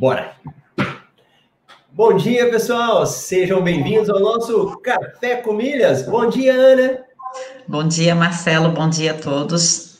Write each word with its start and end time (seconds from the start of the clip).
Bora! 0.00 0.32
Bom 1.92 2.16
dia, 2.16 2.48
pessoal! 2.48 3.04
Sejam 3.04 3.62
bem-vindos 3.62 4.08
ao 4.08 4.18
nosso 4.18 4.78
Café 4.78 5.36
com 5.36 5.52
Milhas. 5.52 6.04
Bom 6.04 6.26
dia, 6.26 6.54
Ana! 6.54 7.04
Bom 7.68 7.86
dia, 7.86 8.14
Marcelo. 8.14 8.70
Bom 8.70 8.88
dia 8.88 9.10
a 9.10 9.18
todos. 9.18 9.98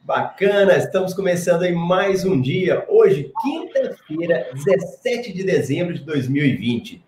Bacana, 0.00 0.78
estamos 0.78 1.12
começando 1.12 1.64
aí 1.64 1.74
mais 1.74 2.24
um 2.24 2.40
dia. 2.40 2.86
Hoje, 2.88 3.30
quinta-feira, 3.42 4.48
17 4.54 5.30
de 5.30 5.44
dezembro 5.44 5.92
de 5.92 6.00
2020. 6.00 7.04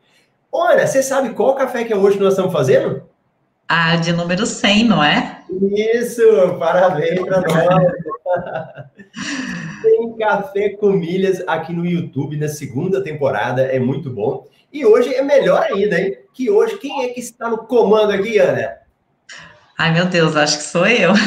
Ana, 0.55 0.87
você 0.87 1.03
sabe 1.03 1.31
qual 1.31 1.55
café 1.55 1.85
que 1.85 1.93
é 1.95 1.97
hoje 1.97 2.19
que 2.19 2.23
nós 2.23 2.35
estamos 2.35 2.53
fazendo? 2.53 3.03
Ah, 3.67 3.97
de 3.97 4.13
número 4.13 4.45
100, 4.45 4.85
não 4.85 5.03
é? 5.03 5.43
Isso, 5.73 6.23
parabéns 6.59 7.19
para 7.21 7.41
nós. 7.41 7.93
Tem 9.83 10.17
café 10.17 10.71
com 10.71 10.91
milhas 10.91 11.43
aqui 11.47 11.73
no 11.73 11.87
YouTube 11.87 12.37
na 12.37 12.49
segunda 12.49 13.03
temporada, 13.03 13.63
é 13.63 13.79
muito 13.79 14.11
bom. 14.11 14.47
E 14.73 14.85
hoje 14.85 15.15
é 15.15 15.23
melhor 15.23 15.63
ainda, 15.63 16.01
hein? 16.01 16.19
Que 16.35 16.51
hoje 16.51 16.77
quem 16.79 17.05
é 17.05 17.09
que 17.09 17.21
está 17.21 17.49
no 17.49 17.59
comando 17.59 18.13
aqui, 18.13 18.39
Ana? 18.39 18.79
Ai, 19.79 19.93
meu 19.93 20.07
Deus, 20.07 20.37
acho 20.37 20.59
que 20.59 20.65
sou 20.65 20.87
eu. 20.87 21.13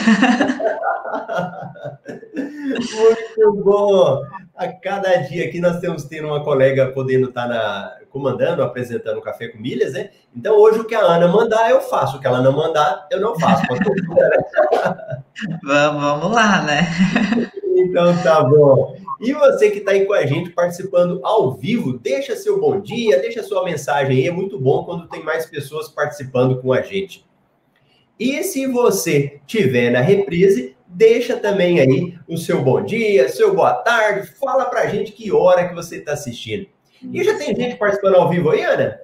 muito 2.75 3.63
bom. 3.63 4.21
A 4.55 4.67
cada 4.67 5.15
dia 5.17 5.45
aqui 5.45 5.59
nós 5.59 5.79
temos 5.79 6.03
tendo 6.03 6.27
uma 6.27 6.43
colega 6.43 6.91
podendo 6.91 7.29
estar 7.29 7.47
na, 7.47 7.97
comandando, 8.11 8.61
apresentando 8.61 9.17
o 9.17 9.21
Café 9.21 9.47
com 9.47 9.57
Milhas, 9.57 9.93
né? 9.93 10.11
Então 10.35 10.55
hoje 10.57 10.79
o 10.79 10.85
que 10.85 10.93
a 10.93 11.01
Ana 11.01 11.27
mandar 11.27 11.69
eu 11.71 11.81
faço, 11.81 12.17
o 12.17 12.19
que 12.19 12.27
ela 12.27 12.41
não 12.41 12.51
mandar 12.51 13.07
eu 13.09 13.19
não 13.19 13.39
faço. 13.39 13.63
vamos, 15.63 16.01
vamos 16.01 16.31
lá, 16.31 16.61
né? 16.63 16.87
Então 17.63 18.15
tá 18.21 18.43
bom. 18.43 18.95
E 19.19 19.33
você 19.33 19.69
que 19.69 19.79
está 19.79 19.91
aí 19.91 20.05
com 20.05 20.13
a 20.13 20.25
gente 20.25 20.49
participando 20.49 21.19
ao 21.23 21.53
vivo, 21.53 21.97
deixa 21.97 22.35
seu 22.35 22.59
bom 22.59 22.81
dia, 22.81 23.19
deixa 23.19 23.43
sua 23.43 23.63
mensagem 23.63 24.17
aí. 24.17 24.27
É 24.27 24.31
muito 24.31 24.59
bom 24.59 24.83
quando 24.83 25.07
tem 25.07 25.23
mais 25.23 25.45
pessoas 25.45 25.87
participando 25.87 26.59
com 26.59 26.73
a 26.73 26.81
gente. 26.81 27.25
E 28.19 28.43
se 28.43 28.67
você 28.67 29.39
tiver 29.45 29.91
na 29.91 30.01
reprise, 30.01 30.75
deixa 30.87 31.37
também 31.37 31.79
aí 31.79 32.17
o 32.27 32.37
seu 32.37 32.61
bom 32.61 32.83
dia, 32.83 33.29
seu 33.29 33.55
boa 33.55 33.73
tarde, 33.73 34.27
fala 34.39 34.65
pra 34.65 34.87
gente 34.87 35.11
que 35.11 35.31
hora 35.31 35.67
que 35.67 35.75
você 35.75 35.97
está 35.97 36.13
assistindo. 36.13 36.67
E 37.03 37.23
já 37.23 37.37
tem 37.37 37.55
gente 37.55 37.75
participando 37.77 38.15
ao 38.15 38.29
vivo 38.29 38.51
aí, 38.51 38.63
Ana? 38.63 38.99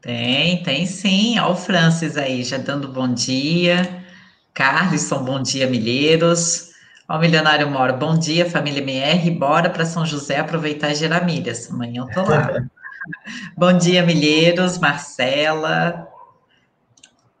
Tem, 0.00 0.62
tem 0.62 0.86
sim. 0.86 1.38
Olha 1.38 1.52
o 1.52 1.56
Francis 1.56 2.16
aí, 2.16 2.44
já 2.44 2.58
dando 2.58 2.88
bom 2.88 3.12
dia. 3.12 4.04
Carlson, 4.52 5.24
bom 5.24 5.42
dia, 5.42 5.66
Milheiros. 5.66 6.70
Olha 7.08 7.18
o 7.18 7.20
Milionário 7.20 7.70
Moro, 7.70 7.96
bom 7.96 8.18
dia, 8.18 8.48
família 8.48 8.82
MR. 8.82 9.30
Bora 9.30 9.70
para 9.70 9.84
São 9.84 10.04
José 10.04 10.38
aproveitar 10.38 10.90
e 10.90 10.94
gerar 10.94 11.24
milhas. 11.24 11.70
Amanhã 11.70 12.02
eu 12.02 12.10
tô 12.10 12.22
lá. 12.22 12.50
bom 13.56 13.72
dia, 13.72 14.04
Milheiros. 14.04 14.78
Marcela. 14.78 16.08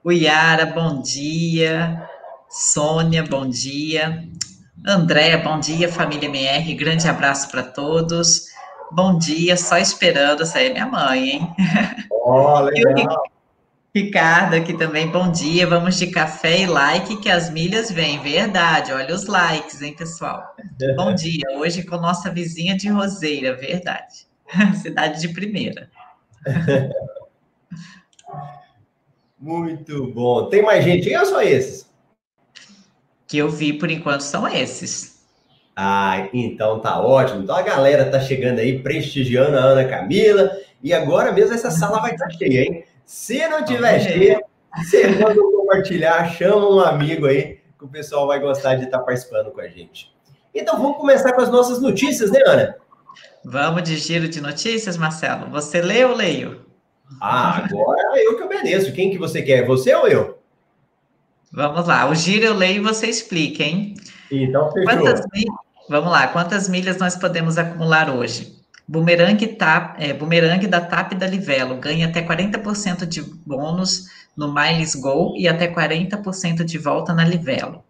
O 0.02 0.12
Yara, 0.12 0.66
bom 0.66 1.02
dia. 1.02 2.08
Sônia, 2.48 3.24
bom 3.24 3.48
dia. 3.48 4.24
André, 4.86 5.36
bom 5.36 5.58
dia, 5.58 5.90
família 5.90 6.28
MR. 6.28 6.74
Grande 6.74 7.08
abraço 7.08 7.50
para 7.50 7.62
todos. 7.62 8.55
Bom 8.92 9.18
dia, 9.18 9.56
só 9.56 9.78
esperando 9.78 10.46
sair 10.46 10.72
minha 10.72 10.86
mãe, 10.86 11.30
hein? 11.30 11.54
Oh, 12.28 12.58
legal. 12.58 13.22
Ricardo 13.94 14.56
aqui 14.56 14.76
também, 14.76 15.06
bom 15.06 15.30
dia. 15.30 15.64
Vamos 15.64 15.96
de 15.96 16.08
café 16.08 16.62
e 16.62 16.66
like 16.66 17.16
que 17.18 17.30
as 17.30 17.48
milhas 17.50 17.90
vêm. 17.90 18.18
Verdade, 18.18 18.92
olha 18.92 19.14
os 19.14 19.26
likes, 19.26 19.80
hein, 19.80 19.94
pessoal? 19.96 20.42
Bom 20.96 21.14
dia, 21.16 21.56
hoje 21.56 21.84
com 21.84 21.96
nossa 21.96 22.30
vizinha 22.30 22.76
de 22.76 22.88
Roseira, 22.88 23.54
verdade. 23.56 24.26
Cidade 24.82 25.20
de 25.20 25.28
primeira. 25.28 25.88
Muito 29.38 30.08
bom. 30.12 30.48
Tem 30.48 30.62
mais 30.62 30.84
gente 30.84 31.08
aí 31.08 31.16
ou 31.16 31.26
só 31.26 31.40
esses? 31.42 31.88
Que 33.26 33.38
eu 33.38 33.48
vi 33.48 33.72
por 33.72 33.90
enquanto 33.90 34.22
são 34.22 34.48
esses. 34.48 35.15
Ah, 35.78 36.28
então 36.32 36.80
tá 36.80 36.98
ótimo. 36.98 37.42
Então 37.42 37.54
a 37.54 37.60
galera 37.60 38.10
tá 38.10 38.18
chegando 38.18 38.60
aí, 38.60 38.78
prestigiando 38.78 39.58
a 39.58 39.60
Ana 39.60 39.84
Camila. 39.84 40.50
E 40.82 40.94
agora 40.94 41.32
mesmo 41.32 41.54
essa 41.54 41.70
sala 41.70 42.00
vai 42.00 42.12
estar 42.14 42.28
tá 42.28 42.30
cheia, 42.30 42.62
hein? 42.62 42.84
Se 43.04 43.46
não 43.46 43.62
tiver 43.62 44.00
cheia, 44.00 44.42
você 44.74 45.06
manda 45.08 45.40
compartilhar, 45.40 46.30
chama 46.30 46.68
um 46.68 46.80
amigo 46.80 47.26
aí, 47.26 47.58
que 47.78 47.84
o 47.84 47.88
pessoal 47.88 48.26
vai 48.26 48.40
gostar 48.40 48.76
de 48.76 48.84
estar 48.84 48.98
tá 48.98 49.04
participando 49.04 49.50
com 49.50 49.60
a 49.60 49.68
gente. 49.68 50.10
Então 50.54 50.80
vamos 50.80 50.96
começar 50.96 51.32
com 51.34 51.42
as 51.42 51.50
nossas 51.50 51.80
notícias, 51.80 52.30
né, 52.30 52.40
Ana? 52.46 52.76
Vamos 53.44 53.82
de 53.82 53.96
giro 53.96 54.28
de 54.28 54.40
notícias, 54.40 54.96
Marcelo. 54.96 55.50
Você 55.50 55.82
lê 55.82 56.04
ou 56.04 56.14
leio? 56.14 56.64
Ah, 57.20 57.58
agora 57.58 58.18
eu 58.20 58.36
que 58.36 58.42
obedeço. 58.42 58.92
Quem 58.92 59.10
que 59.10 59.18
você 59.18 59.42
quer? 59.42 59.66
Você 59.66 59.94
ou 59.94 60.08
eu? 60.08 60.38
Vamos 61.52 61.86
lá. 61.86 62.08
O 62.08 62.14
giro 62.14 62.46
eu 62.46 62.54
leio 62.54 62.78
e 62.78 62.84
você 62.84 63.06
explica, 63.06 63.62
hein? 63.62 63.94
Então, 64.32 64.72
fechou. 64.72 64.84
Quantas, 64.84 65.24
Vamos 65.88 66.10
lá, 66.10 66.26
quantas 66.28 66.68
milhas 66.68 66.98
nós 66.98 67.14
podemos 67.14 67.56
acumular 67.56 68.10
hoje? 68.10 68.56
Bumerangue, 68.88 69.46
tap, 69.48 69.96
é, 69.98 70.12
bumerangue 70.12 70.66
da 70.66 70.80
TAP 70.80 71.14
da 71.14 71.26
Livelo 71.26 71.76
ganha 71.76 72.06
até 72.06 72.22
40% 72.22 73.06
de 73.06 73.22
bônus 73.22 74.06
no 74.36 74.52
Miles 74.52 74.94
Go 74.94 75.34
e 75.36 75.46
até 75.48 75.72
40% 75.72 76.64
de 76.64 76.78
volta 76.78 77.12
na 77.12 77.24
Livelo. 77.24 77.84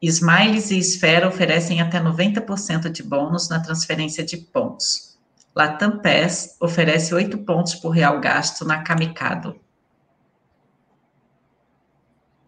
Smiles 0.00 0.70
e 0.70 0.78
Esfera 0.78 1.28
oferecem 1.28 1.80
até 1.80 2.00
90% 2.00 2.90
de 2.90 3.02
bônus 3.02 3.48
na 3.48 3.60
transferência 3.60 4.24
de 4.24 4.36
pontos. 4.36 5.16
Latam 5.54 5.98
Pass 5.98 6.56
oferece 6.60 7.14
8 7.14 7.38
pontos 7.38 7.74
por 7.74 7.90
real 7.90 8.20
gasto 8.20 8.64
na 8.64 8.82
Kamikado. 8.82 9.56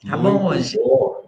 Tá 0.06 0.16
bom 0.16 0.44
hoje? 0.46 0.76
Bom. 0.76 1.24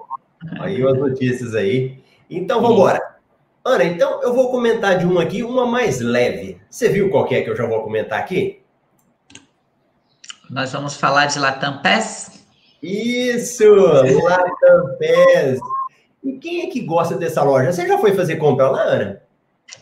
Aí 0.61 0.83
as 0.87 0.99
notícias 0.99 1.55
aí. 1.55 2.03
Então, 2.29 2.61
vamos 2.61 2.77
embora. 2.77 3.20
Ana, 3.65 3.85
então 3.85 4.23
eu 4.23 4.35
vou 4.35 4.51
comentar 4.51 4.99
de 4.99 5.05
uma 5.05 5.23
aqui, 5.23 5.43
uma 5.43 5.67
mais 5.67 6.01
leve. 6.01 6.61
Você 6.71 6.89
viu 6.89 7.11
qual 7.11 7.27
é 7.31 7.43
que 7.43 7.51
eu 7.51 7.57
já 7.57 7.67
vou 7.67 7.83
comentar 7.83 8.19
aqui? 8.19 8.63
Nós 10.49 10.73
vamos 10.73 10.97
falar 10.97 11.27
de 11.27 11.39
Latam 11.39 11.83
Pass? 11.83 12.45
Isso, 12.83 13.65
Latam 13.75 14.97
Pass. 14.99 15.61
E 16.25 16.33
quem 16.39 16.63
é 16.63 16.67
que 16.71 16.81
gosta 16.81 17.17
dessa 17.17 17.43
loja? 17.43 17.73
Você 17.73 17.87
já 17.87 17.99
foi 17.99 18.15
fazer 18.15 18.37
compra 18.37 18.71
lá, 18.71 18.83
Ana? 18.83 19.23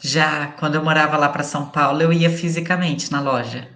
Já, 0.00 0.48
quando 0.58 0.74
eu 0.74 0.84
morava 0.84 1.16
lá 1.16 1.28
para 1.28 1.42
São 1.42 1.66
Paulo, 1.66 2.02
eu 2.02 2.12
ia 2.12 2.30
fisicamente 2.30 3.10
na 3.10 3.20
loja. 3.20 3.68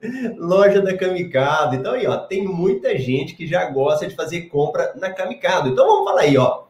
Loja 0.36 0.80
da 0.80 0.96
Kamikado. 0.96 1.76
Então 1.76 1.92
aí, 1.92 2.06
ó, 2.06 2.16
tem 2.16 2.42
muita 2.44 2.98
gente 2.98 3.34
que 3.34 3.46
já 3.46 3.66
gosta 3.70 4.06
de 4.06 4.14
fazer 4.14 4.42
compra 4.42 4.94
na 4.96 5.10
Kamikado. 5.12 5.68
Então 5.68 5.86
vamos 5.86 6.04
falar 6.04 6.22
aí, 6.22 6.38
ó. 6.38 6.64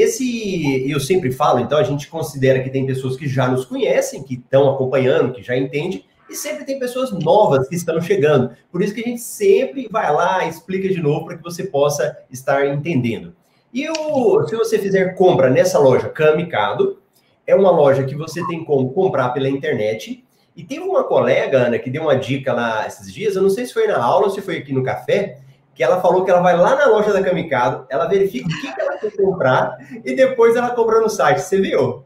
Esse, 0.00 0.90
eu 0.90 1.00
sempre 1.00 1.32
falo, 1.32 1.60
então 1.60 1.78
a 1.78 1.82
gente 1.82 2.08
considera 2.08 2.62
que 2.62 2.70
tem 2.70 2.86
pessoas 2.86 3.16
que 3.16 3.26
já 3.26 3.48
nos 3.48 3.64
conhecem, 3.64 4.22
que 4.22 4.34
estão 4.34 4.70
acompanhando, 4.70 5.32
que 5.32 5.42
já 5.42 5.56
entendem, 5.56 6.04
e 6.30 6.34
sempre 6.34 6.64
tem 6.64 6.78
pessoas 6.78 7.10
novas 7.10 7.68
que 7.68 7.74
estão 7.74 8.00
chegando. 8.00 8.50
Por 8.70 8.82
isso 8.82 8.94
que 8.94 9.00
a 9.00 9.04
gente 9.04 9.20
sempre 9.20 9.88
vai 9.90 10.12
lá, 10.12 10.46
explica 10.46 10.88
de 10.88 11.00
novo 11.00 11.24
para 11.24 11.36
que 11.36 11.42
você 11.42 11.64
possa 11.64 12.16
estar 12.30 12.66
entendendo. 12.66 13.34
E 13.72 13.88
o, 13.88 14.46
se 14.46 14.54
você 14.56 14.78
fizer 14.78 15.14
compra 15.14 15.50
nessa 15.50 15.78
loja 15.78 16.08
Camicado, 16.08 16.98
é 17.46 17.54
uma 17.54 17.70
loja 17.70 18.04
que 18.04 18.14
você 18.14 18.46
tem 18.46 18.64
como 18.64 18.92
comprar 18.92 19.30
pela 19.30 19.48
internet. 19.48 20.24
E 20.54 20.64
teve 20.64 20.82
uma 20.82 21.04
colega, 21.04 21.66
Ana, 21.66 21.78
que 21.78 21.88
deu 21.88 22.02
uma 22.02 22.16
dica 22.16 22.52
lá 22.52 22.86
esses 22.86 23.12
dias, 23.12 23.36
eu 23.36 23.42
não 23.42 23.50
sei 23.50 23.64
se 23.64 23.72
foi 23.72 23.86
na 23.86 24.02
aula 24.02 24.26
ou 24.26 24.30
se 24.30 24.42
foi 24.42 24.58
aqui 24.58 24.72
no 24.72 24.82
café, 24.82 25.38
que 25.78 25.84
ela 25.84 26.00
falou 26.00 26.24
que 26.24 26.30
ela 26.32 26.40
vai 26.40 26.56
lá 26.56 26.74
na 26.74 26.86
loja 26.86 27.12
da 27.12 27.22
Kamikado, 27.22 27.86
ela 27.88 28.08
verifica 28.08 28.48
o 28.48 28.50
que, 28.50 28.74
que 28.74 28.80
ela 28.80 28.98
quer 28.98 29.16
comprar 29.16 29.78
e 30.04 30.12
depois 30.12 30.56
ela 30.56 30.70
compra 30.70 31.00
no 31.00 31.08
site. 31.08 31.38
Você 31.38 31.60
viu? 31.60 32.04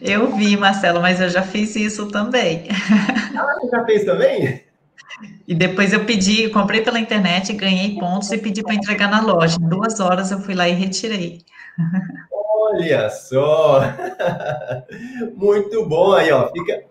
Eu 0.00 0.34
vi, 0.34 0.56
Marcelo, 0.56 1.02
mas 1.02 1.20
eu 1.20 1.28
já 1.28 1.42
fiz 1.42 1.76
isso 1.76 2.08
também. 2.08 2.68
Ah, 3.36 3.54
você 3.60 3.68
já 3.68 3.84
fez 3.84 4.04
também? 4.06 4.64
E 5.46 5.54
depois 5.54 5.92
eu 5.92 6.06
pedi, 6.06 6.48
comprei 6.48 6.80
pela 6.80 6.98
internet, 6.98 7.52
ganhei 7.52 7.98
pontos 7.98 8.32
e 8.32 8.38
pedi 8.38 8.62
para 8.62 8.74
entregar 8.74 9.10
na 9.10 9.20
loja. 9.20 9.58
Em 9.60 9.68
duas 9.68 10.00
horas 10.00 10.30
eu 10.30 10.40
fui 10.40 10.54
lá 10.54 10.66
e 10.66 10.72
retirei. 10.72 11.42
Olha 12.32 13.10
só! 13.10 13.82
Muito 15.36 15.86
bom 15.86 16.14
aí, 16.14 16.32
ó. 16.32 16.50
Fica, 16.50 16.82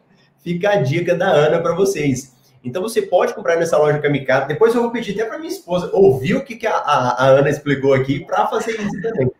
fica 0.44 0.69
a 0.69 0.75
dica 0.75 1.16
da 1.16 1.30
Ana 1.30 1.60
para 1.60 1.74
vocês. 1.74 2.35
Então 2.66 2.82
você 2.82 3.02
pode 3.04 3.34
comprar 3.34 3.58
nessa 3.58 3.78
loja 3.78 4.00
Kamikaze. 4.00 4.48
Depois 4.48 4.74
eu 4.74 4.82
vou 4.82 4.92
pedir 4.92 5.14
até 5.14 5.24
para 5.24 5.38
minha 5.38 5.52
esposa 5.52 5.90
ouvir 5.94 6.36
o 6.36 6.44
que, 6.44 6.56
que 6.56 6.66
a, 6.66 6.76
a, 6.76 7.24
a 7.24 7.28
Ana 7.28 7.50
explicou 7.50 7.94
aqui 7.94 8.26
para 8.26 8.48
fazer 8.48 8.72
isso 8.72 9.02
também. 9.02 9.32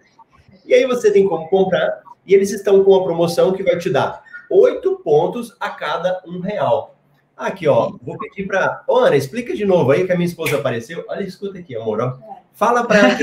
E 0.64 0.74
aí 0.74 0.86
você 0.86 1.12
tem 1.12 1.28
como 1.28 1.50
comprar 1.50 2.02
e 2.26 2.34
eles 2.34 2.52
estão 2.52 2.84
com 2.84 2.92
uma 2.92 3.04
promoção 3.04 3.52
que 3.52 3.64
vai 3.64 3.78
te 3.78 3.90
dar 3.90 4.24
oito 4.50 5.02
pontos 5.04 5.56
a 5.60 5.72
cada 5.72 6.22
um 6.28 6.40
real. 6.40 6.96
Aqui, 7.36 7.68
ó, 7.68 7.92
vou 8.02 8.18
pedir 8.18 8.48
para. 8.48 8.84
Ô, 8.88 9.00
Ana, 9.00 9.18
explica 9.18 9.54
de 9.54 9.66
novo 9.66 9.92
aí 9.92 10.06
que 10.06 10.12
a 10.12 10.16
minha 10.16 10.28
esposa 10.28 10.56
apareceu. 10.56 11.04
Olha, 11.10 11.24
escuta 11.24 11.60
aqui, 11.60 11.76
amor. 11.76 12.00
Ó. 12.00 12.18
Fala 12.54 12.86
para 12.86 13.00
ela. 13.00 13.18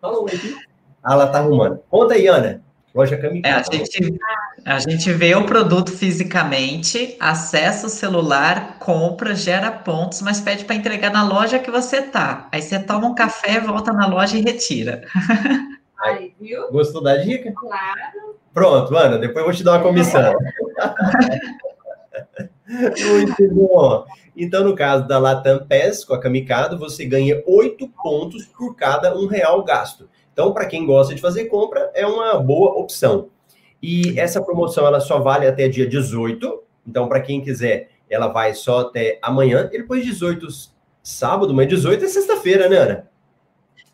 Fala 0.00 0.20
um 0.20 0.26
aqui. 0.26 0.54
Ah, 1.02 1.14
ela 1.14 1.26
tá 1.28 1.38
arrumando. 1.38 1.80
Conta 1.88 2.14
aí, 2.14 2.26
Ana. 2.26 2.62
Loja 2.96 3.18
Kamikaze. 3.18 3.54
É, 3.54 3.58
a, 3.58 3.62
gente, 3.62 4.18
a 4.64 4.78
gente 4.78 5.12
vê 5.12 5.34
o 5.34 5.44
produto 5.44 5.92
fisicamente, 5.92 7.14
acessa 7.20 7.88
o 7.88 7.90
celular, 7.90 8.78
compra, 8.78 9.34
gera 9.34 9.70
pontos, 9.70 10.22
mas 10.22 10.40
pede 10.40 10.64
para 10.64 10.76
entregar 10.76 11.12
na 11.12 11.22
loja 11.22 11.58
que 11.58 11.70
você 11.70 12.00
tá. 12.00 12.48
Aí 12.50 12.62
você 12.62 12.78
toma 12.78 13.06
um 13.06 13.14
café, 13.14 13.60
volta 13.60 13.92
na 13.92 14.06
loja 14.06 14.38
e 14.38 14.40
retira. 14.40 15.02
Aí, 16.00 16.34
viu? 16.40 16.70
Gostou 16.72 17.02
da 17.02 17.16
dica? 17.16 17.52
Claro. 17.52 18.36
Pronto, 18.54 18.96
Ana, 18.96 19.18
depois 19.18 19.38
eu 19.38 19.44
vou 19.44 19.52
te 19.52 19.62
dar 19.62 19.72
uma 19.72 19.82
comissão. 19.82 20.34
Muito 22.66 23.54
bom. 23.54 24.06
Então, 24.34 24.64
no 24.64 24.74
caso 24.74 25.06
da 25.06 25.18
Latam 25.18 25.66
PES 25.66 26.02
com 26.04 26.14
a 26.14 26.20
Kamikado, 26.20 26.78
você 26.78 27.04
ganha 27.04 27.42
oito 27.46 27.88
pontos 28.02 28.46
por 28.46 28.74
cada 28.74 29.14
um 29.14 29.26
real 29.26 29.62
gasto. 29.62 30.08
Então, 30.36 30.52
para 30.52 30.66
quem 30.66 30.84
gosta 30.84 31.14
de 31.14 31.20
fazer 31.22 31.46
compra, 31.46 31.90
é 31.94 32.06
uma 32.06 32.38
boa 32.38 32.78
opção. 32.78 33.30
E 33.82 34.20
essa 34.20 34.38
promoção 34.38 34.86
ela 34.86 35.00
só 35.00 35.18
vale 35.18 35.46
até 35.46 35.66
dia 35.66 35.88
18. 35.88 36.62
Então, 36.86 37.08
para 37.08 37.22
quem 37.22 37.40
quiser, 37.40 37.88
ela 38.10 38.28
vai 38.28 38.52
só 38.52 38.80
até 38.80 39.18
amanhã. 39.22 39.70
E 39.72 39.78
depois 39.78 40.04
18 40.04 40.46
sábado, 41.02 41.54
mas 41.54 41.66
18 41.68 42.04
é 42.04 42.08
sexta-feira, 42.08 42.68
né, 42.68 42.76
Ana? 42.76 43.08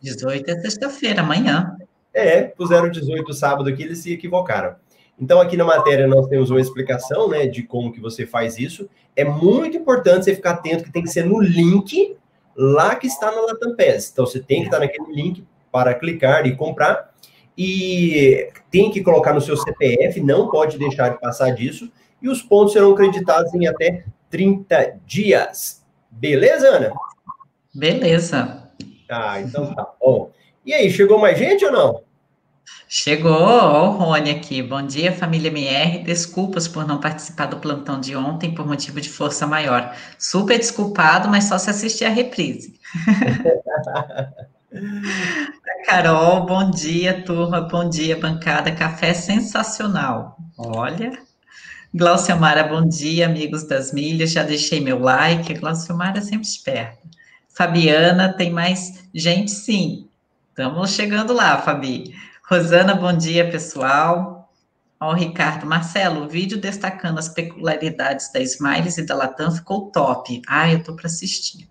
18 0.02 0.50
é 0.50 0.60
sexta-feira, 0.62 1.20
amanhã. 1.22 1.76
É, 2.12 2.42
puseram 2.42 2.90
18 2.90 3.32
sábado 3.32 3.70
aqui, 3.70 3.84
eles 3.84 3.98
se 3.98 4.12
equivocaram. 4.12 4.74
Então, 5.20 5.40
aqui 5.40 5.56
na 5.56 5.64
matéria, 5.64 6.08
nós 6.08 6.26
temos 6.26 6.50
uma 6.50 6.60
explicação 6.60 7.28
né, 7.28 7.46
de 7.46 7.62
como 7.62 7.92
que 7.92 8.00
você 8.00 8.26
faz 8.26 8.58
isso. 8.58 8.90
É 9.14 9.22
muito 9.24 9.76
importante 9.76 10.24
você 10.24 10.34
ficar 10.34 10.54
atento 10.54 10.82
que 10.82 10.92
tem 10.92 11.04
que 11.04 11.10
ser 11.10 11.24
no 11.24 11.40
link 11.40 12.16
lá 12.56 12.96
que 12.96 13.06
está 13.06 13.30
na 13.30 13.42
Latam 13.42 13.76
PES. 13.76 14.10
Então, 14.10 14.26
você 14.26 14.40
tem 14.40 14.62
que 14.62 14.66
estar 14.66 14.80
naquele 14.80 15.12
link 15.12 15.46
para 15.72 15.94
clicar 15.94 16.46
e 16.46 16.54
comprar. 16.54 17.10
E 17.56 18.50
tem 18.70 18.90
que 18.90 19.02
colocar 19.02 19.32
no 19.32 19.40
seu 19.40 19.56
CPF, 19.56 20.20
não 20.20 20.48
pode 20.48 20.78
deixar 20.78 21.08
de 21.08 21.20
passar 21.20 21.50
disso. 21.50 21.90
E 22.20 22.28
os 22.28 22.42
pontos 22.42 22.74
serão 22.74 22.94
creditados 22.94 23.52
em 23.54 23.66
até 23.66 24.04
30 24.30 25.00
dias. 25.04 25.82
Beleza, 26.10 26.68
Ana? 26.68 26.92
Beleza. 27.74 28.70
Ah, 29.10 29.40
então 29.40 29.74
tá 29.74 29.86
bom. 30.00 30.30
E 30.64 30.72
aí, 30.72 30.90
chegou 30.90 31.18
mais 31.18 31.36
gente 31.38 31.64
ou 31.64 31.72
não? 31.72 32.02
Chegou, 32.88 33.32
ó, 33.32 33.88
o 33.88 33.90
Rony 33.92 34.30
aqui. 34.30 34.62
Bom 34.62 34.82
dia, 34.82 35.12
família 35.12 35.48
MR. 35.48 35.98
Desculpas 36.04 36.68
por 36.68 36.86
não 36.86 37.00
participar 37.00 37.46
do 37.46 37.56
plantão 37.56 37.98
de 37.98 38.14
ontem 38.14 38.54
por 38.54 38.66
motivo 38.66 39.00
de 39.00 39.08
força 39.08 39.46
maior. 39.46 39.96
Super 40.18 40.58
desculpado, 40.58 41.28
mas 41.28 41.44
só 41.44 41.58
se 41.58 41.70
assistir 41.70 42.04
a 42.04 42.10
reprise. 42.10 42.78
Carol, 45.84 46.46
bom 46.46 46.70
dia, 46.70 47.22
turma. 47.22 47.60
Bom 47.60 47.88
dia, 47.88 48.18
bancada. 48.18 48.72
Café 48.72 49.12
sensacional. 49.12 50.38
Olha. 50.56 51.12
Glauciomara, 51.94 52.64
bom 52.64 52.88
dia, 52.88 53.26
amigos 53.26 53.64
das 53.64 53.92
milhas. 53.92 54.30
Já 54.32 54.42
deixei 54.42 54.80
meu 54.80 54.98
like. 54.98 55.52
A 55.52 55.58
Glauciomara 55.58 56.18
é 56.18 56.22
sempre 56.22 56.46
esperta. 56.46 57.02
Fabiana, 57.50 58.32
tem 58.32 58.50
mais 58.50 59.04
gente? 59.12 59.50
Sim. 59.50 60.08
Estamos 60.48 60.90
chegando 60.92 61.34
lá, 61.34 61.58
Fabi. 61.58 62.14
Rosana, 62.48 62.94
bom 62.94 63.14
dia, 63.14 63.50
pessoal. 63.50 64.50
Ó, 64.98 65.12
Ricardo, 65.12 65.66
Marcelo, 65.66 66.24
o 66.24 66.28
vídeo 66.28 66.58
destacando 66.58 67.18
as 67.18 67.28
peculiaridades 67.28 68.32
da 68.32 68.40
Smiles 68.40 68.96
e 68.96 69.04
da 69.04 69.14
Latam 69.14 69.50
ficou 69.50 69.90
top. 69.90 70.40
Ah, 70.46 70.72
eu 70.72 70.82
tô 70.82 70.94
para 70.94 71.06
assistir. 71.06 71.68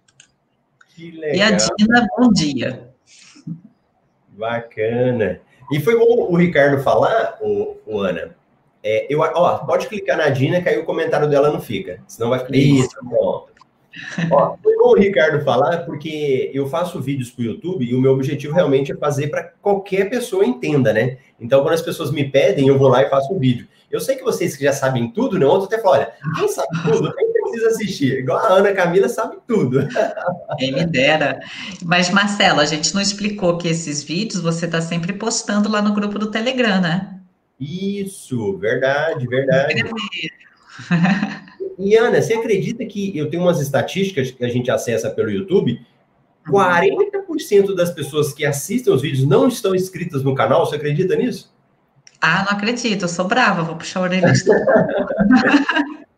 Que 0.95 1.11
legal. 1.11 1.35
E 1.35 1.41
a 1.41 1.51
Dina, 1.51 2.07
bom 2.15 2.31
dia. 2.31 2.90
Bacana. 4.41 5.39
E 5.71 5.79
foi 5.79 5.95
bom 5.95 6.27
o 6.29 6.35
Ricardo 6.35 6.81
falar, 6.81 7.37
o, 7.39 7.77
o 7.85 7.99
Ana. 7.99 8.35
É, 8.83 9.05
eu, 9.07 9.19
ó, 9.19 9.59
pode 9.59 9.87
clicar 9.87 10.17
na 10.17 10.29
Dina, 10.29 10.59
que 10.59 10.67
aí 10.67 10.79
o 10.79 10.85
comentário 10.85 11.29
dela 11.29 11.51
não 11.51 11.61
fica. 11.61 12.01
Senão 12.07 12.31
vai 12.31 12.39
ficar. 12.39 12.55
Isso, 12.55 12.89
pronto. 13.07 13.51
Ó, 14.31 14.55
foi 14.63 14.75
bom 14.77 14.89
o 14.89 14.95
Ricardo 14.95 15.43
falar, 15.43 15.85
porque 15.85 16.49
eu 16.53 16.67
faço 16.67 16.99
vídeos 16.99 17.29
para 17.29 17.43
o 17.43 17.45
YouTube 17.45 17.85
e 17.85 17.93
o 17.93 18.01
meu 18.01 18.13
objetivo 18.13 18.55
realmente 18.55 18.91
é 18.91 18.95
fazer 18.95 19.27
para 19.27 19.43
qualquer 19.61 20.09
pessoa 20.09 20.45
entenda, 20.45 20.91
né? 20.91 21.17
Então, 21.39 21.61
quando 21.61 21.75
as 21.75 21.81
pessoas 21.81 22.11
me 22.11 22.27
pedem, 22.27 22.67
eu 22.67 22.79
vou 22.79 22.87
lá 22.87 23.03
e 23.03 23.09
faço 23.09 23.31
um 23.31 23.37
vídeo. 23.37 23.67
Eu 23.91 23.99
sei 23.99 24.15
que 24.15 24.23
vocês 24.23 24.55
que 24.55 24.63
já 24.63 24.73
sabem 24.73 25.11
tudo, 25.11 25.37
né? 25.37 25.45
Outro 25.45 25.67
até 25.67 25.77
fala, 25.77 25.97
olha, 25.97 26.13
quem 26.37 26.47
sabe 26.47 26.69
tudo, 26.83 27.13
quem 27.13 27.30
precisa 27.51 27.67
assistir. 27.67 28.19
Igual 28.19 28.39
a 28.39 28.53
Ana 28.53 28.73
Camila 28.73 29.09
sabe 29.09 29.37
tudo. 29.47 29.87
Quem 30.57 30.73
me 30.73 30.85
dera. 30.85 31.39
Mas, 31.83 32.09
Marcelo, 32.09 32.59
a 32.59 32.65
gente 32.65 32.93
não 32.93 33.01
explicou 33.01 33.57
que 33.57 33.67
esses 33.67 34.03
vídeos 34.03 34.41
você 34.41 34.65
está 34.65 34.81
sempre 34.81 35.13
postando 35.13 35.69
lá 35.69 35.81
no 35.81 35.93
grupo 35.93 36.17
do 36.17 36.31
Telegram, 36.31 36.81
né? 36.81 37.19
Isso, 37.59 38.57
verdade, 38.57 39.27
verdade. 39.27 39.83
E 41.77 41.95
Ana, 41.95 42.21
você 42.21 42.33
acredita 42.33 42.85
que 42.85 43.17
eu 43.17 43.29
tenho 43.29 43.43
umas 43.43 43.59
estatísticas 43.59 44.31
que 44.31 44.43
a 44.43 44.49
gente 44.49 44.69
acessa 44.69 45.09
pelo 45.09 45.29
YouTube? 45.29 45.79
40% 46.47 47.75
das 47.75 47.91
pessoas 47.91 48.33
que 48.33 48.45
assistem 48.45 48.93
os 48.93 49.01
vídeos 49.01 49.27
não 49.27 49.47
estão 49.47 49.75
inscritas 49.75 50.23
no 50.23 50.33
canal, 50.35 50.65
você 50.65 50.75
acredita 50.75 51.15
nisso? 51.15 51.53
Ah, 52.19 52.45
não 52.47 52.57
acredito, 52.57 53.03
eu 53.03 53.07
sou 53.07 53.27
brava, 53.27 53.63
vou 53.63 53.75
puxar 53.75 53.99
a 53.99 54.03
orelha 54.03 54.31
de 54.31 54.43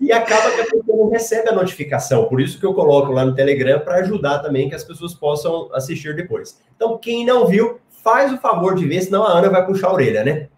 E 0.00 0.10
acaba 0.12 0.50
que 0.50 0.60
a 0.62 0.64
pessoa 0.64 0.96
não 0.96 1.10
recebe 1.10 1.50
a 1.50 1.52
notificação, 1.52 2.24
por 2.24 2.40
isso 2.40 2.58
que 2.58 2.64
eu 2.64 2.72
coloco 2.72 3.12
lá 3.12 3.24
no 3.24 3.34
Telegram 3.34 3.80
para 3.80 3.96
ajudar 3.96 4.38
também 4.38 4.68
que 4.68 4.74
as 4.74 4.82
pessoas 4.82 5.12
possam 5.12 5.68
assistir 5.74 6.16
depois. 6.16 6.58
Então, 6.74 6.96
quem 6.96 7.26
não 7.26 7.46
viu, 7.46 7.78
faz 8.02 8.32
o 8.32 8.38
favor 8.38 8.74
de 8.74 8.86
ver, 8.86 9.02
senão 9.02 9.24
a 9.24 9.32
Ana 9.32 9.50
vai 9.50 9.66
puxar 9.66 9.88
a 9.88 9.92
orelha, 9.92 10.24
né? 10.24 10.48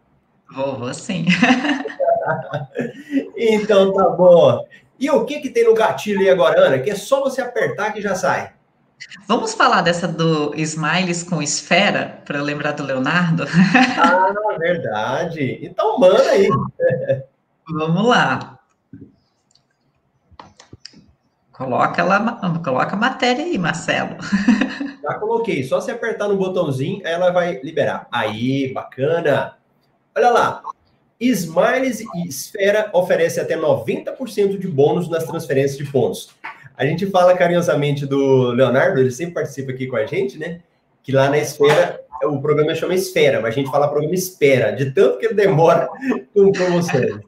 Vou, 0.55 0.79
vou 0.79 0.95
sim. 0.95 1.27
então 3.37 3.93
tá 3.93 4.09
bom. 4.11 4.65
E 4.99 5.11
o 5.11 5.25
que 5.25 5.41
que 5.41 5.51
tem 5.51 5.65
no 5.65 5.75
gatilho 5.75 6.21
aí 6.21 6.31
agora, 6.31 6.61
Ana? 6.61 6.79
Que 6.79 6.91
é 6.91 6.95
só 6.95 7.21
você 7.21 7.41
apertar 7.41 7.93
que 7.93 8.01
já 8.01 8.15
sai. 8.15 8.53
Vamos 9.27 9.55
falar 9.55 9.83
dessa 9.83 10.07
do 10.07 10.55
Smiles 10.55 11.25
com 11.25 11.43
esfera, 11.43 12.21
para 12.25 12.41
lembrar 12.41 12.73
do 12.73 12.85
Leonardo? 12.85 13.45
Ah, 13.99 14.57
verdade. 14.59 15.59
Então 15.63 15.99
manda 15.99 16.31
aí. 16.31 16.49
Vamos 17.69 18.07
lá. 18.07 18.62
Coloca 21.53 22.03
lá, 22.03 22.41
coloca 22.65 22.95
a 22.95 22.99
matéria 22.99 23.45
aí, 23.45 23.59
Marcelo. 23.59 24.17
Já 25.03 25.15
coloquei, 25.15 25.63
só 25.65 25.81
se 25.81 25.91
apertar 25.91 26.29
no 26.29 26.37
botãozinho, 26.37 27.03
ela 27.05 27.31
vai 27.31 27.61
liberar. 27.63 28.07
Aí, 28.11 28.73
bacana. 28.73 29.57
Olha 30.17 30.31
lá, 30.31 30.63
Smiles 31.21 32.01
e 32.01 32.29
Esfera 32.29 32.91
oferece 32.93 33.39
até 33.39 33.57
90% 33.57 34.59
de 34.59 34.67
bônus 34.67 35.09
nas 35.09 35.25
transferências 35.25 35.79
de 35.79 35.85
pontos. 35.91 36.31
A 36.77 36.87
gente 36.87 37.07
fala 37.07 37.37
carinhosamente 37.37 38.07
do 38.07 38.51
Leonardo, 38.51 38.99
ele 38.99 39.11
sempre 39.11 39.35
participa 39.35 39.73
aqui 39.73 39.87
com 39.87 39.97
a 39.97 40.07
gente, 40.07 40.39
né? 40.39 40.61
Que 41.03 41.13
lá 41.13 41.29
na 41.29 41.39
Esfera, 41.39 42.01
o 42.25 42.41
programa 42.41 42.75
chama 42.75 42.95
Esfera, 42.95 43.41
mas 43.41 43.53
a 43.53 43.57
gente 43.57 43.71
fala 43.71 43.89
programa 43.89 44.15
Espera, 44.15 44.73
de 44.73 44.91
tanto 44.91 45.19
que 45.19 45.27
ele 45.27 45.35
demora 45.35 45.89
com 46.35 46.51
promoções. 46.51 47.21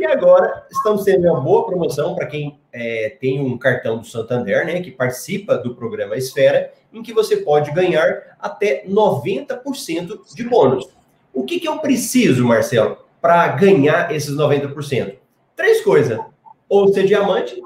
E 0.00 0.06
agora, 0.06 0.64
estamos 0.70 1.04
tendo 1.04 1.28
uma 1.28 1.42
boa 1.42 1.66
promoção 1.66 2.14
para 2.14 2.24
quem 2.24 2.58
é, 2.72 3.18
tem 3.20 3.38
um 3.38 3.58
cartão 3.58 3.98
do 3.98 4.06
Santander, 4.06 4.64
né? 4.64 4.80
Que 4.80 4.90
participa 4.90 5.58
do 5.58 5.74
programa 5.74 6.16
Esfera, 6.16 6.72
em 6.90 7.02
que 7.02 7.12
você 7.12 7.36
pode 7.36 7.70
ganhar 7.70 8.34
até 8.40 8.82
90% 8.86 10.34
de 10.34 10.42
bônus. 10.42 10.88
O 11.34 11.44
que, 11.44 11.60
que 11.60 11.68
eu 11.68 11.80
preciso, 11.80 12.46
Marcelo, 12.46 12.96
para 13.20 13.46
ganhar 13.48 14.10
esses 14.10 14.34
90%? 14.34 15.16
Três 15.54 15.84
coisas: 15.84 16.18
ou 16.66 16.90
ser 16.94 17.04
diamante, 17.04 17.60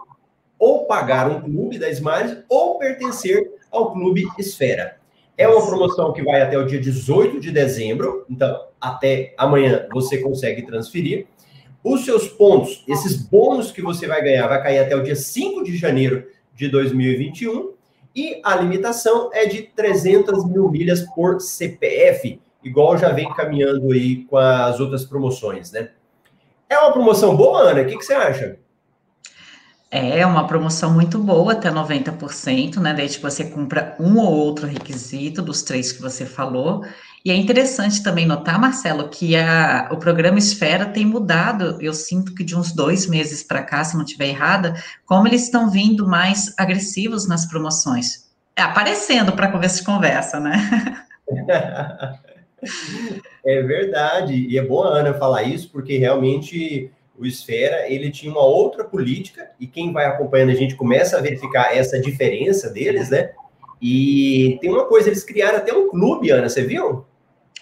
ou 0.58 0.86
pagar 0.86 1.30
um 1.30 1.40
clube 1.40 1.78
da 1.78 1.88
Smiles, 1.88 2.38
ou 2.48 2.80
pertencer 2.80 3.48
ao 3.70 3.92
clube 3.92 4.24
Esfera. 4.36 4.96
É 5.38 5.46
uma 5.46 5.64
promoção 5.64 6.12
que 6.12 6.22
vai 6.24 6.42
até 6.42 6.58
o 6.58 6.66
dia 6.66 6.80
18 6.80 7.38
de 7.38 7.52
dezembro, 7.52 8.26
então 8.28 8.60
até 8.80 9.34
amanhã 9.38 9.86
você 9.92 10.18
consegue 10.18 10.62
transferir. 10.62 11.28
Os 11.84 12.04
seus 12.04 12.26
pontos, 12.26 12.82
esses 12.88 13.14
bônus 13.14 13.70
que 13.70 13.82
você 13.82 14.08
vai 14.08 14.22
ganhar, 14.22 14.48
vai 14.48 14.60
cair 14.62 14.78
até 14.78 14.96
o 14.96 15.02
dia 15.02 15.14
5 15.14 15.62
de 15.62 15.76
janeiro 15.76 16.26
de 16.54 16.68
2021. 16.68 17.74
E 18.16 18.40
a 18.42 18.56
limitação 18.56 19.30
é 19.32 19.44
de 19.44 19.62
300 19.62 20.48
mil 20.48 20.68
milhas 20.70 21.02
por 21.14 21.40
CPF 21.40 22.40
igual 22.64 22.96
já 22.96 23.10
vem 23.10 23.28
caminhando 23.34 23.92
aí 23.92 24.24
com 24.24 24.36
as 24.38 24.80
outras 24.80 25.04
promoções, 25.04 25.70
né? 25.70 25.90
É 26.68 26.78
uma 26.78 26.92
promoção 26.92 27.36
boa, 27.36 27.60
Ana? 27.60 27.82
O 27.82 27.86
que, 27.86 27.98
que 27.98 28.04
você 28.04 28.14
acha? 28.14 28.56
É 29.90 30.26
uma 30.26 30.46
promoção 30.46 30.92
muito 30.92 31.18
boa, 31.18 31.52
até 31.52 31.70
90%, 31.70 32.78
né? 32.78 32.94
Daí, 32.94 33.08
tipo, 33.08 33.30
você 33.30 33.44
compra 33.44 33.94
um 34.00 34.18
ou 34.18 34.32
outro 34.32 34.66
requisito 34.66 35.40
dos 35.40 35.62
três 35.62 35.92
que 35.92 36.02
você 36.02 36.26
falou. 36.26 36.84
E 37.24 37.30
é 37.30 37.34
interessante 37.34 38.02
também 38.02 38.26
notar, 38.26 38.60
Marcelo, 38.60 39.08
que 39.08 39.34
a, 39.34 39.88
o 39.90 39.96
programa 39.96 40.38
Esfera 40.38 40.84
tem 40.84 41.06
mudado. 41.06 41.78
Eu 41.80 41.94
sinto 41.94 42.34
que 42.34 42.44
de 42.44 42.54
uns 42.54 42.70
dois 42.70 43.06
meses 43.06 43.42
para 43.42 43.62
cá, 43.62 43.82
se 43.82 43.96
não 43.96 44.04
estiver 44.04 44.28
errada, 44.28 44.74
como 45.06 45.26
eles 45.26 45.44
estão 45.44 45.70
vindo 45.70 46.06
mais 46.06 46.52
agressivos 46.58 47.26
nas 47.26 47.46
promoções. 47.46 48.30
É, 48.54 48.60
aparecendo 48.60 49.32
para 49.32 49.50
conversa 49.50 49.78
de 49.78 49.84
conversa, 49.84 50.38
né? 50.38 50.98
É 53.44 53.60
verdade, 53.60 54.32
e 54.34 54.56
é 54.56 54.62
bom 54.62 54.84
a 54.84 54.88
Ana 55.00 55.12
falar 55.12 55.42
isso, 55.42 55.68
porque 55.70 55.98
realmente 55.98 56.90
o 57.18 57.26
Esfera, 57.26 57.92
ele 57.92 58.10
tinha 58.10 58.32
uma 58.32 58.40
outra 58.40 58.84
política, 58.84 59.50
e 59.60 59.66
quem 59.66 59.92
vai 59.92 60.06
acompanhando 60.06 60.48
a 60.48 60.54
gente 60.54 60.74
começa 60.74 61.18
a 61.18 61.20
verificar 61.20 61.76
essa 61.76 62.00
diferença 62.00 62.70
deles, 62.70 63.10
né? 63.10 63.32
E 63.82 64.56
tem 64.62 64.70
uma 64.70 64.86
coisa, 64.86 65.10
eles 65.10 65.22
criaram 65.22 65.58
até 65.58 65.74
um 65.74 65.90
clube, 65.90 66.30
Ana, 66.30 66.48
você 66.48 66.64
viu? 66.64 67.04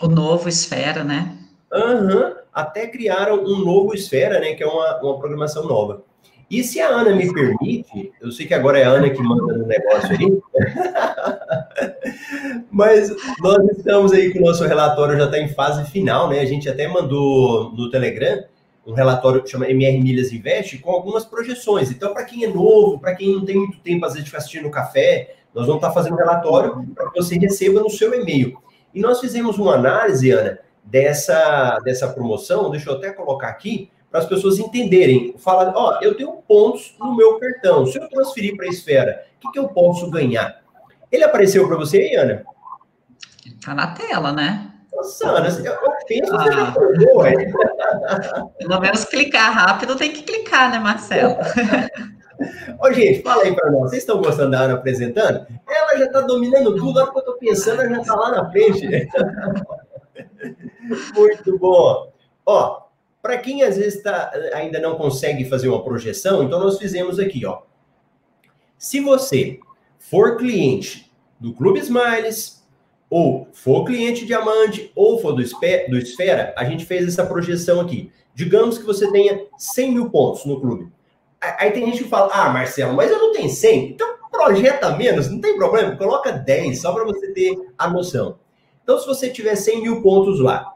O 0.01 0.09
novo 0.09 0.49
Esfera, 0.49 1.05
né? 1.05 1.39
Aham, 1.73 2.27
uhum, 2.27 2.35
até 2.53 2.87
criaram 2.87 3.43
um 3.43 3.65
novo 3.65 3.95
Esfera, 3.95 4.41
né? 4.41 4.55
Que 4.55 4.63
é 4.63 4.67
uma, 4.67 5.01
uma 5.01 5.19
programação 5.19 5.67
nova. 5.67 6.05
E 6.53 6.63
se 6.63 6.81
a 6.81 6.89
Ana 6.89 7.17
me 7.17 7.33
permite, 7.33 8.13
eu 8.21 8.31
sei 8.31 8.47
que 8.47 8.53
agora 8.53 8.79
é 8.79 8.85
a 8.85 8.91
Ana 8.91 9.09
que 9.09 9.23
manda 9.23 9.57
no 9.57 9.67
negócio 9.67 10.11
aí, 10.11 10.39
mas 12.71 13.09
nós 13.41 13.65
estamos 13.71 14.13
aí 14.13 14.31
com 14.31 14.41
o 14.41 14.43
nosso 14.43 14.63
relatório 14.65 15.17
já 15.17 15.25
está 15.25 15.39
em 15.39 15.49
fase 15.49 15.91
final, 15.91 16.29
né? 16.29 16.41
A 16.41 16.45
gente 16.45 16.69
até 16.69 16.87
mandou 16.87 17.73
no 17.73 17.91
Telegram 17.91 18.45
um 18.87 18.93
relatório 18.93 19.43
que 19.43 19.49
chama 19.49 19.71
MR 19.71 19.99
Milhas 20.03 20.31
Invest 20.31 20.77
com 20.79 20.91
algumas 20.91 21.25
projeções. 21.25 21.91
Então, 21.91 22.13
para 22.13 22.25
quem 22.25 22.45
é 22.45 22.49
novo, 22.49 22.99
para 22.99 23.15
quem 23.15 23.33
não 23.33 23.47
tem 23.47 23.57
muito 23.57 23.79
tempo, 23.79 24.05
às 24.05 24.13
vezes, 24.13 24.25
de 24.25 24.31
ficar 24.31 24.39
assistindo 24.39 24.69
o 24.69 24.71
café, 24.71 25.37
nós 25.55 25.67
vamos 25.67 25.79
estar 25.79 25.89
tá 25.89 25.95
fazendo 25.95 26.15
um 26.15 26.19
relatório 26.19 26.87
para 26.95 27.11
que 27.11 27.17
você 27.17 27.39
receba 27.39 27.81
no 27.81 27.89
seu 27.89 28.13
e-mail. 28.13 28.59
E 28.95 29.01
nós 29.01 29.21
fizemos 29.21 29.59
uma 29.59 29.75
análise, 29.75 30.31
Ana, 30.31 30.59
dessa, 30.85 31.79
dessa 31.85 32.09
promoção, 32.09 32.71
deixa 32.71 32.91
eu 32.91 32.97
até 32.97 33.11
colocar 33.11 33.49
aqui, 33.49 33.91
para 34.11 34.21
as 34.21 34.27
pessoas 34.27 34.59
entenderem. 34.59 35.35
Falar, 35.39 35.73
ó, 35.75 35.99
eu 36.03 36.15
tenho 36.15 36.33
pontos 36.47 36.95
no 37.01 37.17
meu 37.17 37.39
cartão. 37.39 37.87
Se 37.87 37.99
eu 37.99 38.09
transferir 38.09 38.57
para 38.57 38.67
a 38.67 38.69
esfera, 38.69 39.25
o 39.37 39.41
que, 39.41 39.53
que 39.53 39.59
eu 39.59 39.69
posso 39.69 40.11
ganhar? 40.11 40.61
Ele 41.11 41.25
apareceu 41.25 41.67
para 41.67 41.77
você 41.77 41.99
aí, 41.99 42.15
Ana? 42.15 42.45
Tá 43.65 43.75
na 43.75 43.89
tela, 43.89 44.33
né? 44.33 44.71
Nossa, 44.93 45.29
Ana, 45.29 45.49
eu, 45.49 45.65
eu 45.65 45.93
penso 46.07 46.31
que 46.31 46.39
você 46.39 46.53
já 46.53 46.75
Pelo 48.59 48.81
menos 48.81 49.05
clicar 49.07 49.53
rápido 49.53 49.97
tem 49.97 50.13
que 50.13 50.23
clicar, 50.23 50.71
né, 50.71 50.79
Marcelo? 50.79 51.37
Ô, 52.81 52.93
gente, 52.93 53.23
fala 53.23 53.45
aí 53.45 53.55
para 53.55 53.71
nós. 53.71 53.91
Vocês 53.91 54.03
estão 54.03 54.21
gostando 54.21 54.51
da 54.51 54.61
Ana 54.61 54.75
apresentando? 54.75 55.47
Ela 55.69 55.99
já 55.99 56.07
está 56.07 56.21
dominando 56.21 56.77
tudo. 56.77 56.99
A 56.99 57.03
hora 57.03 57.13
que 57.13 57.19
eu 57.19 57.21
estou 57.21 57.37
pensando, 57.37 57.83
ela 57.83 57.95
já 57.95 58.01
está 58.01 58.15
lá 58.15 58.31
na 58.31 58.51
frente. 58.51 58.87
Muito 61.15 61.59
bom. 61.59 62.13
Ó, 62.45 62.83
para 63.21 63.39
quem 63.39 63.63
às 63.63 63.77
vezes 63.77 64.03
tá, 64.03 64.33
ainda 64.53 64.81
não 64.81 64.97
consegue 64.97 65.45
fazer 65.45 65.69
uma 65.69 65.85
projeção, 65.85 66.43
então 66.43 66.59
nós 66.59 66.79
fizemos 66.79 67.19
aqui, 67.19 67.47
ó. 67.47 67.63
Se 68.77 69.01
você 69.01 69.61
for 69.99 70.37
cliente 70.37 71.13
do 71.39 71.55
Clube 71.55 71.79
Smiles, 71.79 72.67
ou 73.09 73.47
for 73.53 73.85
cliente 73.85 74.27
diamante, 74.27 74.91
ou 74.97 75.21
for 75.21 75.33
do, 75.33 75.43
do 75.43 75.99
Esfera, 75.99 76.53
a 76.57 76.65
gente 76.65 76.85
fez 76.85 77.07
essa 77.07 77.25
projeção 77.25 77.81
aqui. 77.81 78.11
Digamos 78.35 78.79
que 78.79 78.85
você 78.85 79.11
tenha 79.13 79.47
100 79.57 79.93
mil 79.93 80.11
pontos 80.11 80.45
no 80.45 80.61
clube. 80.61 80.91
Aí 81.59 81.73
tem 81.73 81.85
gente 81.87 82.05
que 82.05 82.09
fala, 82.09 82.31
ah, 82.33 82.51
Marcelo, 82.51 82.95
mas 82.95 83.11
eu 83.11 83.19
não 83.19 83.33
tenho 83.33 83.51
100. 83.51 83.91
Então 83.91 84.13
projeta 84.31 84.97
menos, 84.97 85.31
não 85.31 85.41
tem 85.41 85.57
problema, 85.57 85.97
coloca 85.97 86.33
10, 86.33 86.81
só 86.81 86.93
para 86.93 87.05
você 87.05 87.33
ter 87.33 87.55
a 87.77 87.89
noção. 87.89 88.39
Então, 88.83 88.99
se 88.99 89.07
você 89.07 89.29
tiver 89.29 89.55
100 89.55 89.83
mil 89.83 90.03
pontos 90.03 90.41
lá, 90.41 90.73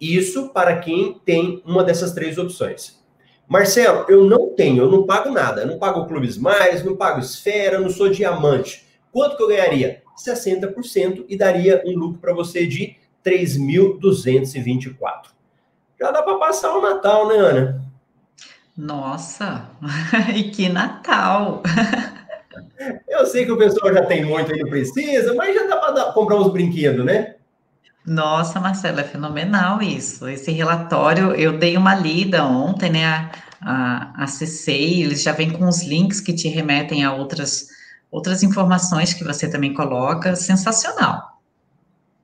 Isso 0.00 0.48
para 0.48 0.78
quem 0.78 1.20
tem 1.24 1.62
uma 1.66 1.84
dessas 1.84 2.12
três 2.12 2.38
opções. 2.38 2.98
Marcelo, 3.46 4.06
eu 4.08 4.24
não 4.24 4.54
tenho, 4.54 4.84
eu 4.84 4.90
não 4.90 5.04
pago 5.04 5.30
nada. 5.30 5.62
Eu 5.62 5.66
não 5.66 5.78
pago 5.78 6.06
Clubes 6.06 6.38
Mais, 6.38 6.84
não 6.84 6.96
pago 6.96 7.20
Esfera, 7.20 7.80
não 7.80 7.90
sou 7.90 8.08
diamante. 8.08 8.86
Quanto 9.12 9.36
que 9.36 9.42
eu 9.42 9.48
ganharia? 9.48 10.02
60% 10.16 11.24
e 11.28 11.36
daria 11.36 11.82
um 11.84 11.98
lucro 11.98 12.20
para 12.20 12.32
você 12.32 12.66
de 12.66 12.96
3.224. 13.24 15.30
Já 16.00 16.10
dá 16.10 16.22
para 16.22 16.38
passar 16.38 16.76
o 16.76 16.80
Natal, 16.80 17.28
né, 17.28 17.36
Ana? 17.36 17.84
Nossa, 18.76 19.68
e 20.34 20.44
que 20.44 20.68
Natal! 20.68 21.62
Eu 23.06 23.26
sei 23.26 23.44
que 23.44 23.52
o 23.52 23.58
pessoal 23.58 23.92
já 23.92 24.06
tem 24.06 24.24
muito 24.24 24.54
e 24.54 24.62
não 24.62 24.70
precisa, 24.70 25.34
mas 25.34 25.54
já 25.54 25.66
dá 25.66 25.76
para 25.76 26.12
comprar 26.12 26.36
uns 26.36 26.50
brinquedos, 26.50 27.04
né? 27.04 27.36
Nossa, 28.06 28.58
Marcela, 28.58 29.02
é 29.02 29.04
fenomenal 29.04 29.82
isso. 29.82 30.26
Esse 30.28 30.50
relatório, 30.50 31.34
eu 31.34 31.58
dei 31.58 31.76
uma 31.76 31.94
lida 31.94 32.44
ontem, 32.44 32.90
né? 32.90 33.06
A, 33.06 33.30
a, 33.62 34.24
acessei, 34.24 35.02
eles 35.02 35.22
já 35.22 35.32
vêm 35.32 35.50
com 35.50 35.68
os 35.68 35.82
links 35.82 36.20
que 36.20 36.32
te 36.32 36.48
remetem 36.48 37.04
a 37.04 37.12
outras 37.12 37.68
outras 38.10 38.42
informações 38.42 39.14
que 39.14 39.22
você 39.22 39.48
também 39.48 39.72
coloca, 39.72 40.34
sensacional. 40.34 41.38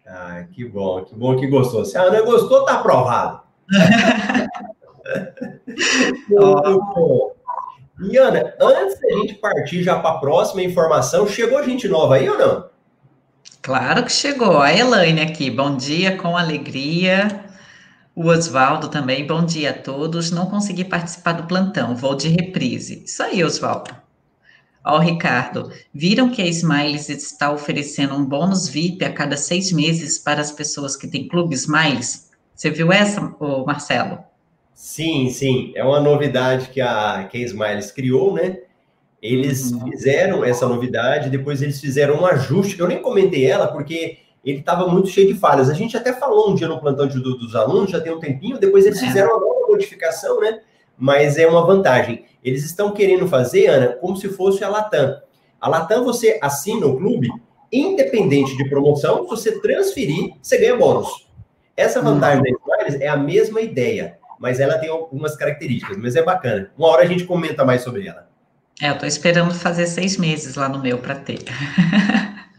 Ah, 0.06 0.44
que 0.52 0.64
bom, 0.64 1.04
que 1.04 1.14
bom 1.14 1.36
que 1.36 1.46
gostou. 1.46 1.84
Se 1.84 1.96
a 1.96 2.02
Ana 2.02 2.22
gostou, 2.22 2.64
tá 2.64 2.74
aprovado. 2.74 3.40
Muito 6.28 6.80
bom. 6.94 7.32
E 8.02 8.16
Ana, 8.16 8.54
antes 8.60 9.00
da 9.00 9.08
gente 9.18 9.34
partir 9.34 9.82
já 9.82 9.98
para 9.98 10.16
a 10.16 10.18
próxima 10.18 10.62
informação, 10.62 11.26
chegou 11.26 11.64
gente 11.64 11.88
nova 11.88 12.16
aí 12.16 12.28
ou 12.28 12.38
não? 12.38 12.68
Claro 13.62 14.04
que 14.04 14.12
chegou. 14.12 14.60
A 14.60 14.72
Elaine 14.72 15.20
aqui, 15.20 15.50
bom 15.50 15.76
dia, 15.76 16.16
com 16.16 16.36
alegria. 16.36 17.44
O 18.14 18.28
Oswaldo 18.28 18.88
também, 18.88 19.26
bom 19.26 19.44
dia 19.44 19.70
a 19.70 19.74
todos. 19.74 20.30
Não 20.30 20.46
consegui 20.46 20.84
participar 20.84 21.32
do 21.32 21.46
plantão, 21.46 21.96
vou 21.96 22.14
de 22.14 22.28
reprise. 22.28 23.02
Isso 23.04 23.22
aí, 23.22 23.42
Oswaldo. 23.44 23.94
Ó, 24.84 24.98
Ricardo, 24.98 25.72
viram 25.92 26.30
que 26.30 26.40
a 26.40 26.46
Smiles 26.46 27.08
está 27.08 27.50
oferecendo 27.50 28.14
um 28.14 28.24
bônus 28.24 28.68
VIP 28.68 29.04
a 29.04 29.12
cada 29.12 29.36
seis 29.36 29.72
meses 29.72 30.16
para 30.16 30.40
as 30.40 30.52
pessoas 30.52 30.96
que 30.96 31.08
têm 31.08 31.26
clube 31.26 31.54
Smiles? 31.56 32.30
Você 32.54 32.70
viu 32.70 32.92
essa, 32.92 33.20
Marcelo? 33.66 34.20
Sim, 34.72 35.28
sim. 35.28 35.72
É 35.74 35.82
uma 35.82 36.00
novidade 36.00 36.68
que 36.68 36.80
a, 36.80 37.26
que 37.28 37.36
a 37.36 37.40
Smiles 37.40 37.90
criou, 37.90 38.32
né? 38.32 38.58
Eles 39.26 39.72
uhum. 39.72 39.90
fizeram 39.90 40.44
essa 40.44 40.66
novidade, 40.66 41.30
depois 41.30 41.62
eles 41.62 41.80
fizeram 41.80 42.20
um 42.20 42.26
ajuste. 42.26 42.78
Eu 42.78 42.88
nem 42.88 43.02
comentei 43.02 43.44
ela 43.46 43.68
porque 43.68 44.18
ele 44.44 44.60
estava 44.60 44.86
muito 44.86 45.08
cheio 45.08 45.26
de 45.26 45.38
falhas. 45.38 45.68
A 45.68 45.74
gente 45.74 45.96
até 45.96 46.12
falou 46.12 46.50
um 46.50 46.54
dia 46.54 46.68
no 46.68 46.80
plantão 46.80 47.06
de, 47.06 47.20
dos 47.20 47.56
alunos, 47.56 47.90
já 47.90 48.00
tem 48.00 48.12
um 48.12 48.20
tempinho, 48.20 48.58
depois 48.58 48.86
eles 48.86 49.02
é. 49.02 49.06
fizeram 49.06 49.30
uma 49.30 49.40
nova 49.40 49.66
modificação, 49.68 50.40
né? 50.40 50.60
Mas 50.96 51.36
é 51.36 51.46
uma 51.46 51.66
vantagem. 51.66 52.24
Eles 52.42 52.64
estão 52.64 52.92
querendo 52.92 53.26
fazer, 53.26 53.66
Ana, 53.66 53.88
como 53.88 54.16
se 54.16 54.28
fosse 54.28 54.62
a 54.62 54.68
Latam. 54.68 55.20
A 55.60 55.68
Latam 55.68 56.04
você 56.04 56.38
assina 56.40 56.86
o 56.86 56.96
clube, 56.96 57.28
independente 57.72 58.56
de 58.56 58.68
promoção, 58.68 59.24
se 59.24 59.28
você 59.28 59.60
transferir, 59.60 60.32
você 60.40 60.58
ganha 60.58 60.76
bônus. 60.76 61.26
Essa 61.76 62.00
vantagem 62.00 62.38
uhum. 62.38 62.58
da 62.68 62.84
Smiles 62.84 63.00
é 63.02 63.08
a 63.08 63.16
mesma 63.16 63.60
ideia, 63.60 64.16
mas 64.38 64.60
ela 64.60 64.78
tem 64.78 64.88
algumas 64.88 65.36
características, 65.36 65.96
mas 65.96 66.14
é 66.14 66.22
bacana. 66.22 66.70
Uma 66.78 66.88
hora 66.88 67.02
a 67.02 67.06
gente 67.06 67.24
comenta 67.24 67.64
mais 67.64 67.82
sobre 67.82 68.06
ela. 68.06 68.28
É, 68.80 68.90
eu 68.90 68.98
tô 68.98 69.06
esperando 69.06 69.54
fazer 69.54 69.86
seis 69.86 70.18
meses 70.18 70.54
lá 70.54 70.68
no 70.68 70.80
meu 70.80 70.98
para 70.98 71.14
ter. 71.14 71.38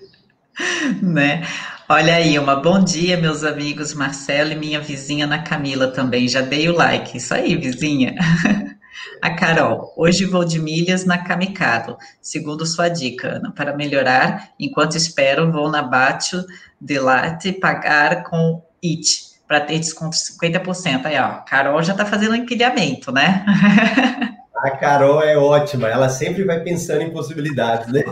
né? 1.02 1.46
Olha 1.88 2.16
aí, 2.16 2.40
uma 2.40 2.56
bom 2.56 2.84
dia, 2.84 3.16
meus 3.18 3.44
amigos 3.44 3.94
Marcelo 3.94 4.52
e 4.52 4.56
minha 4.56 4.82
vizinha 4.82 5.26
Ana 5.26 5.44
Camila 5.44 5.88
também. 5.88 6.28
Já 6.28 6.42
dei 6.42 6.68
o 6.70 6.76
like. 6.76 7.18
Isso 7.18 7.34
aí, 7.34 7.56
vizinha. 7.56 8.16
A 9.22 9.30
Carol, 9.32 9.94
hoje 9.96 10.26
vou 10.26 10.44
de 10.44 10.60
milhas 10.60 11.06
na 11.06 11.20
Kamikado, 11.20 11.98
segundo 12.22 12.66
sua 12.66 12.90
dica, 12.90 13.36
Ana. 13.36 13.52
Para 13.52 13.76
melhorar, 13.76 14.50
enquanto 14.60 14.98
espero, 14.98 15.52
vou 15.52 15.70
na 15.70 15.82
Batio 15.82 16.44
de 16.80 17.00
Latte 17.00 17.52
pagar 17.52 18.24
com 18.24 18.62
IT, 18.84 19.38
para 19.48 19.62
ter 19.62 19.80
desconto 19.80 20.16
de 20.18 20.24
50%. 20.24 21.06
Aí, 21.06 21.18
ó, 21.20 21.42
Carol 21.42 21.82
já 21.84 21.94
está 21.94 22.06
fazendo 22.06 22.36
empilhamento, 22.36 23.12
né? 23.12 23.46
A 24.58 24.72
Carol 24.72 25.22
é 25.22 25.38
ótima, 25.38 25.88
ela 25.88 26.10
sempre 26.10 26.44
vai 26.44 26.60
pensando 26.62 27.02
em 27.02 27.12
possibilidades, 27.12 27.92
né? 27.92 28.04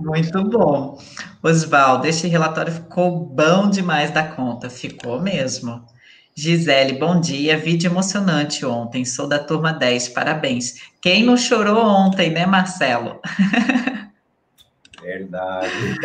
Muito 0.00 0.42
bom. 0.44 0.98
Osvaldo, 1.42 2.06
esse 2.06 2.26
relatório 2.26 2.72
ficou 2.72 3.20
bom 3.20 3.68
demais 3.68 4.10
da 4.10 4.24
conta, 4.24 4.70
ficou 4.70 5.20
mesmo. 5.20 5.84
Gisele, 6.34 6.98
bom 6.98 7.20
dia. 7.20 7.58
Vídeo 7.58 7.90
emocionante 7.90 8.64
ontem. 8.64 9.04
Sou 9.04 9.26
da 9.26 9.40
turma 9.40 9.72
10, 9.72 10.10
parabéns. 10.10 10.76
Quem 11.00 11.24
não 11.24 11.36
chorou 11.36 11.84
ontem, 11.84 12.30
né, 12.30 12.46
Marcelo? 12.46 13.20
Verdade. 15.02 15.98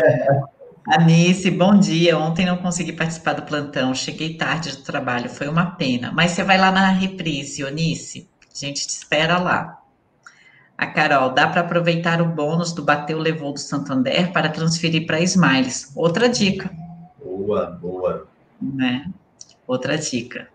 Anice, 0.88 1.52
bom 1.52 1.78
dia. 1.78 2.18
Ontem 2.18 2.48
não 2.48 2.58
consegui 2.58 2.94
participar 2.94 3.34
do 3.34 3.44
plantão. 3.44 3.94
Cheguei 3.94 4.36
tarde 4.36 4.76
do 4.76 4.84
trabalho, 4.84 5.30
foi 5.30 5.48
uma 5.48 5.76
pena. 5.76 6.12
Mas 6.12 6.32
você 6.32 6.44
vai 6.44 6.58
lá 6.58 6.72
na 6.72 6.90
reprise, 6.90 7.64
Onice. 7.64 8.28
A 8.54 8.66
gente 8.66 8.86
te 8.86 8.92
espera 8.92 9.40
lá. 9.40 9.80
A 10.78 10.88
Carol, 10.88 11.32
dá 11.32 11.48
para 11.48 11.62
aproveitar 11.62 12.22
o 12.22 12.26
bônus 12.26 12.72
do 12.72 12.84
Bateu 12.84 13.18
Levou 13.18 13.54
do 13.54 13.60
Santander 13.60 14.32
para 14.32 14.50
transferir 14.50 15.08
para 15.08 15.20
Smiles. 15.22 15.92
Outra 15.96 16.30
dica. 16.30 16.70
Boa, 17.24 17.66
boa. 17.82 18.28
Né? 18.62 19.06
Outra 19.66 19.98
dica. 19.98 20.48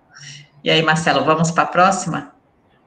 E 0.62 0.71
aí, 0.71 0.83
Marcelo, 0.83 1.25
vamos 1.25 1.50
para 1.50 1.64
a 1.64 1.67
próxima? 1.67 2.33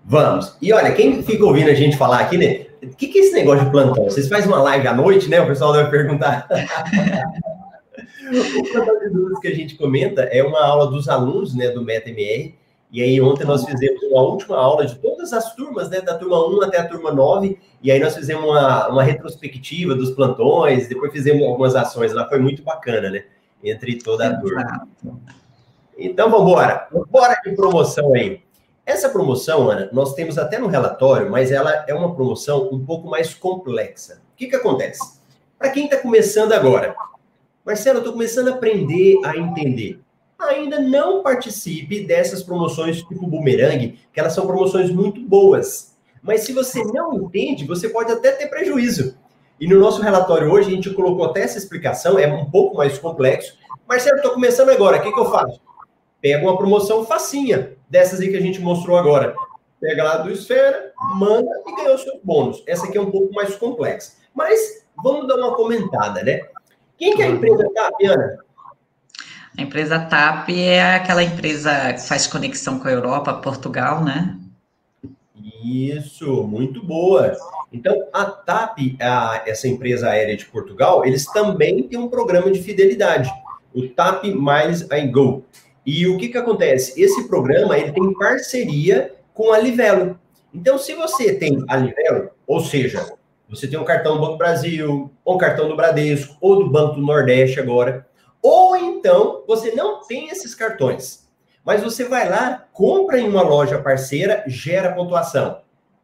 Vamos. 0.03 0.55
E 0.61 0.71
olha, 0.71 0.93
quem 0.93 1.21
fica 1.23 1.45
ouvindo 1.45 1.69
a 1.69 1.73
gente 1.75 1.97
falar 1.97 2.21
aqui, 2.21 2.37
né? 2.37 2.67
O 2.81 2.95
que, 2.95 3.07
que 3.07 3.19
é 3.19 3.21
esse 3.21 3.33
negócio 3.33 3.65
de 3.65 3.71
plantão? 3.71 4.05
Vocês 4.05 4.27
fazem 4.27 4.47
uma 4.47 4.61
live 4.61 4.87
à 4.87 4.93
noite, 4.93 5.29
né? 5.29 5.39
O 5.41 5.47
pessoal 5.47 5.73
deve 5.73 5.89
perguntar. 5.89 6.47
o 8.59 8.71
plantão 8.71 8.99
de 8.99 9.09
dúvidas 9.09 9.39
que 9.39 9.47
a 9.47 9.55
gente 9.55 9.75
comenta 9.75 10.23
é 10.23 10.43
uma 10.43 10.63
aula 10.63 10.89
dos 10.89 11.09
alunos, 11.09 11.53
né, 11.53 11.69
do 11.69 11.83
MetaMR. 11.83 12.53
E 12.91 13.01
aí, 13.01 13.21
ontem 13.21 13.45
nós 13.45 13.63
fizemos 13.63 14.03
uma 14.03 14.21
última 14.21 14.57
aula 14.57 14.85
de 14.85 14.95
todas 14.99 15.31
as 15.31 15.55
turmas, 15.55 15.89
né, 15.89 16.01
da 16.01 16.17
turma 16.17 16.45
1 16.45 16.63
até 16.63 16.77
a 16.77 16.87
turma 16.87 17.11
9. 17.11 17.57
E 17.81 17.89
aí, 17.89 17.99
nós 17.99 18.15
fizemos 18.15 18.43
uma, 18.43 18.89
uma 18.89 19.03
retrospectiva 19.03 19.95
dos 19.95 20.11
plantões, 20.11 20.89
depois 20.89 21.11
fizemos 21.11 21.47
algumas 21.47 21.75
ações 21.75 22.11
lá, 22.11 22.27
foi 22.27 22.39
muito 22.39 22.61
bacana, 22.63 23.09
né? 23.09 23.23
Entre 23.63 23.97
toda 23.97 24.27
a 24.27 24.35
turma. 24.37 24.87
Então, 25.97 26.29
vamos 26.29 26.51
embora. 26.51 26.87
Bora 27.09 27.39
de 27.45 27.55
promoção 27.55 28.13
aí. 28.13 28.41
Essa 28.85 29.07
promoção, 29.07 29.69
Ana, 29.69 29.89
nós 29.93 30.13
temos 30.13 30.37
até 30.37 30.59
no 30.59 30.67
relatório, 30.67 31.29
mas 31.31 31.51
ela 31.51 31.85
é 31.87 31.93
uma 31.93 32.13
promoção 32.13 32.67
um 32.73 32.83
pouco 32.83 33.07
mais 33.07 33.33
complexa. 33.33 34.21
O 34.33 34.35
que, 34.35 34.47
que 34.47 34.55
acontece? 34.55 35.21
Para 35.57 35.69
quem 35.69 35.85
está 35.85 35.97
começando 35.97 36.51
agora, 36.51 36.93
Marcelo, 37.63 37.97
eu 37.97 38.01
estou 38.01 38.13
começando 38.13 38.49
a 38.49 38.55
aprender 38.55 39.17
a 39.23 39.37
entender. 39.37 40.01
Ainda 40.47 40.79
não 40.79 41.21
participe 41.21 42.05
dessas 42.05 42.43
promoções 42.43 42.97
tipo 43.03 43.27
Boomerang, 43.27 43.99
que 44.11 44.19
elas 44.19 44.33
são 44.33 44.45
promoções 44.45 44.89
muito 44.89 45.21
boas. 45.21 45.95
Mas 46.21 46.41
se 46.41 46.53
você 46.53 46.83
não 46.83 47.13
entende, 47.13 47.65
você 47.65 47.89
pode 47.89 48.11
até 48.11 48.31
ter 48.31 48.47
prejuízo. 48.47 49.17
E 49.59 49.67
no 49.67 49.79
nosso 49.79 50.01
relatório 50.01 50.51
hoje, 50.51 50.69
a 50.69 50.71
gente 50.73 50.89
colocou 50.91 51.25
até 51.25 51.41
essa 51.41 51.57
explicação, 51.57 52.17
é 52.17 52.27
um 52.27 52.49
pouco 52.49 52.77
mais 52.77 52.97
complexo. 52.97 53.57
Marcelo, 53.87 54.17
estou 54.17 54.33
começando 54.33 54.69
agora, 54.69 54.97
o 54.97 55.01
que, 55.01 55.11
que 55.11 55.19
eu 55.19 55.29
faço? 55.29 55.61
Pega 56.19 56.43
uma 56.43 56.57
promoção 56.57 57.05
facinha, 57.05 57.73
dessas 57.89 58.19
aí 58.19 58.29
que 58.29 58.37
a 58.37 58.41
gente 58.41 58.59
mostrou 58.59 58.97
agora. 58.97 59.35
Pega 59.79 60.03
lá 60.03 60.17
do 60.17 60.31
Esfera, 60.31 60.91
manda 61.15 61.49
e 61.67 61.75
ganhou 61.75 61.97
seus 61.97 62.19
bônus. 62.23 62.63
Essa 62.67 62.87
aqui 62.87 62.97
é 62.97 63.01
um 63.01 63.11
pouco 63.11 63.33
mais 63.33 63.55
complexa. 63.55 64.13
Mas 64.33 64.85
vamos 65.03 65.27
dar 65.27 65.35
uma 65.35 65.55
comentada, 65.55 66.23
né? 66.23 66.41
Quem 66.97 67.15
que 67.15 67.21
é 67.21 67.25
a 67.25 67.29
empresa 67.29 67.67
TAP, 67.73 68.03
Ana? 68.05 68.37
A 69.57 69.61
empresa 69.61 69.99
TAP 69.99 70.49
é 70.49 70.95
aquela 70.95 71.23
empresa 71.23 71.93
que 71.93 72.01
faz 72.07 72.25
conexão 72.25 72.79
com 72.79 72.87
a 72.87 72.91
Europa, 72.91 73.33
Portugal, 73.33 74.03
né? 74.03 74.37
Isso, 75.63 76.43
muito 76.43 76.83
boa. 76.83 77.35
Então, 77.71 78.07
a 78.13 78.25
TAP, 78.25 78.95
a, 79.01 79.43
essa 79.45 79.67
empresa 79.67 80.09
aérea 80.09 80.37
de 80.37 80.45
Portugal, 80.45 81.05
eles 81.05 81.25
também 81.25 81.83
têm 81.83 81.99
um 81.99 82.07
programa 82.07 82.49
de 82.49 82.61
fidelidade, 82.61 83.29
o 83.73 83.87
TAP 83.89 84.25
Miles 84.25 84.89
and 84.91 85.11
Go. 85.11 85.45
E 85.85 86.07
o 86.07 86.17
que, 86.17 86.29
que 86.29 86.37
acontece? 86.37 87.01
Esse 87.01 87.27
programa 87.27 87.77
ele 87.77 87.91
tem 87.91 88.13
parceria 88.13 89.13
com 89.33 89.51
a 89.51 89.59
Livelo. 89.59 90.19
Então, 90.53 90.77
se 90.77 90.93
você 90.95 91.33
tem 91.33 91.63
a 91.67 91.77
Livelo, 91.77 92.29
ou 92.45 92.59
seja, 92.59 93.13
você 93.49 93.67
tem 93.67 93.79
um 93.79 93.83
cartão 93.83 94.15
do 94.15 94.21
Banco 94.21 94.37
Brasil, 94.37 95.11
ou 95.25 95.35
um 95.35 95.37
cartão 95.37 95.67
do 95.67 95.75
Bradesco, 95.75 96.37
ou 96.39 96.63
do 96.63 96.69
Banco 96.69 96.95
do 96.95 97.01
Nordeste 97.01 97.59
agora, 97.59 98.05
ou 98.41 98.75
então 98.75 99.43
você 99.47 99.71
não 99.71 100.05
tem 100.05 100.29
esses 100.29 100.55
cartões, 100.55 101.27
mas 101.63 101.81
você 101.81 102.05
vai 102.05 102.29
lá, 102.29 102.67
compra 102.73 103.19
em 103.19 103.27
uma 103.27 103.41
loja 103.41 103.81
parceira, 103.81 104.43
gera 104.47 104.93
pontuação. 104.93 105.61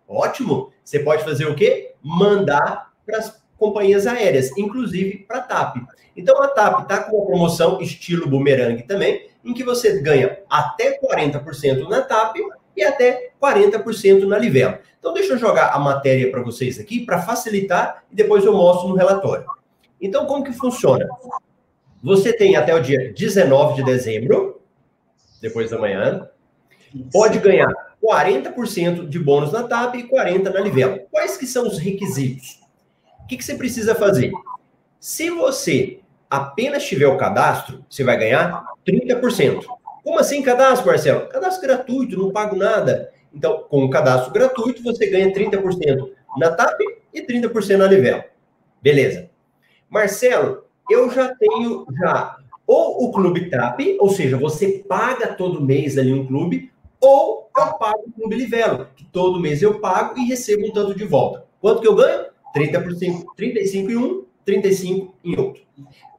Ótimo! 0.08 0.72
Você 0.84 1.00
pode 1.00 1.24
fazer 1.24 1.46
o 1.46 1.56
quê? 1.56 1.96
Mandar 2.02 2.92
para 3.06 3.18
as 3.18 3.42
companhias 3.58 4.06
aéreas, 4.06 4.56
inclusive 4.58 5.26
para 5.28 5.38
a 5.40 5.42
TAP. 5.42 5.78
Então 6.16 6.42
a 6.42 6.48
TAP 6.48 6.84
está 6.84 7.04
com 7.04 7.18
uma 7.18 7.26
promoção 7.26 7.82
estilo 7.82 8.28
boomerang 8.28 8.84
também, 8.84 9.30
em 9.44 9.54
que 9.54 9.64
você 9.64 10.00
ganha 10.02 10.40
até 10.50 11.00
40% 11.00 11.88
na 11.90 12.02
TAP 12.02 12.36
e 12.76 12.84
até 12.84 13.32
40% 13.42 14.26
na 14.26 14.38
Livelo. 14.38 14.78
Então, 15.00 15.14
deixa 15.14 15.34
eu 15.34 15.38
jogar 15.38 15.70
a 15.70 15.80
matéria 15.80 16.30
para 16.30 16.42
vocês 16.42 16.80
aqui 16.80 17.06
para 17.06 17.22
facilitar 17.22 18.04
e 18.12 18.16
depois 18.16 18.44
eu 18.46 18.54
mostro 18.54 18.90
no 18.90 18.96
relatório. 18.96 19.46
Então, 20.02 20.26
como 20.26 20.44
que 20.44 20.52
funciona? 20.52 21.08
Você 22.04 22.32
tem 22.34 22.56
até 22.56 22.76
o 22.76 22.82
dia 22.82 23.12
19 23.14 23.76
de 23.76 23.84
dezembro, 23.84 24.62
depois 25.42 25.72
da 25.72 25.78
manhã, 25.78 26.30
pode 27.12 27.40
ganhar 27.40 27.74
40% 28.04 29.08
de 29.08 29.20
bônus 29.20 29.52
na 29.52 29.64
TAP 29.64 29.96
e 29.96 30.08
40% 30.08 30.44
na 30.44 30.60
Livelo. 30.60 31.00
Quais 31.12 31.38
que 31.38 31.48
são 31.48 31.68
os 31.68 31.78
requisitos? 31.78 32.62
O 33.24 33.28
que, 33.28 33.38
que 33.38 33.44
você 33.44 33.56
precisa 33.56 33.96
fazer? 33.96 34.32
Se 35.00 35.30
você 35.30 36.00
apenas 36.30 36.86
tiver 36.86 37.08
o 37.08 37.18
cadastro, 37.18 37.84
você 37.90 38.04
vai 38.04 38.18
ganhar 38.18 38.64
30%. 38.86 39.66
Como 40.04 40.20
assim 40.20 40.42
cadastro, 40.42 40.88
Marcelo? 40.88 41.28
Cadastro 41.28 41.68
gratuito, 41.68 42.18
não 42.18 42.32
pago 42.32 42.56
nada. 42.56 43.12
Então, 43.34 43.66
com 43.70 43.84
o 43.84 43.90
cadastro 43.90 44.32
gratuito, 44.32 44.82
você 44.82 45.08
ganha 45.08 45.34
30% 45.34 46.10
na 46.38 46.52
TAP 46.52 46.80
e 47.14 47.22
30% 47.22 47.78
na 47.78 47.88
Livelo. 47.88 48.24
Beleza. 48.82 49.30
Marcelo, 49.90 50.67
eu 50.90 51.10
já 51.12 51.34
tenho 51.36 51.86
já 52.00 52.38
ou 52.68 53.06
o 53.06 53.12
clube 53.14 53.50
TAP, 53.50 53.80
ou 53.98 54.10
seja, 54.10 54.38
você 54.38 54.84
paga 54.88 55.34
todo 55.34 55.64
mês 55.64 55.98
ali 55.98 56.12
um 56.12 56.28
clube, 56.28 56.70
ou 57.00 57.50
eu 57.58 57.74
pago 57.74 58.04
o 58.06 58.12
clube 58.12 58.36
Livelo, 58.36 58.88
que 58.94 59.06
todo 59.06 59.40
mês 59.40 59.62
eu 59.62 59.80
pago 59.80 60.20
e 60.20 60.28
recebo 60.28 60.68
um 60.68 60.72
tanto 60.72 60.94
de 60.94 61.06
volta. 61.06 61.46
Quanto 61.62 61.82
que 61.82 61.88
eu 61.88 61.96
ganho? 61.96 62.26
30%, 62.54 63.24
35 63.36 63.92
em 63.92 63.96
um, 63.96 64.26
35 64.44 65.14
em 65.24 65.40
outro. 65.40 65.62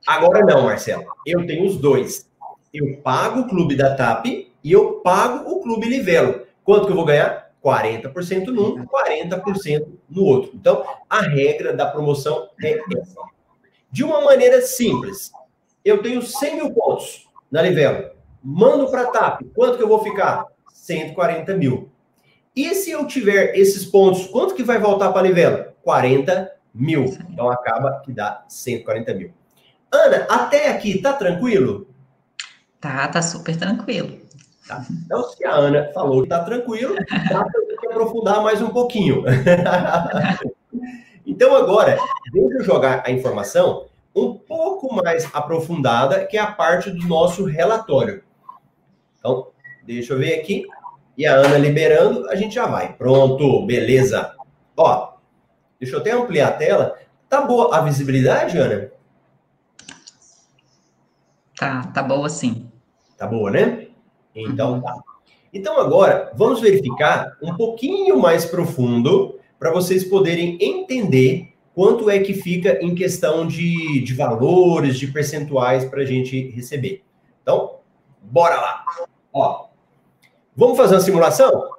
Agora 0.07 0.41
não, 0.41 0.63
Marcelo. 0.65 1.05
Eu 1.27 1.47
tenho 1.47 1.67
os 1.67 1.77
dois. 1.77 2.29
Eu 2.73 2.97
pago 3.03 3.41
o 3.41 3.49
clube 3.49 3.77
da 3.77 3.95
TAP 3.95 4.27
e 4.27 4.73
eu 4.73 4.95
pago 5.01 5.51
o 5.51 5.61
clube 5.61 5.87
Livelo. 5.87 6.43
Quanto 6.65 6.87
que 6.87 6.93
eu 6.93 6.97
vou 6.97 7.05
ganhar? 7.05 7.51
40% 7.63 8.47
num, 8.47 8.87
40% 8.87 9.87
no 10.09 10.25
outro. 10.25 10.53
Então, 10.55 10.85
a 11.11 11.21
regra 11.21 11.75
da 11.75 11.87
promoção 11.87 12.49
é 12.63 12.79
essa. 12.97 13.21
De 13.91 14.05
uma 14.05 14.21
maneira 14.23 14.61
simples, 14.63 15.33
eu 15.85 16.03
tenho 16.03 16.23
100 16.23 16.57
mil 16.57 16.71
pontos 16.73 17.27
na 17.51 17.63
Livelo. 17.63 18.11
Mando 18.43 18.91
para 18.91 19.03
a 19.03 19.07
TAP. 19.11 19.43
Quanto 19.55 19.77
que 19.77 19.83
eu 19.83 19.89
vou 19.89 20.03
ficar? 20.03 20.45
140 20.73 21.55
mil. 21.57 21.91
E 22.55 22.75
se 22.75 22.91
eu 22.91 23.07
tiver 23.07 23.57
esses 23.57 23.85
pontos, 23.85 24.27
quanto 24.27 24.55
que 24.55 24.63
vai 24.63 24.79
voltar 24.79 25.13
para 25.13 25.21
a 25.21 25.23
Livelo? 25.23 25.67
40 25.83 26.51
mil. 26.75 27.05
Então, 27.31 27.51
acaba 27.51 28.01
que 28.05 28.13
dá 28.13 28.45
140 28.49 29.15
mil. 29.15 29.33
Ana, 29.93 30.27
até 30.29 30.71
aqui 30.71 31.01
tá 31.01 31.13
tranquilo? 31.13 31.89
Tá, 32.81 33.09
tá 33.09 33.23
super 33.23 33.57
tranquilo. 33.57 34.19
Tá. 34.67 34.85
Então, 35.05 35.25
se 35.31 35.45
a 35.47 35.53
Ana 35.53 35.91
falou 35.95 36.23
que 36.23 36.29
tá 36.29 36.45
tranquilo, 36.45 36.95
dá 37.31 37.45
para 37.45 37.91
aprofundar 37.91 38.43
mais 38.43 38.61
um 38.61 38.69
pouquinho. 38.69 39.25
então, 41.39 41.55
agora, 41.55 41.97
deixa 42.33 42.59
eu 42.59 42.65
jogar 42.65 43.05
a 43.07 43.13
informação 43.13 43.87
um 44.13 44.35
pouco 44.35 44.93
mais 44.93 45.33
aprofundada, 45.33 46.27
que 46.27 46.37
é 46.37 46.41
a 46.41 46.51
parte 46.51 46.91
do 46.91 47.07
nosso 47.07 47.45
relatório. 47.45 48.25
Então, 49.17 49.47
deixa 49.85 50.15
eu 50.15 50.19
ver 50.19 50.41
aqui. 50.41 50.67
E 51.17 51.25
a 51.25 51.37
Ana 51.37 51.57
liberando, 51.57 52.29
a 52.29 52.35
gente 52.35 52.57
já 52.57 52.67
vai. 52.67 52.93
Pronto, 52.93 53.65
beleza. 53.65 54.35
Ó, 54.77 55.13
deixa 55.79 55.95
eu 55.95 56.01
até 56.01 56.11
ampliar 56.11 56.49
a 56.49 56.53
tela. 56.57 56.99
Tá 57.29 57.43
boa 57.43 57.77
a 57.77 57.83
visibilidade, 57.83 58.59
Ana? 58.59 58.91
Tá, 61.57 61.87
tá 61.95 62.03
boa 62.03 62.29
sim. 62.29 62.69
Tá 63.17 63.29
boa, 63.29 63.49
né? 63.53 63.87
Então 64.35 64.81
tá. 64.81 64.93
Então 65.55 65.79
agora 65.79 66.33
vamos 66.35 66.61
verificar 66.61 67.37
um 67.41 67.55
pouquinho 67.57 68.19
mais 68.19 68.45
profundo 68.45 69.38
para 69.59 69.73
vocês 69.73 70.05
poderem 70.05 70.57
entender 70.61 71.55
quanto 71.75 72.11
é 72.11 72.19
que 72.19 72.35
fica 72.35 72.79
em 72.83 72.95
questão 72.95 73.47
de, 73.47 74.03
de 74.03 74.15
valores, 74.15 74.99
de 74.99 75.07
percentuais 75.09 75.85
para 75.85 76.03
a 76.03 76.05
gente 76.05 76.51
receber. 76.51 77.03
Então, 77.43 77.77
bora 78.21 78.57
lá. 78.57 78.85
Ó, 79.33 79.69
vamos 80.57 80.77
fazer 80.77 80.95
uma 80.95 81.01
simulação? 81.01 81.71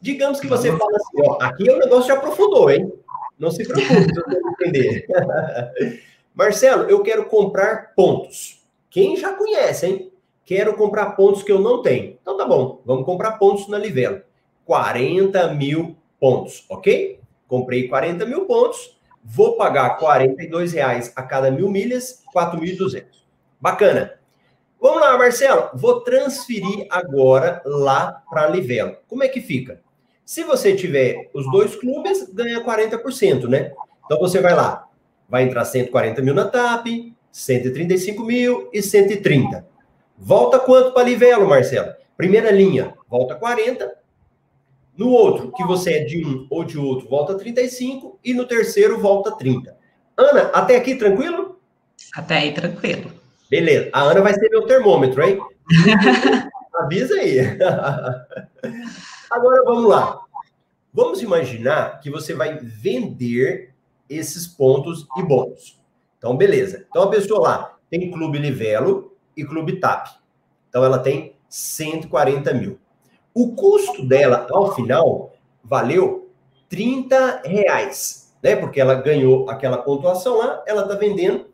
Digamos 0.00 0.40
que 0.40 0.46
você 0.46 0.70
fala 0.76 0.96
assim, 0.96 1.22
ó, 1.26 1.38
aqui 1.40 1.70
o 1.70 1.78
negócio 1.78 2.08
já 2.08 2.14
aprofundou, 2.14 2.70
hein? 2.70 2.92
Não 3.38 3.50
se 3.50 3.64
preocupe, 3.66 4.12
se 4.14 4.66
entender. 4.66 5.06
Marcelo, 6.34 6.90
eu 6.90 7.02
quero 7.02 7.26
comprar 7.26 7.94
pontos. 7.94 8.62
Quem 8.90 9.16
já 9.16 9.32
conhece, 9.32 9.86
hein? 9.86 10.12
Quero 10.44 10.74
comprar 10.74 11.12
pontos 11.12 11.42
que 11.42 11.52
eu 11.52 11.60
não 11.60 11.82
tenho. 11.82 12.18
Então 12.20 12.36
tá 12.36 12.44
bom, 12.44 12.82
vamos 12.84 13.04
comprar 13.04 13.32
pontos 13.32 13.68
na 13.68 13.78
Livelo. 13.78 14.22
40 14.64 15.54
mil 15.54 15.96
pontos, 16.22 16.64
ok? 16.68 17.18
Comprei 17.48 17.88
40 17.88 18.24
mil 18.26 18.46
pontos, 18.46 18.96
vou 19.24 19.56
pagar 19.56 19.98
42 19.98 20.72
reais 20.72 21.12
a 21.16 21.22
cada 21.24 21.50
mil 21.50 21.68
milhas, 21.68 22.22
4.200. 22.32 23.06
Bacana. 23.60 24.14
Vamos 24.80 25.00
lá, 25.00 25.18
Marcelo. 25.18 25.70
Vou 25.74 26.00
transferir 26.02 26.86
agora 26.90 27.60
lá 27.64 28.22
para 28.30 28.46
Livelo. 28.46 28.98
Como 29.08 29.24
é 29.24 29.28
que 29.28 29.40
fica? 29.40 29.80
Se 30.24 30.44
você 30.44 30.76
tiver 30.76 31.28
os 31.34 31.50
dois 31.50 31.74
clubes, 31.74 32.32
ganha 32.32 32.64
40%, 32.64 33.48
né? 33.48 33.72
Então 34.04 34.20
você 34.20 34.40
vai 34.40 34.54
lá, 34.54 34.88
vai 35.28 35.42
entrar 35.42 35.64
140 35.64 36.22
mil 36.22 36.34
na 36.34 36.44
TAP, 36.44 36.86
135 37.32 38.22
mil 38.22 38.70
e 38.72 38.80
130. 38.80 39.66
Volta 40.16 40.60
quanto 40.60 40.92
para 40.92 41.02
Livelo, 41.02 41.48
Marcelo? 41.48 41.92
Primeira 42.16 42.52
linha, 42.52 42.94
volta 43.08 43.34
40. 43.34 44.01
No 44.96 45.08
outro, 45.08 45.52
que 45.52 45.64
você 45.64 45.94
é 45.94 46.04
de 46.04 46.24
um 46.24 46.46
ou 46.50 46.64
de 46.64 46.78
outro, 46.78 47.08
volta 47.08 47.36
35. 47.36 48.18
E 48.22 48.34
no 48.34 48.44
terceiro, 48.44 49.00
volta 49.00 49.32
30. 49.32 49.76
Ana, 50.16 50.42
até 50.52 50.76
aqui 50.76 50.94
tranquilo? 50.96 51.58
Até 52.14 52.38
aí 52.38 52.52
tranquilo. 52.52 53.10
Beleza. 53.50 53.90
A 53.92 54.02
Ana 54.02 54.20
vai 54.20 54.34
ser 54.34 54.48
meu 54.50 54.66
termômetro, 54.66 55.22
hein? 55.22 55.40
Avisa 56.74 57.14
aí. 57.14 57.38
Agora 59.30 59.64
vamos 59.64 59.88
lá. 59.88 60.20
Vamos 60.92 61.22
imaginar 61.22 62.00
que 62.00 62.10
você 62.10 62.34
vai 62.34 62.58
vender 62.58 63.72
esses 64.08 64.46
pontos 64.46 65.06
e 65.16 65.22
bônus. 65.22 65.80
Então, 66.18 66.36
beleza. 66.36 66.86
Então, 66.88 67.02
a 67.02 67.10
pessoa 67.10 67.40
lá 67.40 67.78
tem 67.90 68.10
Clube 68.10 68.38
Livelo 68.38 69.16
e 69.36 69.44
Clube 69.44 69.80
TAP. 69.80 70.08
Então, 70.68 70.84
ela 70.84 70.98
tem 70.98 71.34
140 71.48 72.52
mil. 72.54 72.78
O 73.34 73.54
custo 73.54 74.06
dela, 74.06 74.46
ao 74.50 74.74
final, 74.74 75.32
valeu 75.64 76.30
30 76.68 77.42
reais, 77.44 78.34
né? 78.42 78.56
Porque 78.56 78.80
ela 78.80 78.94
ganhou 78.94 79.48
aquela 79.48 79.78
pontuação 79.78 80.38
lá, 80.38 80.62
ela 80.66 80.82
está 80.82 80.94
vendendo 80.94 81.52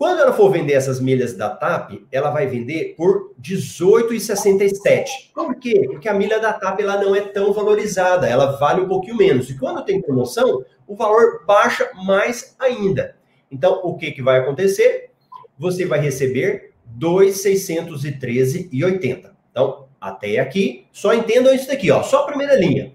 quando 0.00 0.20
ela 0.20 0.32
for 0.32 0.50
vender 0.50 0.72
essas 0.72 0.98
milhas 0.98 1.36
da 1.36 1.50
TAP, 1.50 2.06
ela 2.10 2.30
vai 2.30 2.46
vender 2.46 2.94
por 2.96 3.34
R$18,67. 3.36 5.04
Por 5.34 5.56
quê? 5.56 5.86
Porque 5.90 6.08
a 6.08 6.14
milha 6.14 6.40
da 6.40 6.54
TAP 6.54 6.80
ela 6.80 6.96
não 6.96 7.14
é 7.14 7.20
tão 7.20 7.52
valorizada, 7.52 8.26
ela 8.26 8.52
vale 8.52 8.80
um 8.80 8.88
pouquinho 8.88 9.18
menos. 9.18 9.50
E 9.50 9.58
quando 9.58 9.84
tem 9.84 10.00
promoção, 10.00 10.64
o 10.86 10.96
valor 10.96 11.44
baixa 11.44 11.90
mais 12.02 12.56
ainda. 12.58 13.14
Então, 13.50 13.78
o 13.84 13.94
que, 13.98 14.12
que 14.12 14.22
vai 14.22 14.38
acontecer? 14.38 15.10
Você 15.58 15.84
vai 15.84 16.00
receber 16.00 16.72
R$ 16.98 16.98
2,613,80. 16.98 19.32
Então, 19.50 19.86
até 20.00 20.38
aqui, 20.38 20.86
só 20.90 21.12
entendam 21.12 21.54
isso 21.54 21.68
daqui, 21.68 21.90
ó, 21.90 22.02
só 22.02 22.22
a 22.22 22.26
primeira 22.26 22.54
linha. 22.54 22.94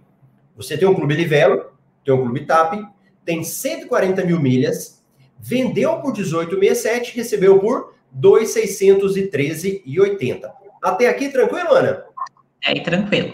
Você 0.55 0.77
tem 0.77 0.87
um 0.87 0.95
clube 0.95 1.13
Livelo, 1.13 1.71
tem 2.03 2.13
um 2.13 2.23
clube 2.23 2.45
TAP, 2.45 2.81
tem 3.23 3.43
140 3.43 4.25
mil 4.25 4.39
milhas, 4.39 5.03
vendeu 5.39 6.01
por 6.01 6.13
18,67, 6.13 7.13
recebeu 7.13 7.59
por 7.59 7.93
2,613,80. 8.19 10.51
Até 10.81 11.07
aqui 11.07 11.29
tranquilo, 11.29 11.73
Ana? 11.73 12.03
É, 12.63 12.79
tranquilo. 12.79 13.33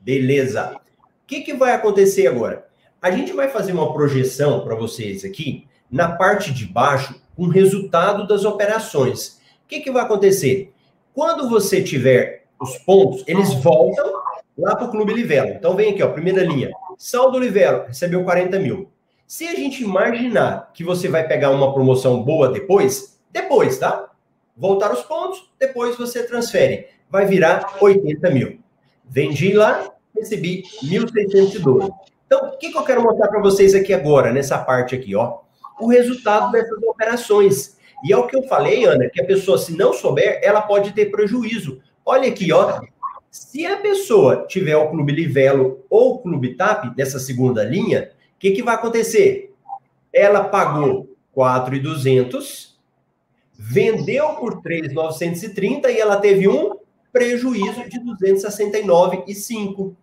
Beleza. 0.00 0.76
O 0.76 0.80
que, 1.26 1.40
que 1.40 1.54
vai 1.54 1.72
acontecer 1.72 2.26
agora? 2.26 2.68
A 3.00 3.10
gente 3.10 3.32
vai 3.32 3.48
fazer 3.48 3.72
uma 3.72 3.92
projeção 3.92 4.64
para 4.64 4.74
vocês 4.74 5.24
aqui, 5.24 5.66
na 5.90 6.12
parte 6.12 6.52
de 6.52 6.66
baixo, 6.66 7.20
com 7.34 7.44
um 7.44 7.48
resultado 7.48 8.26
das 8.26 8.44
operações. 8.44 9.40
O 9.64 9.68
que, 9.68 9.80
que 9.80 9.90
vai 9.90 10.02
acontecer? 10.02 10.72
Quando 11.12 11.48
você 11.48 11.82
tiver 11.82 12.43
os 12.64 12.78
pontos, 12.78 13.22
eles 13.26 13.54
voltam 13.54 14.12
lá 14.58 14.74
para 14.74 14.86
o 14.86 14.90
Clube 14.90 15.12
Livelo. 15.12 15.50
Então 15.50 15.76
vem 15.76 15.92
aqui, 15.92 16.02
ó, 16.02 16.08
primeira 16.08 16.42
linha. 16.42 16.70
Saldo 16.98 17.38
Livelo, 17.38 17.84
recebeu 17.86 18.24
40 18.24 18.58
mil. 18.58 18.88
Se 19.26 19.46
a 19.46 19.54
gente 19.54 19.82
imaginar 19.82 20.70
que 20.72 20.84
você 20.84 21.08
vai 21.08 21.26
pegar 21.26 21.50
uma 21.50 21.72
promoção 21.72 22.22
boa 22.22 22.48
depois, 22.48 23.18
depois, 23.32 23.78
tá? 23.78 24.10
Voltar 24.56 24.92
os 24.92 25.02
pontos, 25.02 25.50
depois 25.58 25.96
você 25.96 26.22
transfere. 26.22 26.86
Vai 27.10 27.26
virar 27.26 27.76
80 27.80 28.30
mil. 28.30 28.58
Vendi 29.04 29.52
lá, 29.52 29.92
recebi 30.14 30.62
1.612. 30.82 31.90
Então, 32.26 32.48
o 32.48 32.58
que, 32.58 32.70
que 32.70 32.78
eu 32.78 32.84
quero 32.84 33.02
mostrar 33.02 33.28
para 33.28 33.40
vocês 33.40 33.74
aqui 33.74 33.92
agora, 33.92 34.32
nessa 34.32 34.58
parte 34.58 34.94
aqui, 34.94 35.14
ó? 35.14 35.38
O 35.80 35.88
resultado 35.88 36.52
dessas 36.52 36.82
operações. 36.82 37.76
E 38.04 38.12
é 38.12 38.16
o 38.16 38.26
que 38.26 38.36
eu 38.36 38.42
falei, 38.44 38.84
Ana, 38.84 39.08
que 39.08 39.20
a 39.20 39.24
pessoa, 39.24 39.58
se 39.58 39.76
não 39.76 39.92
souber, 39.92 40.38
ela 40.42 40.62
pode 40.62 40.92
ter 40.92 41.06
prejuízo. 41.06 41.80
Olha 42.04 42.28
aqui, 42.28 42.52
ó. 42.52 42.80
Se 43.30 43.66
a 43.66 43.78
pessoa 43.78 44.46
tiver 44.46 44.76
o 44.76 44.90
Clube 44.90 45.12
Livelo 45.12 45.84
ou 45.90 46.14
o 46.14 46.18
Clube 46.18 46.54
TAP, 46.54 46.96
nessa 46.96 47.18
segunda 47.18 47.64
linha, 47.64 48.12
que, 48.44 48.50
que 48.50 48.62
vai 48.62 48.74
acontecer? 48.74 49.54
Ela 50.12 50.44
pagou 50.44 51.16
4,200, 51.32 52.78
vendeu 53.54 54.34
por 54.34 54.60
3,930 54.60 55.90
e 55.90 55.98
ela 55.98 56.18
teve 56.18 56.46
um 56.46 56.76
prejuízo 57.10 57.88
de 57.88 57.98
269,5. 58.00 59.94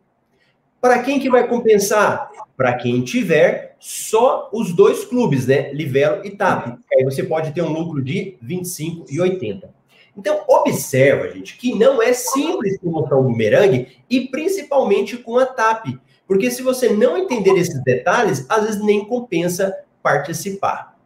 Para 0.82 1.04
quem 1.04 1.20
que 1.20 1.30
vai 1.30 1.48
compensar? 1.48 2.32
Para 2.58 2.74
quem 2.78 3.04
tiver 3.04 3.76
só 3.80 4.50
os 4.52 4.74
dois 4.74 5.06
clubes, 5.06 5.46
né? 5.46 5.72
Livelo 5.72 6.26
e 6.26 6.32
TAP. 6.32 6.80
Aí 6.92 7.04
você 7.04 7.22
pode 7.22 7.54
ter 7.54 7.62
um 7.62 7.72
lucro 7.72 8.04
de 8.04 8.38
25,80. 8.44 9.70
Então, 10.16 10.44
observa, 10.48 11.30
gente, 11.30 11.58
que 11.58 11.74
não 11.74 12.02
é 12.02 12.12
simples 12.14 12.78
promoção 12.80 13.24
bumerangue 13.24 13.98
e 14.10 14.28
principalmente 14.28 15.18
com 15.18 15.38
a 15.38 15.46
TAP. 15.46 15.88
Porque 16.28 16.52
se 16.52 16.62
você 16.62 16.90
não 16.90 17.18
entender 17.18 17.52
esses 17.58 17.82
detalhes, 17.84 18.46
às 18.50 18.66
vezes 18.66 18.84
nem 18.84 19.06
compensa 19.06 19.76
participar. 20.02 20.98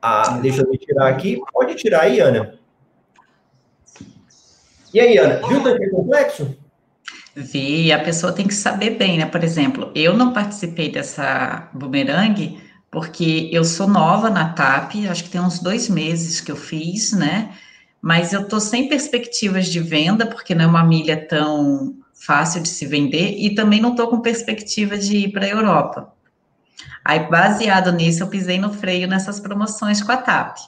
Ah, 0.00 0.38
deixa 0.40 0.62
eu 0.62 0.78
tirar 0.78 1.08
aqui. 1.08 1.40
Pode 1.52 1.74
tirar 1.74 2.02
aí, 2.02 2.20
Ana. 2.20 2.58
E 4.92 5.00
aí, 5.00 5.18
Ana, 5.18 5.46
viu 5.46 5.62
que 5.62 5.84
é 5.84 5.88
complexo? 5.90 6.56
Vi, 7.34 7.92
a 7.92 8.02
pessoa 8.02 8.32
tem 8.32 8.46
que 8.46 8.54
saber 8.54 8.90
bem, 8.90 9.18
né? 9.18 9.26
Por 9.26 9.44
exemplo, 9.44 9.92
eu 9.94 10.16
não 10.16 10.32
participei 10.32 10.90
dessa 10.90 11.68
bumerangue 11.72 12.60
porque 12.90 13.48
eu 13.52 13.64
sou 13.64 13.86
nova 13.86 14.28
na 14.28 14.52
TAP, 14.52 15.06
acho 15.08 15.24
que 15.24 15.30
tem 15.30 15.40
uns 15.40 15.60
dois 15.60 15.88
meses 15.88 16.40
que 16.40 16.50
eu 16.50 16.56
fiz, 16.56 17.12
né? 17.12 17.54
Mas 18.02 18.32
eu 18.32 18.48
tô 18.48 18.58
sem 18.58 18.88
perspectivas 18.88 19.66
de 19.68 19.78
venda, 19.78 20.26
porque 20.26 20.54
não 20.54 20.64
é 20.64 20.68
uma 20.68 20.84
milha 20.84 21.16
tão 21.16 21.94
fácil 22.14 22.60
de 22.60 22.68
se 22.68 22.86
vender 22.86 23.36
e 23.38 23.54
também 23.54 23.80
não 23.80 23.90
estou 23.90 24.08
com 24.08 24.20
perspectiva 24.20 24.98
de 24.98 25.16
ir 25.18 25.32
para 25.32 25.46
a 25.46 25.50
Europa. 25.50 26.12
Aí, 27.04 27.20
baseado 27.30 27.92
nisso, 27.92 28.22
eu 28.22 28.28
pisei 28.28 28.58
no 28.58 28.72
freio 28.72 29.06
nessas 29.06 29.38
promoções 29.38 30.02
com 30.02 30.12
a 30.12 30.16
TAP. 30.16 30.58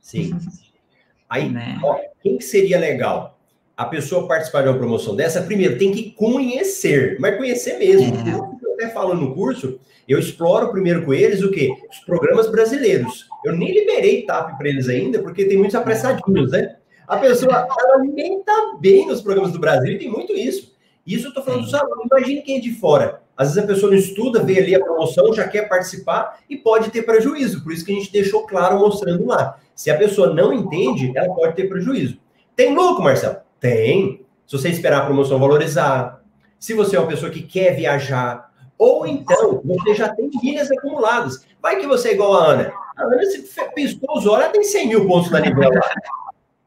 Sim. 0.00 0.38
Aí, 1.28 1.50
né? 1.50 1.78
ó, 1.82 1.98
quem 2.22 2.38
que 2.38 2.44
seria 2.44 2.78
legal? 2.78 3.38
A 3.76 3.84
pessoa 3.84 4.28
participar 4.28 4.62
de 4.62 4.68
uma 4.68 4.78
promoção 4.78 5.14
dessa, 5.14 5.42
primeiro, 5.42 5.76
tem 5.76 5.92
que 5.92 6.12
conhecer, 6.12 7.18
mas 7.20 7.36
conhecer 7.36 7.78
mesmo. 7.78 8.16
É. 8.16 8.55
Até 8.76 8.90
falo 8.90 9.14
no 9.14 9.34
curso, 9.34 9.80
eu 10.06 10.18
exploro 10.18 10.70
primeiro 10.70 11.04
com 11.04 11.14
eles 11.14 11.42
o 11.42 11.50
quê? 11.50 11.74
Os 11.90 11.98
programas 12.00 12.50
brasileiros. 12.50 13.26
Eu 13.42 13.56
nem 13.56 13.72
liberei 13.72 14.22
TAP 14.22 14.56
para 14.58 14.68
eles 14.68 14.88
ainda, 14.88 15.20
porque 15.20 15.46
tem 15.46 15.56
muitos 15.56 15.74
apressadinhos, 15.74 16.50
né? 16.50 16.76
A 17.08 17.16
pessoa, 17.16 17.66
ela 17.78 17.98
nem 17.98 18.42
tá 18.42 18.76
bem 18.78 19.06
nos 19.06 19.22
programas 19.22 19.52
do 19.52 19.58
Brasil, 19.58 19.92
e 19.92 19.98
tem 19.98 20.10
muito 20.10 20.34
isso. 20.34 20.74
Isso 21.06 21.28
eu 21.28 21.34
tô 21.34 21.42
falando 21.42 21.62
dos 21.62 21.72
alunos. 21.72 22.04
Imagine 22.04 22.42
quem 22.42 22.58
é 22.58 22.60
de 22.60 22.74
fora. 22.74 23.22
Às 23.36 23.54
vezes 23.54 23.62
a 23.62 23.66
pessoa 23.66 23.92
não 23.92 23.98
estuda, 23.98 24.42
vê 24.42 24.58
ali 24.58 24.74
a 24.74 24.80
promoção, 24.80 25.32
já 25.32 25.46
quer 25.46 25.68
participar 25.68 26.40
e 26.50 26.56
pode 26.56 26.90
ter 26.90 27.02
prejuízo. 27.02 27.62
Por 27.62 27.72
isso 27.72 27.84
que 27.84 27.92
a 27.92 27.94
gente 27.94 28.10
deixou 28.12 28.46
claro 28.46 28.78
mostrando 28.78 29.24
lá. 29.24 29.58
Se 29.74 29.90
a 29.90 29.96
pessoa 29.96 30.34
não 30.34 30.52
entende, 30.52 31.12
ela 31.14 31.32
pode 31.32 31.54
ter 31.54 31.68
prejuízo. 31.68 32.18
Tem 32.56 32.74
lucro, 32.74 33.04
Marcelo? 33.04 33.36
Tem. 33.60 34.24
Se 34.46 34.58
você 34.58 34.68
esperar 34.68 35.02
a 35.02 35.06
promoção 35.06 35.38
valorizar, 35.38 36.22
se 36.58 36.72
você 36.72 36.96
é 36.96 36.98
uma 37.00 37.08
pessoa 37.08 37.30
que 37.30 37.42
quer 37.42 37.76
viajar, 37.76 38.50
ou 38.78 39.06
então 39.06 39.60
você 39.64 39.94
já 39.94 40.08
tem 40.14 40.30
milhas 40.42 40.70
acumuladas. 40.70 41.46
Vai 41.62 41.76
que 41.76 41.86
você 41.86 42.10
é 42.10 42.12
igual 42.14 42.34
a 42.34 42.46
Ana. 42.46 42.72
A 42.96 43.04
Ana, 43.04 43.24
se 43.24 43.42
piscou 43.74 44.18
os 44.18 44.26
olhos, 44.26 44.44
ela 44.44 44.52
tem 44.52 44.62
100 44.62 44.88
mil 44.88 45.06
pontos 45.06 45.30
na 45.30 45.40
nível 45.40 45.68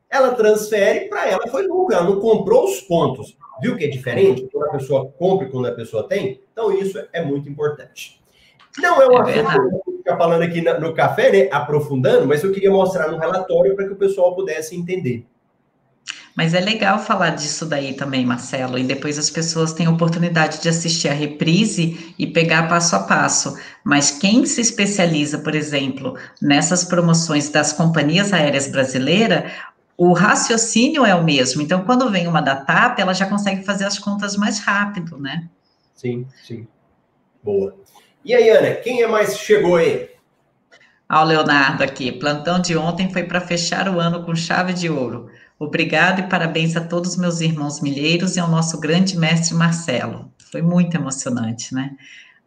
ela 0.09 0.33
transfere, 0.33 1.07
para 1.07 1.29
ela 1.29 1.47
foi 1.47 1.67
lucro, 1.67 1.95
ela 1.95 2.03
não 2.03 2.19
comprou 2.19 2.65
os 2.65 2.81
pontos. 2.81 3.37
Viu 3.61 3.77
que 3.77 3.85
é 3.85 3.87
diferente? 3.87 4.49
Quando 4.51 4.69
a 4.69 4.71
pessoa 4.71 5.11
compra 5.11 5.47
e 5.47 5.51
quando 5.51 5.67
a 5.67 5.71
pessoa 5.71 6.07
tem? 6.07 6.41
Então, 6.51 6.71
isso 6.71 6.97
é 7.13 7.23
muito 7.23 7.47
importante. 7.47 8.19
Não 8.79 9.01
é 9.01 9.07
uma 9.07 9.29
é 9.29 9.39
assunto 9.39 9.81
que 9.85 9.97
ficar 9.97 10.17
falando 10.17 10.41
aqui 10.41 10.61
no 10.61 10.93
café, 10.93 11.31
né? 11.31 11.49
Aprofundando, 11.51 12.25
mas 12.25 12.43
eu 12.43 12.51
queria 12.51 12.71
mostrar 12.71 13.11
no 13.11 13.17
relatório 13.17 13.75
para 13.75 13.85
que 13.85 13.93
o 13.93 13.97
pessoal 13.97 14.33
pudesse 14.33 14.75
entender. 14.75 15.25
Mas 16.35 16.53
é 16.53 16.59
legal 16.59 16.99
falar 16.99 17.31
disso 17.31 17.65
daí 17.65 17.93
também, 17.93 18.25
Marcelo, 18.25 18.77
e 18.77 18.83
depois 18.83 19.17
as 19.17 19.29
pessoas 19.29 19.73
têm 19.73 19.87
a 19.87 19.91
oportunidade 19.91 20.61
de 20.61 20.69
assistir 20.69 21.09
a 21.09 21.13
reprise 21.13 22.13
e 22.17 22.27
pegar 22.27 22.67
passo 22.67 22.95
a 22.95 22.99
passo. 22.99 23.57
Mas 23.83 24.11
quem 24.11 24.45
se 24.45 24.61
especializa, 24.61 25.39
por 25.39 25.55
exemplo, 25.55 26.17
nessas 26.41 26.83
promoções 26.83 27.49
das 27.49 27.73
companhias 27.73 28.31
aéreas 28.31 28.67
brasileiras, 28.67 29.51
o 29.97 30.13
raciocínio 30.13 31.05
é 31.05 31.13
o 31.13 31.23
mesmo. 31.23 31.61
Então, 31.61 31.83
quando 31.83 32.09
vem 32.09 32.25
uma 32.25 32.41
da 32.41 32.55
TAP, 32.55 32.99
ela 32.99 33.13
já 33.13 33.25
consegue 33.25 33.63
fazer 33.63 33.83
as 33.83 33.99
contas 33.99 34.37
mais 34.37 34.59
rápido, 34.59 35.19
né? 35.19 35.49
Sim, 35.93 36.25
sim. 36.47 36.65
Boa. 37.43 37.75
E 38.23 38.33
aí, 38.33 38.49
Ana, 38.49 38.75
quem 38.75 39.01
é 39.01 39.07
mais 39.07 39.37
chegou 39.37 39.75
aí? 39.75 40.09
Ao 41.07 41.25
Leonardo 41.25 41.83
aqui. 41.83 42.11
Plantão 42.11 42.61
de 42.61 42.77
ontem 42.77 43.11
foi 43.11 43.23
para 43.23 43.41
fechar 43.41 43.89
o 43.89 43.99
ano 43.99 44.23
com 44.23 44.33
chave 44.35 44.71
de 44.71 44.89
ouro. 44.89 45.29
Obrigado 45.59 46.21
e 46.21 46.29
parabéns 46.29 46.77
a 46.77 46.81
todos 46.81 47.17
meus 47.17 47.41
irmãos 47.41 47.81
milheiros 47.81 48.37
e 48.37 48.39
ao 48.39 48.47
nosso 48.47 48.79
grande 48.79 49.17
mestre 49.17 49.53
Marcelo. 49.53 50.31
Foi 50.49 50.61
muito 50.61 50.95
emocionante, 50.95 51.75
né? 51.75 51.97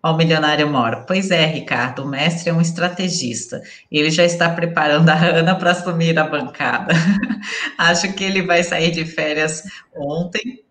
Ó, 0.02 0.12
o 0.12 0.16
milionário 0.16 0.66
mora. 0.68 1.04
Pois 1.06 1.30
é, 1.30 1.44
Ricardo, 1.44 2.02
o 2.02 2.08
mestre 2.08 2.48
é 2.48 2.54
um 2.54 2.60
estrategista. 2.60 3.60
Ele 3.90 4.10
já 4.10 4.24
está 4.24 4.48
preparando 4.48 5.10
a 5.10 5.14
Ana 5.14 5.54
para 5.54 5.72
assumir 5.72 6.18
a 6.18 6.24
bancada. 6.24 6.94
Acho 7.76 8.12
que 8.14 8.24
ele 8.24 8.42
vai 8.42 8.64
sair 8.64 8.90
de 8.90 9.04
férias 9.04 9.62
ontem, 9.94 10.64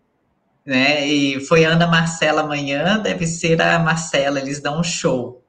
né? 0.66 1.06
E 1.06 1.40
foi 1.46 1.64
Ana 1.64 1.86
Marcela 1.86 2.42
amanhã, 2.42 2.98
deve 2.98 3.26
ser 3.26 3.62
a 3.62 3.78
Marcela, 3.78 4.40
eles 4.40 4.60
dão 4.60 4.80
um 4.80 4.84
show. 4.84 5.41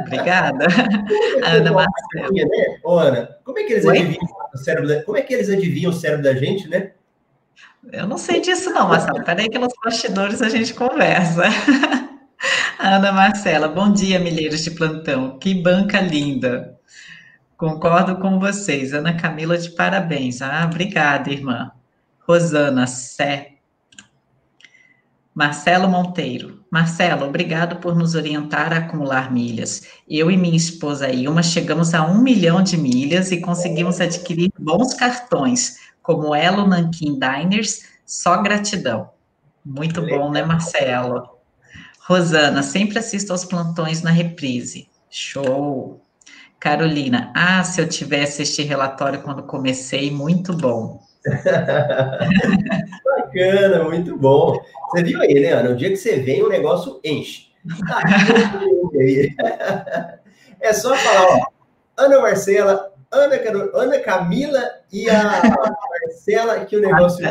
Obrigada. 0.00 0.66
Ana 1.44 1.72
Marcela. 1.72 2.30
Né? 2.32 2.78
Ô, 2.84 2.98
Ana, 2.98 3.36
como 3.44 3.58
é 3.58 3.64
que 3.64 3.72
eles 3.72 3.86
adivinham 3.86 4.26
o 4.52 4.58
cérebro 4.58 4.88
da... 4.88 5.02
Como 5.02 5.16
é 5.16 5.22
que 5.22 5.34
eles 5.34 5.48
adivinham 5.48 5.90
o 5.90 5.94
cérebro 5.94 6.24
da 6.24 6.34
gente, 6.34 6.68
né? 6.68 6.92
Eu 7.92 8.06
não 8.06 8.18
sei 8.18 8.40
disso, 8.40 8.70
não, 8.70 8.88
Marcelo. 8.88 9.24
Peraí 9.24 9.48
que 9.48 9.58
nos 9.58 9.72
bastidores 9.82 10.42
a 10.42 10.48
gente 10.48 10.74
conversa. 10.74 11.44
Ana 12.78 13.12
Marcela, 13.12 13.68
bom 13.68 13.92
dia, 13.92 14.18
milheiros 14.18 14.62
de 14.62 14.72
plantão. 14.72 15.38
Que 15.38 15.54
banca 15.54 16.00
linda. 16.00 16.78
Concordo 17.56 18.16
com 18.16 18.38
vocês. 18.38 18.92
Ana 18.92 19.16
Camila, 19.16 19.56
de 19.56 19.70
parabéns. 19.70 20.42
Ah, 20.42 20.64
obrigada, 20.70 21.30
irmã. 21.30 21.72
Rosana, 22.20 22.86
Sé. 22.86 23.52
Marcelo 25.34 25.88
Monteiro. 25.88 26.65
Marcelo, 26.76 27.24
obrigado 27.24 27.76
por 27.76 27.96
nos 27.96 28.14
orientar 28.14 28.70
a 28.70 28.80
acumular 28.80 29.32
milhas. 29.32 29.88
Eu 30.06 30.30
e 30.30 30.36
minha 30.36 30.58
esposa 30.58 31.08
Ilma 31.08 31.42
chegamos 31.42 31.94
a 31.94 32.06
um 32.06 32.20
milhão 32.20 32.62
de 32.62 32.76
milhas 32.76 33.32
e 33.32 33.40
conseguimos 33.40 33.98
adquirir 33.98 34.52
bons 34.58 34.92
cartões, 34.92 35.78
como 36.02 36.34
Elo 36.34 36.66
Nankin 36.66 37.18
Diners. 37.18 37.86
Só 38.04 38.42
gratidão. 38.42 39.08
Muito 39.64 40.02
bom, 40.02 40.30
né, 40.30 40.44
Marcelo? 40.44 41.38
Rosana, 42.00 42.62
sempre 42.62 42.98
assisto 42.98 43.32
aos 43.32 43.46
plantões 43.46 44.02
na 44.02 44.10
reprise. 44.10 44.86
Show. 45.08 46.02
Carolina, 46.60 47.32
ah, 47.34 47.64
se 47.64 47.80
eu 47.80 47.88
tivesse 47.88 48.42
este 48.42 48.62
relatório 48.62 49.22
quando 49.22 49.44
comecei, 49.44 50.10
muito 50.10 50.52
bom. 50.52 51.05
Bacana, 53.04 53.84
muito 53.84 54.16
bom. 54.16 54.58
Você 54.90 55.02
viu 55.02 55.20
aí, 55.20 55.40
né, 55.40 55.52
Ana? 55.52 55.70
O 55.70 55.76
dia 55.76 55.90
que 55.90 55.96
você 55.96 56.20
vem, 56.20 56.42
o 56.42 56.48
negócio 56.48 57.00
enche. 57.04 57.46
é 60.60 60.72
só 60.72 60.94
falar, 60.94 61.26
ó, 61.26 61.46
Ana 61.96 62.20
Marcela, 62.20 62.92
Ana, 63.10 63.36
Ana 63.74 63.98
Camila 64.00 64.62
e 64.92 65.10
a 65.10 65.42
Marcela, 66.02 66.64
que 66.64 66.76
o 66.76 66.80
negócio. 66.80 67.24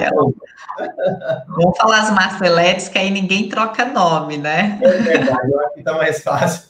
Vamos 1.47 1.77
falar 1.77 2.01
as 2.01 2.11
Marceletes, 2.11 2.89
que 2.89 2.97
aí 2.97 3.09
ninguém 3.09 3.47
troca 3.47 3.85
nome, 3.85 4.37
né? 4.37 4.79
É 4.81 4.89
verdade, 4.89 5.51
eu 5.51 5.59
acho 5.61 5.73
que 5.73 5.83
tá 5.83 5.93
mais 5.93 6.21
fácil. 6.21 6.67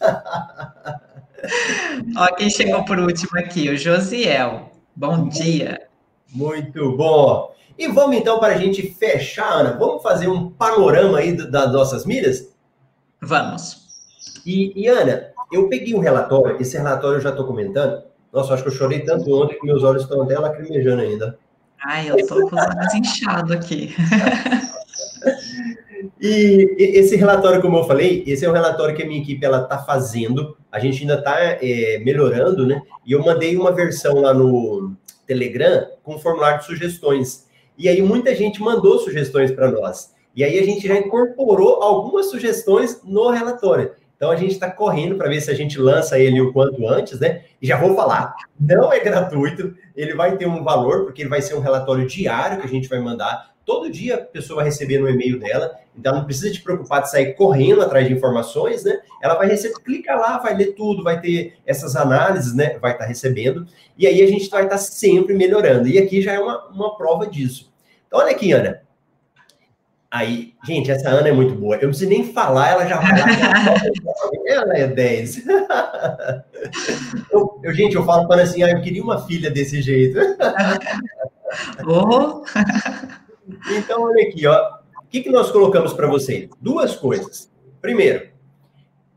Ó, 2.18 2.28
quem 2.36 2.50
chegou 2.50 2.84
por 2.86 3.00
último 3.00 3.40
aqui, 3.40 3.70
o 3.70 3.78
Josiel. 3.78 4.72
Bom 4.96 5.28
dia. 5.28 5.88
Muito 6.36 6.96
bom. 6.98 7.56
E 7.78 7.88
vamos 7.88 8.18
então, 8.18 8.40
para 8.40 8.56
a 8.56 8.58
gente 8.58 8.82
fechar, 8.82 9.52
Ana, 9.52 9.78
vamos 9.78 10.04
fazer 10.04 10.28
um 10.28 10.50
panorama 10.50 11.20
aí 11.20 11.32
das 11.34 11.72
nossas 11.72 12.06
milhas? 12.06 12.54
Vamos. 13.22 13.86
E, 14.46 14.72
e 14.76 14.88
Ana, 14.88 15.32
eu 15.52 15.68
peguei 15.70 15.96
um 15.96 16.00
relatório, 16.00 16.62
esse 16.62 16.78
relatório 16.78 17.18
eu 17.18 17.22
já 17.22 17.30
estou 17.30 17.46
comentando. 17.46 18.04
Nossa, 18.32 18.54
acho 18.54 18.64
que 18.64 18.70
eu 18.70 18.74
chorei 18.74 19.00
tanto 19.00 19.34
ontem 19.34 19.58
que 19.58 19.66
meus 19.66 19.84
olhos 19.84 20.04
estão 20.04 20.22
até 20.22 20.38
lacrimejando 20.38 21.02
ainda. 21.02 21.38
Ai, 21.84 22.10
eu 22.10 22.18
estou 22.18 22.50
com 22.50 22.56
os 22.56 22.66
olhos 22.66 22.94
inchados 22.94 23.52
aqui. 23.52 23.96
E 26.20 26.76
esse 26.78 27.16
relatório, 27.16 27.62
como 27.62 27.78
eu 27.78 27.84
falei, 27.84 28.24
esse 28.26 28.46
é 28.46 28.50
um 28.50 28.54
relatório 28.54 28.96
que 28.96 29.04
a 29.04 29.06
minha 29.06 29.22
equipe 29.22 29.46
ela 29.46 29.64
está 29.64 29.78
fazendo. 29.80 30.58
A 30.72 30.80
gente 30.80 31.02
ainda 31.02 31.16
está 31.16 31.36
é, 31.40 32.00
melhorando, 32.04 32.66
né? 32.66 32.82
E 33.06 33.12
eu 33.12 33.24
mandei 33.24 33.56
uma 33.58 33.72
versão 33.72 34.22
lá 34.22 34.34
no 34.34 34.96
Telegram 35.26 35.88
com 36.04 36.16
um 36.16 36.20
formulário 36.20 36.60
de 36.60 36.66
sugestões. 36.66 37.48
E 37.78 37.90
aí 37.90 38.02
muita 38.02 38.34
gente 38.36 38.62
mandou 38.62 39.00
sugestões 39.00 39.52
para 39.52 39.72
nós. 39.72 40.14
E 40.36 40.44
aí 40.44 40.60
a 40.60 40.64
gente 40.64 40.88
já 40.88 40.98
incorporou 40.98 41.82
algumas 41.82 42.30
sugestões 42.30 43.02
no 43.04 43.30
relatório. 43.30 43.92
Então 44.16 44.32
a 44.32 44.36
gente 44.36 44.52
está 44.52 44.72
correndo 44.72 45.16
para 45.16 45.30
ver 45.30 45.42
se 45.42 45.52
a 45.52 45.54
gente 45.54 45.78
lança 45.80 46.18
ele 46.18 46.40
o 46.42 46.54
quanto 46.54 46.88
antes, 46.88 47.20
né? 47.20 47.44
E 47.62 47.68
já 47.68 47.78
vou 47.78 47.96
falar, 47.96 48.34
não 48.60 48.92
é 48.92 49.00
gratuito, 49.00 49.76
ele 49.96 50.14
vai 50.14 50.38
ter 50.38 50.48
um 50.48 50.64
valor, 50.64 51.04
porque 51.04 51.22
ele 51.22 51.30
vai 51.30 51.42
ser 51.42 51.54
um 51.56 51.60
relatório 51.60 52.08
diário 52.08 52.60
que 52.60 52.66
a 52.66 52.70
gente 52.70 52.88
vai 52.88 53.00
mandar. 53.00 53.55
Todo 53.66 53.90
dia 53.90 54.16
a 54.16 54.18
pessoa 54.20 54.58
vai 54.58 54.66
receber 54.66 55.00
no 55.00 55.10
e-mail 55.10 55.40
dela, 55.40 55.76
então 55.98 56.14
não 56.14 56.24
precisa 56.24 56.52
te 56.52 56.62
preocupar 56.62 57.02
de 57.02 57.10
sair 57.10 57.34
correndo 57.34 57.82
atrás 57.82 58.08
de 58.08 58.14
informações, 58.14 58.84
né? 58.84 59.00
Ela 59.22 59.34
vai 59.34 59.48
receber, 59.48 59.76
clica 59.84 60.16
lá, 60.16 60.38
vai 60.38 60.56
ler 60.56 60.74
tudo, 60.74 61.04
vai 61.04 61.20
ter 61.20 61.56
essas 61.66 61.96
análises, 61.96 62.54
né? 62.54 62.78
Vai 62.78 62.92
estar 62.92 63.06
tá 63.06 63.10
recebendo, 63.10 63.66
e 63.98 64.06
aí 64.06 64.22
a 64.22 64.28
gente 64.28 64.50
vai 64.50 64.66
estar 64.66 64.76
tá 64.76 64.82
sempre 64.82 65.34
melhorando. 65.34 65.88
E 65.88 65.98
aqui 65.98 66.22
já 66.22 66.34
é 66.34 66.40
uma, 66.40 66.68
uma 66.68 66.96
prova 66.96 67.26
disso. 67.26 67.74
Então, 68.08 68.20
olha 68.20 68.32
aqui, 68.32 68.52
Ana. 68.52 68.86
Aí, 70.12 70.54
gente, 70.64 70.90
essa 70.90 71.10
Ana 71.10 71.28
é 71.28 71.32
muito 71.32 71.56
boa. 71.56 71.76
Eu 71.76 71.82
não 71.82 71.90
preciso 71.90 72.10
nem 72.10 72.32
falar, 72.32 72.70
ela 72.70 72.86
já 72.86 72.98
vai 72.98 73.12
ela 74.48 74.78
é 74.78 74.88
10. 74.88 75.44
eu, 77.32 77.60
eu, 77.62 77.74
gente, 77.74 77.96
eu 77.96 78.06
falo 78.06 78.28
para 78.28 78.44
assim, 78.44 78.64
ah, 78.64 78.70
eu 78.70 78.82
queria 78.82 79.04
uma 79.04 79.26
filha 79.26 79.52
desse 79.52 79.82
jeito. 79.82 80.18
oh. 81.86 82.44
Então, 83.72 84.04
olha 84.04 84.28
aqui, 84.28 84.46
ó. 84.48 84.76
O 85.04 85.08
que, 85.08 85.22
que 85.22 85.30
nós 85.30 85.52
colocamos 85.52 85.94
para 85.94 86.08
vocês? 86.08 86.50
Duas 86.60 86.96
coisas. 86.96 87.52
Primeiro, 87.82 88.30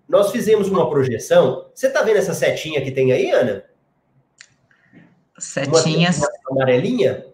nós 0.09 0.31
fizemos 0.31 0.69
uma 0.69 0.89
projeção. 0.89 1.67
Você 1.75 1.89
está 1.89 2.03
vendo 2.03 2.19
essa 2.19 2.35
setinha 2.35 2.83
que 2.83 2.91
tem 2.91 3.13
aí, 3.13 3.31
Ana? 3.31 3.65
Setinhas. 5.39 6.19
Uma 6.19 6.63
amarelinha? 6.63 7.27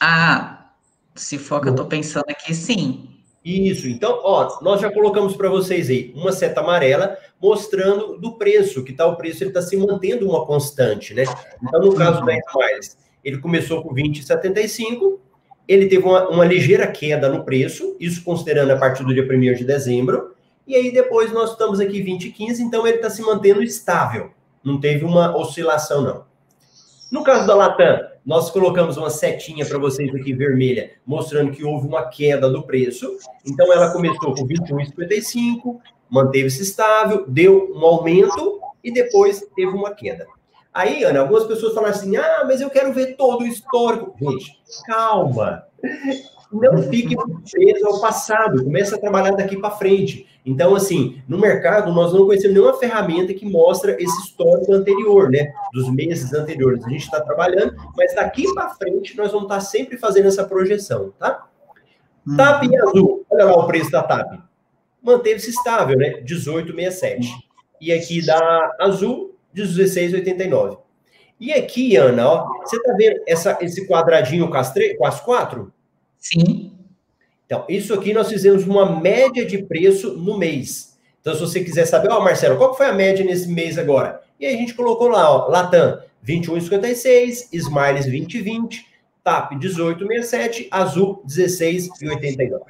Ah, 0.00 0.72
se 1.14 1.38
for 1.38 1.60
que 1.60 1.68
eu 1.68 1.72
estou 1.72 1.86
pensando 1.86 2.26
aqui, 2.28 2.54
sim. 2.54 3.08
Isso, 3.44 3.86
então, 3.86 4.20
ó, 4.24 4.60
nós 4.60 4.80
já 4.80 4.90
colocamos 4.90 5.36
para 5.36 5.48
vocês 5.48 5.88
aí 5.88 6.12
uma 6.16 6.32
seta 6.32 6.60
amarela 6.60 7.16
mostrando 7.40 8.18
do 8.18 8.36
preço, 8.36 8.82
que 8.82 8.92
tal 8.92 9.10
tá, 9.10 9.14
o 9.14 9.16
preço 9.16 9.44
ele 9.44 9.50
está 9.50 9.62
se 9.62 9.76
mantendo 9.76 10.28
uma 10.28 10.44
constante, 10.44 11.14
né? 11.14 11.22
Então, 11.62 11.80
no 11.80 11.94
caso 11.94 12.24
da 12.24 12.36
Smiles, 12.36 12.98
ele 13.22 13.38
começou 13.38 13.84
com 13.84 13.94
20,75, 13.94 15.20
ele 15.68 15.86
teve 15.86 16.04
uma, 16.04 16.28
uma, 16.28 16.44
ligeira 16.44 16.86
queda 16.86 17.28
no 17.28 17.44
preço, 17.44 17.96
isso 17.98 18.22
considerando 18.22 18.70
a 18.70 18.76
partir 18.76 19.04
do 19.04 19.12
dia 19.12 19.24
1 19.24 19.54
de 19.54 19.64
dezembro, 19.64 20.34
e 20.66 20.74
aí 20.74 20.92
depois 20.92 21.32
nós 21.32 21.52
estamos 21.52 21.80
aqui 21.80 22.02
20,15, 22.02 22.60
então 22.60 22.86
ele 22.86 22.96
está 22.96 23.10
se 23.10 23.22
mantendo 23.22 23.62
estável, 23.62 24.30
não 24.64 24.80
teve 24.80 25.04
uma 25.04 25.36
oscilação, 25.36 26.02
não. 26.02 26.24
No 27.10 27.22
caso 27.22 27.46
da 27.46 27.54
Latam, 27.54 28.00
nós 28.24 28.50
colocamos 28.50 28.96
uma 28.96 29.10
setinha 29.10 29.64
para 29.64 29.78
vocês 29.78 30.12
aqui 30.12 30.32
vermelha, 30.32 30.90
mostrando 31.06 31.52
que 31.52 31.64
houve 31.64 31.86
uma 31.86 32.08
queda 32.08 32.50
do 32.50 32.64
preço. 32.64 33.16
Então 33.46 33.72
ela 33.72 33.92
começou 33.92 34.34
com 34.34 34.44
21,55, 34.44 35.78
manteve-se 36.10 36.62
estável, 36.62 37.24
deu 37.28 37.72
um 37.72 37.86
aumento 37.86 38.60
e 38.82 38.92
depois 38.92 39.46
teve 39.54 39.70
uma 39.70 39.94
queda. 39.94 40.26
Aí, 40.76 41.04
Ana, 41.04 41.20
algumas 41.20 41.44
pessoas 41.44 41.72
falam 41.72 41.88
assim: 41.88 42.18
ah, 42.18 42.44
mas 42.46 42.60
eu 42.60 42.68
quero 42.68 42.92
ver 42.92 43.16
todo 43.16 43.42
o 43.42 43.46
histórico. 43.46 44.14
Gente, 44.20 44.60
calma. 44.84 45.64
Não 46.52 46.82
fique 46.82 47.16
preso 47.50 47.86
ao 47.86 47.98
passado, 47.98 48.62
comece 48.62 48.94
a 48.94 48.98
trabalhar 48.98 49.30
daqui 49.30 49.56
para 49.56 49.70
frente. 49.70 50.26
Então, 50.44 50.74
assim, 50.74 51.22
no 51.26 51.38
mercado, 51.38 51.90
nós 51.92 52.12
não 52.12 52.26
conhecemos 52.26 52.54
nenhuma 52.54 52.78
ferramenta 52.78 53.32
que 53.32 53.46
mostra 53.46 53.92
esse 53.92 54.22
histórico 54.22 54.70
anterior, 54.74 55.30
né? 55.30 55.50
Dos 55.72 55.90
meses 55.90 56.34
anteriores. 56.34 56.84
A 56.84 56.90
gente 56.90 57.04
está 57.04 57.22
trabalhando, 57.22 57.74
mas 57.96 58.14
daqui 58.14 58.44
para 58.52 58.68
frente 58.74 59.16
nós 59.16 59.32
vamos 59.32 59.46
estar 59.46 59.56
tá 59.56 59.60
sempre 59.62 59.96
fazendo 59.96 60.28
essa 60.28 60.44
projeção, 60.44 61.10
tá? 61.18 61.46
Hum. 62.28 62.36
TAP 62.36 62.64
em 62.64 62.76
azul, 62.76 63.24
olha 63.30 63.46
lá 63.46 63.56
o 63.56 63.66
preço 63.66 63.90
da 63.90 64.02
TAP. 64.02 64.40
Manteve-se 65.02 65.48
estável, 65.48 65.96
né? 65.96 66.20
18,67. 66.22 67.28
E 67.80 67.92
aqui 67.92 68.24
da 68.24 68.76
azul, 68.78 69.35
de 69.64 69.82
16,89. 69.82 70.78
E 71.40 71.52
aqui, 71.52 71.96
Ana, 71.96 72.28
ó, 72.28 72.48
você 72.62 72.76
está 72.76 72.92
vendo 72.92 73.20
essa, 73.26 73.58
esse 73.60 73.86
quadradinho 73.86 74.48
com 74.48 74.56
as, 74.56 74.72
com 74.98 75.06
as 75.06 75.20
quatro? 75.20 75.72
Sim. 76.18 76.72
Então, 77.46 77.64
isso 77.68 77.94
aqui 77.94 78.12
nós 78.12 78.28
fizemos 78.28 78.66
uma 78.66 79.00
média 79.00 79.44
de 79.46 79.62
preço 79.62 80.12
no 80.16 80.36
mês. 80.36 80.98
Então, 81.20 81.34
se 81.34 81.40
você 81.40 81.62
quiser 81.62 81.86
saber, 81.86 82.10
ó, 82.10 82.20
Marcelo, 82.20 82.56
qual 82.56 82.76
foi 82.76 82.86
a 82.86 82.92
média 82.92 83.24
nesse 83.24 83.48
mês 83.48 83.78
agora? 83.78 84.20
E 84.38 84.46
aí 84.46 84.54
a 84.54 84.58
gente 84.58 84.74
colocou 84.74 85.08
lá, 85.08 85.30
ó, 85.30 85.48
Latam 85.48 86.00
21,56, 86.26 87.48
Smiles 87.52 88.06
20,20, 88.06 88.80
TAP 89.22 89.52
18,67, 89.52 90.68
Azul 90.70 91.22
16,89. 91.26 92.60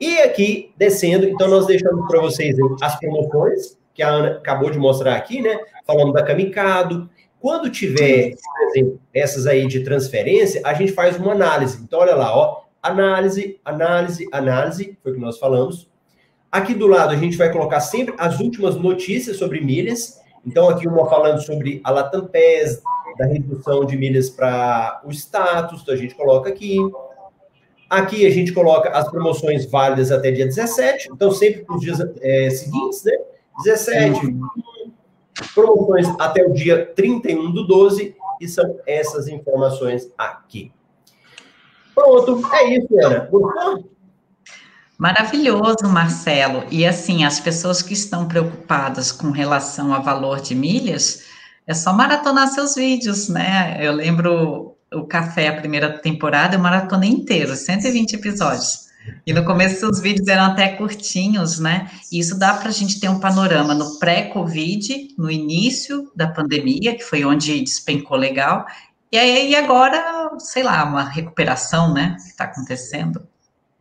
E 0.00 0.18
aqui, 0.18 0.72
descendo, 0.76 1.26
então 1.26 1.48
nós 1.48 1.66
deixamos 1.66 2.06
para 2.06 2.20
vocês 2.20 2.56
as 2.80 2.98
promoções, 2.98 3.77
que 3.98 4.02
a 4.04 4.10
Ana 4.10 4.28
acabou 4.36 4.70
de 4.70 4.78
mostrar 4.78 5.16
aqui, 5.16 5.42
né? 5.42 5.58
Falando 5.84 6.12
da 6.12 6.22
Camicado. 6.22 7.10
Quando 7.40 7.68
tiver, 7.68 8.34
essas 9.12 9.44
aí 9.44 9.66
de 9.66 9.80
transferência, 9.80 10.62
a 10.64 10.72
gente 10.72 10.92
faz 10.92 11.16
uma 11.16 11.32
análise. 11.32 11.82
Então, 11.82 11.98
olha 11.98 12.14
lá, 12.14 12.32
ó. 12.32 12.62
Análise, 12.80 13.60
análise, 13.64 14.28
análise, 14.32 14.96
foi 15.02 15.10
o 15.10 15.14
que 15.16 15.20
nós 15.20 15.36
falamos. 15.36 15.90
Aqui 16.50 16.74
do 16.74 16.86
lado 16.86 17.12
a 17.12 17.16
gente 17.16 17.36
vai 17.36 17.50
colocar 17.50 17.80
sempre 17.80 18.14
as 18.18 18.38
últimas 18.38 18.76
notícias 18.76 19.36
sobre 19.36 19.60
milhas. 19.60 20.20
Então, 20.46 20.68
aqui 20.68 20.86
uma 20.86 21.10
falando 21.10 21.42
sobre 21.42 21.80
a 21.82 21.90
Latam 21.90 22.24
PES, 22.26 22.80
da 23.18 23.26
redução 23.26 23.84
de 23.84 23.96
milhas 23.96 24.30
para 24.30 25.02
o 25.04 25.10
status, 25.10 25.82
então 25.82 25.92
a 25.92 25.96
gente 25.96 26.14
coloca 26.14 26.48
aqui. 26.48 26.76
Aqui 27.90 28.24
a 28.24 28.30
gente 28.30 28.52
coloca 28.52 28.90
as 28.90 29.10
promoções 29.10 29.66
válidas 29.66 30.12
até 30.12 30.30
dia 30.30 30.44
17, 30.44 31.08
então 31.12 31.32
sempre 31.32 31.64
para 31.64 31.74
os 31.74 31.80
dias 31.80 31.98
é, 32.20 32.48
seguintes, 32.50 33.02
né? 33.02 33.12
17, 33.64 34.36
promoções 35.54 36.08
até 36.18 36.44
o 36.44 36.52
dia 36.52 36.86
31 36.94 37.52
do 37.52 37.66
12, 37.66 38.16
e 38.40 38.48
são 38.48 38.78
essas 38.86 39.28
informações 39.28 40.08
aqui. 40.16 40.72
Pronto, 41.94 42.40
é 42.54 42.76
isso, 42.76 42.88
Ana. 43.04 43.28
Gostou? 43.30 43.90
Maravilhoso, 44.96 45.88
Marcelo. 45.88 46.64
E 46.70 46.84
assim, 46.84 47.24
as 47.24 47.38
pessoas 47.38 47.82
que 47.82 47.92
estão 47.92 48.26
preocupadas 48.26 49.12
com 49.12 49.30
relação 49.30 49.94
ao 49.94 50.02
valor 50.02 50.40
de 50.40 50.54
milhas, 50.54 51.24
é 51.66 51.74
só 51.74 51.92
maratonar 51.92 52.48
seus 52.48 52.74
vídeos, 52.74 53.28
né? 53.28 53.76
Eu 53.80 53.92
lembro 53.92 54.76
o 54.92 55.04
Café, 55.06 55.48
a 55.48 55.56
primeira 55.56 55.98
temporada, 55.98 56.56
eu 56.56 56.60
maratonei 56.60 57.10
inteiro, 57.10 57.54
120 57.54 58.14
episódios. 58.14 58.87
E 59.26 59.32
no 59.32 59.44
começo 59.44 59.88
os 59.88 60.00
vídeos 60.00 60.28
eram 60.28 60.44
até 60.44 60.68
curtinhos, 60.68 61.58
né? 61.58 61.90
E 62.12 62.18
isso 62.18 62.38
dá 62.38 62.54
para 62.54 62.68
a 62.68 62.72
gente 62.72 63.00
ter 63.00 63.08
um 63.08 63.20
panorama 63.20 63.74
no 63.74 63.98
pré-Covid, 63.98 65.14
no 65.18 65.30
início 65.30 66.10
da 66.14 66.26
pandemia, 66.26 66.96
que 66.96 67.02
foi 67.02 67.24
onde 67.24 67.60
despencou 67.60 68.16
legal, 68.16 68.66
e 69.10 69.18
aí 69.18 69.56
agora, 69.56 70.32
sei 70.38 70.62
lá, 70.62 70.84
uma 70.84 71.02
recuperação, 71.02 71.94
né? 71.94 72.16
Que 72.18 72.28
está 72.28 72.44
acontecendo. 72.44 73.26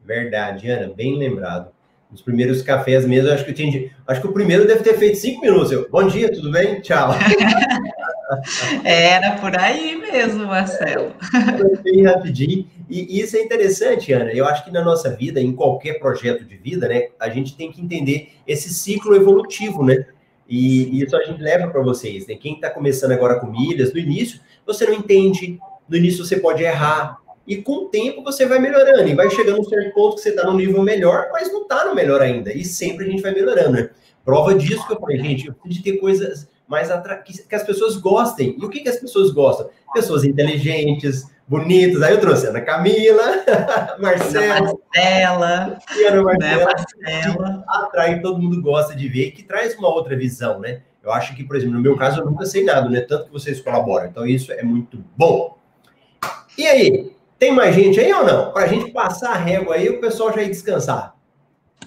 Verdade, 0.05 0.69
Ana, 0.69 0.93
bem 0.93 1.17
lembrado. 1.17 1.69
Os 2.13 2.21
primeiros 2.21 2.61
cafés 2.61 3.05
mesmo, 3.05 3.29
acho 3.31 3.43
que 3.43 3.51
eu 3.51 3.55
tinha. 3.55 3.91
Acho 4.07 4.21
que 4.21 4.27
o 4.27 4.31
primeiro 4.31 4.65
deve 4.65 4.81
ter 4.81 4.97
feito 4.97 5.17
cinco 5.17 5.41
minutos. 5.41 5.73
Eu, 5.73 5.89
Bom 5.89 6.07
dia, 6.07 6.31
tudo 6.31 6.49
bem? 6.49 6.79
Tchau. 6.79 7.09
Era 8.85 9.35
por 9.35 9.57
aí 9.59 9.97
mesmo, 9.97 10.47
Marcelo. 10.47 11.13
bem 11.83 12.05
rapidinho. 12.05 12.65
E, 12.89 13.19
isso 13.19 13.35
é 13.35 13.41
interessante, 13.41 14.13
Ana. 14.13 14.31
Eu 14.31 14.45
acho 14.45 14.63
que 14.63 14.71
na 14.71 14.83
nossa 14.83 15.15
vida, 15.15 15.39
em 15.41 15.53
qualquer 15.53 15.99
projeto 15.99 16.45
de 16.45 16.55
vida, 16.55 16.87
né, 16.87 17.09
a 17.19 17.29
gente 17.29 17.55
tem 17.55 17.71
que 17.71 17.81
entender 17.81 18.33
esse 18.47 18.73
ciclo 18.73 19.15
evolutivo, 19.15 19.83
né? 19.83 20.05
E, 20.47 20.97
e 20.97 21.03
isso 21.03 21.15
a 21.15 21.23
gente 21.23 21.41
leva 21.41 21.67
para 21.67 21.81
vocês, 21.81 22.25
né? 22.27 22.35
Quem 22.35 22.55
está 22.55 22.69
começando 22.69 23.11
agora 23.11 23.39
com 23.39 23.47
milhas, 23.47 23.93
no 23.93 23.99
início, 23.99 24.39
você 24.65 24.85
não 24.85 24.93
entende, 24.93 25.59
no 25.87 25.97
início 25.97 26.25
você 26.25 26.37
pode 26.37 26.63
errar, 26.63 27.17
e 27.45 27.57
com 27.57 27.85
o 27.85 27.85
tempo 27.85 28.23
você 28.23 28.45
vai 28.45 28.59
melhorando, 28.59 29.07
e 29.07 29.15
vai 29.15 29.29
chegando 29.29 29.59
um 29.59 29.63
certo 29.63 29.93
ponto 29.93 30.15
que 30.15 30.21
você 30.21 30.29
está 30.29 30.45
no 30.45 30.53
nível 30.53 30.81
melhor, 30.83 31.29
mas 31.31 31.51
não 31.51 31.63
está 31.63 31.85
no 31.85 31.95
melhor 31.95 32.21
ainda, 32.21 32.53
e 32.53 32.63
sempre 32.63 33.05
a 33.05 33.09
gente 33.09 33.21
vai 33.21 33.33
melhorando, 33.33 33.71
né? 33.71 33.89
Prova 34.23 34.53
disso 34.53 34.85
que 34.85 34.93
eu 34.93 34.99
falei, 34.99 35.17
gente, 35.19 35.47
eu 35.47 35.53
preciso 35.53 35.81
de 35.81 35.91
ter 35.91 35.97
coisas 35.99 36.49
mais 36.67 36.91
atra... 36.91 37.17
que, 37.17 37.55
as 37.55 37.63
pessoas 37.63 37.95
gostem. 37.95 38.57
E 38.59 38.65
o 38.65 38.69
que, 38.69 38.81
que 38.81 38.89
as 38.89 38.99
pessoas 38.99 39.31
gostam? 39.31 39.69
Pessoas 39.93 40.25
inteligentes, 40.25 41.23
bonitas. 41.47 42.01
Aí 42.01 42.13
eu 42.13 42.19
trouxe 42.19 42.47
Ana 42.47 42.61
Camila, 42.61 43.23
Marcela, 43.99 44.73
Marcela, 44.93 45.79
e 45.95 46.03
Ana 46.03 46.23
Marcela, 46.23 46.33
né, 46.37 46.65
Marcela. 46.65 47.63
atrai, 47.67 48.21
todo 48.21 48.41
mundo 48.41 48.61
gosta 48.61 48.95
de 48.95 49.07
ver, 49.07 49.31
que 49.31 49.43
traz 49.43 49.75
uma 49.75 49.87
outra 49.87 50.15
visão, 50.15 50.59
né? 50.59 50.81
Eu 51.01 51.11
acho 51.11 51.35
que, 51.35 51.43
por 51.43 51.55
exemplo, 51.55 51.75
no 51.75 51.81
meu 51.81 51.95
caso, 51.95 52.19
eu 52.19 52.25
nunca 52.25 52.45
sei 52.45 52.65
nada, 52.65 52.89
né? 52.89 52.99
Tanto 52.99 53.27
que 53.27 53.31
vocês 53.31 53.61
colaboram. 53.61 54.07
Então, 54.07 54.25
isso 54.25 54.51
é 54.51 54.61
muito 54.61 55.01
bom. 55.15 55.57
E 56.57 56.67
aí, 56.67 57.15
tem 57.39 57.53
mais 57.53 57.73
gente 57.73 57.97
aí 57.97 58.11
ou 58.11 58.25
não? 58.25 58.51
Para 58.51 58.65
a 58.65 58.67
gente 58.67 58.91
passar 58.91 59.31
a 59.31 59.37
régua 59.37 59.75
aí, 59.75 59.87
o 59.89 60.01
pessoal 60.01 60.33
já 60.33 60.43
ir 60.43 60.49
descansar. 60.49 61.15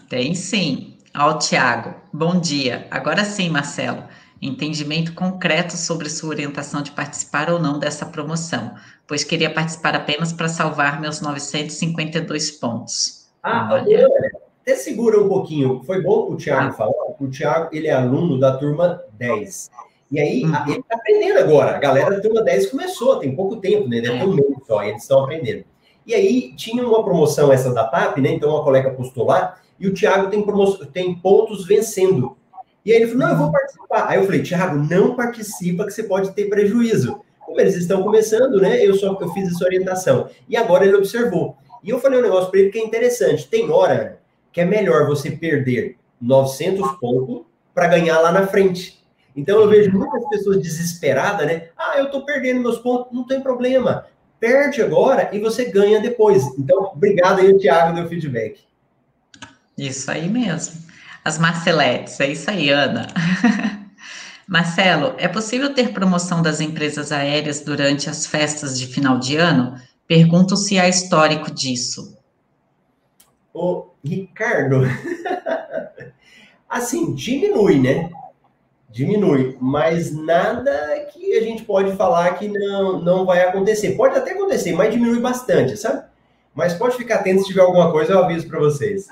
Tem 0.09 0.35
sim. 0.35 0.97
Ó, 1.15 1.35
Tiago, 1.35 1.95
bom 2.13 2.41
dia. 2.41 2.87
Agora 2.91 3.25
sim, 3.25 3.51
Marcelo 3.51 4.05
entendimento 4.41 5.13
concreto 5.15 5.77
sobre 5.77 6.09
sua 6.09 6.31
orientação 6.31 6.83
de 6.83 6.91
participar 6.93 7.51
ou 7.51 7.59
não 7.59 7.79
dessa 7.79 8.07
promoção, 8.07 8.75
pois 9.07 9.23
queria 9.23 9.53
participar 9.53 9.95
apenas 9.95 10.33
para 10.33 10.49
salvar 10.49 11.01
meus 11.01 11.21
952 11.21 12.51
pontos. 12.53 13.29
Ah, 13.43 13.69
Olha. 13.73 14.09
até 14.63 14.75
segura 14.77 15.21
um 15.21 15.29
pouquinho. 15.29 15.83
Foi 15.85 16.03
bom 16.03 16.31
o 16.31 16.37
Thiago 16.37 16.71
ah. 16.71 16.73
falar, 16.73 17.15
o 17.19 17.29
Thiago, 17.29 17.69
ele 17.73 17.89
é 17.89 17.93
aluno 17.93 18.39
da 18.39 18.57
turma 18.57 19.03
10. 19.19 19.71
E 20.11 20.19
aí, 20.19 20.45
uhum. 20.45 20.55
ele 20.67 20.81
está 20.81 20.97
aprendendo 20.97 21.39
agora. 21.39 21.77
A 21.77 21.79
galera 21.79 22.11
da 22.11 22.21
turma 22.21 22.43
10 22.43 22.71
começou, 22.71 23.19
tem 23.19 23.35
pouco 23.35 23.57
tempo, 23.57 23.89
né? 23.89 24.01
Deve 24.01 24.19
ter 24.19 24.25
um 24.25 24.35
mês 24.35 24.47
só, 24.67 24.83
eles 24.83 25.03
estão 25.03 25.23
aprendendo. 25.23 25.65
E 26.05 26.15
aí, 26.15 26.53
tinha 26.57 26.85
uma 26.85 27.05
promoção 27.05 27.53
essa 27.53 27.73
da 27.73 27.85
TAP, 27.85 28.19
né? 28.19 28.33
Então, 28.33 28.51
uma 28.51 28.65
colega 28.65 28.91
postou 28.91 29.27
lá, 29.27 29.57
e 29.79 29.87
o 29.87 29.95
Thiago 29.95 30.29
tem, 30.29 30.45
tem 30.93 31.15
pontos 31.15 31.65
vencendo. 31.65 32.37
E 32.85 32.93
aí 32.93 33.03
ele 33.03 33.07
falou: 33.07 33.27
não, 33.27 33.31
eu 33.31 33.39
vou 33.39 33.53
participar. 33.53 34.09
Aí 34.09 34.19
eu 34.19 34.25
falei, 34.25 34.43
Thiago, 34.43 34.77
não 34.77 35.15
participa 35.15 35.85
que 35.85 35.93
você 35.93 36.05
pode 36.05 36.33
ter 36.33 36.49
prejuízo. 36.49 37.21
Como 37.39 37.61
eles 37.61 37.75
estão 37.75 38.03
começando, 38.03 38.61
né? 38.61 38.85
Eu 38.85 38.95
só 38.95 39.17
eu 39.21 39.29
fiz 39.33 39.49
essa 39.49 39.65
orientação. 39.65 40.31
E 40.49 40.57
agora 40.57 40.85
ele 40.85 40.95
observou. 40.95 41.57
E 41.83 41.91
eu 41.91 41.99
falei 41.99 42.19
um 42.19 42.23
negócio 42.23 42.51
para 42.51 42.61
ele 42.61 42.71
que 42.71 42.79
é 42.79 42.85
interessante. 42.85 43.49
Tem 43.49 43.71
hora 43.71 44.21
que 44.53 44.61
é 44.61 44.65
melhor 44.65 45.07
você 45.07 45.31
perder 45.31 45.97
900 46.21 46.99
pontos 46.99 47.43
para 47.75 47.89
ganhar 47.89 48.21
lá 48.21 48.31
na 48.31 48.47
frente. 48.47 49.01
Então 49.35 49.61
eu 49.61 49.69
vejo 49.69 49.91
muitas 49.93 50.29
pessoas 50.29 50.59
desesperadas, 50.59 51.47
né? 51.47 51.69
Ah, 51.77 51.95
eu 51.99 52.07
estou 52.07 52.25
perdendo 52.25 52.61
meus 52.61 52.79
pontos, 52.79 53.13
não 53.13 53.27
tem 53.27 53.41
problema. 53.41 54.07
Perde 54.39 54.83
agora 54.83 55.31
e 55.33 55.39
você 55.39 55.67
ganha 55.67 56.01
depois. 56.01 56.45
Então, 56.59 56.93
obrigado 56.95 57.41
aí, 57.41 57.57
Thiago, 57.59 57.95
deu 57.95 58.09
feedback. 58.09 58.61
Isso 59.77 60.11
aí 60.11 60.29
mesmo. 60.29 60.90
As 61.31 61.39
Marceletes, 61.39 62.19
é 62.19 62.27
isso 62.27 62.51
aí, 62.51 62.71
Ana. 62.71 63.07
Marcelo, 64.49 65.15
é 65.17 65.29
possível 65.29 65.73
ter 65.73 65.93
promoção 65.93 66.43
das 66.43 66.61
empresas 66.61 67.13
aéreas 67.13 67.61
durante 67.61 68.11
as 68.11 68.27
festas 68.27 68.77
de 68.77 68.89
final 68.89 69.17
de 69.17 69.37
ano? 69.37 69.77
Pergunto 70.09 70.57
se 70.57 70.77
há 70.77 70.89
histórico 70.89 71.49
disso. 71.53 72.19
Ô, 73.55 73.91
Ricardo, 74.05 74.81
assim, 76.69 77.15
diminui, 77.15 77.79
né? 77.79 78.11
Diminui, 78.89 79.57
mas 79.61 80.13
nada 80.13 81.07
que 81.13 81.39
a 81.39 81.43
gente 81.43 81.63
pode 81.63 81.93
falar 81.93 82.35
que 82.41 82.49
não, 82.49 83.01
não 83.01 83.25
vai 83.25 83.43
acontecer. 83.43 83.93
Pode 83.93 84.19
até 84.19 84.33
acontecer, 84.33 84.73
mas 84.73 84.93
diminui 84.93 85.21
bastante, 85.21 85.77
sabe? 85.77 86.03
Mas 86.53 86.75
pode 86.75 86.97
ficar 86.97 87.21
atento 87.21 87.43
se 87.43 87.47
tiver 87.47 87.63
alguma 87.63 87.93
coisa, 87.93 88.15
eu 88.15 88.25
aviso 88.25 88.49
para 88.49 88.59
vocês. 88.59 89.07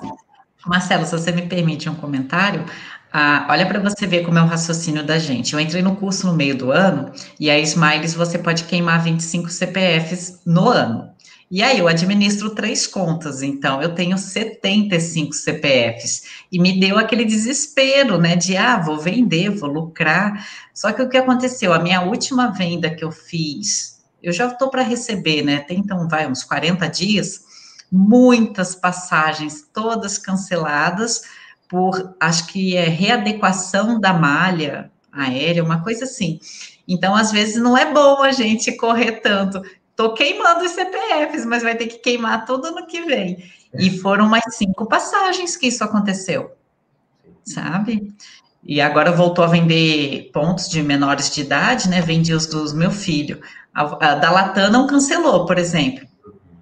Marcelo, 0.65 1.05
se 1.05 1.11
você 1.11 1.31
me 1.31 1.43
permite 1.43 1.89
um 1.89 1.95
comentário, 1.95 2.65
ah, 3.11 3.47
olha 3.49 3.65
para 3.65 3.79
você 3.79 4.05
ver 4.05 4.23
como 4.23 4.37
é 4.37 4.41
o 4.41 4.45
raciocínio 4.45 5.03
da 5.03 5.17
gente. 5.17 5.53
Eu 5.53 5.59
entrei 5.59 5.81
no 5.81 5.95
curso 5.95 6.27
no 6.27 6.33
meio 6.33 6.55
do 6.55 6.71
ano 6.71 7.11
e 7.39 7.49
a 7.49 7.57
Smiles 7.59 8.13
você 8.13 8.37
pode 8.37 8.65
queimar 8.65 9.01
25 9.03 9.49
CPFs 9.49 10.41
no 10.45 10.69
ano. 10.69 11.09
E 11.51 11.63
aí 11.63 11.79
eu 11.79 11.87
administro 11.87 12.51
três 12.51 12.85
contas, 12.85 13.41
então 13.41 13.81
eu 13.81 13.95
tenho 13.95 14.15
75 14.19 15.33
CPFs. 15.33 16.23
E 16.51 16.59
me 16.59 16.79
deu 16.79 16.99
aquele 16.99 17.25
desespero, 17.25 18.19
né? 18.19 18.35
De 18.35 18.55
ah, 18.55 18.77
vou 18.77 18.99
vender, 18.99 19.49
vou 19.49 19.71
lucrar. 19.71 20.47
Só 20.75 20.91
que 20.91 21.01
o 21.01 21.09
que 21.09 21.17
aconteceu? 21.17 21.73
A 21.73 21.79
minha 21.79 22.01
última 22.01 22.51
venda 22.51 22.93
que 22.93 23.03
eu 23.03 23.11
fiz, 23.11 23.99
eu 24.21 24.31
já 24.31 24.45
estou 24.45 24.69
para 24.69 24.83
receber, 24.83 25.41
né? 25.41 25.61
Tem 25.61 25.79
então, 25.79 26.07
vai, 26.07 26.29
uns 26.29 26.43
40 26.43 26.87
dias 26.87 27.48
muitas 27.91 28.75
passagens, 28.75 29.67
todas 29.73 30.17
canceladas 30.17 31.23
por, 31.67 32.15
acho 32.19 32.47
que 32.47 32.75
é 32.75 32.85
readequação 32.85 33.99
da 33.99 34.11
malha 34.11 34.91
aérea, 35.11 35.63
uma 35.63 35.83
coisa 35.83 36.05
assim. 36.05 36.39
Então, 36.87 37.15
às 37.15 37.31
vezes, 37.31 37.61
não 37.61 37.77
é 37.77 37.93
bom 37.93 38.23
a 38.23 38.31
gente 38.31 38.71
correr 38.75 39.21
tanto. 39.21 39.61
Estou 39.91 40.13
queimando 40.13 40.65
os 40.65 40.71
CPFs, 40.71 41.45
mas 41.45 41.61
vai 41.61 41.75
ter 41.75 41.87
que 41.87 41.99
queimar 41.99 42.45
tudo 42.45 42.71
no 42.71 42.87
que 42.87 43.01
vem. 43.01 43.43
E 43.77 43.99
foram 43.99 44.27
mais 44.27 44.55
cinco 44.55 44.87
passagens 44.87 45.55
que 45.55 45.67
isso 45.67 45.83
aconteceu, 45.83 46.51
sabe? 47.45 48.11
E 48.63 48.81
agora 48.81 49.11
voltou 49.11 49.43
a 49.43 49.47
vender 49.47 50.31
pontos 50.33 50.67
de 50.67 50.81
menores 50.81 51.29
de 51.29 51.41
idade, 51.41 51.87
né? 51.87 52.01
Vendi 52.01 52.33
os 52.33 52.47
dos 52.47 52.73
meu 52.73 52.89
filho. 52.89 53.39
A, 53.73 53.83
a 53.83 54.15
da 54.15 54.31
Latam 54.31 54.71
não 54.71 54.87
cancelou, 54.87 55.45
por 55.45 55.59
exemplo. 55.59 56.07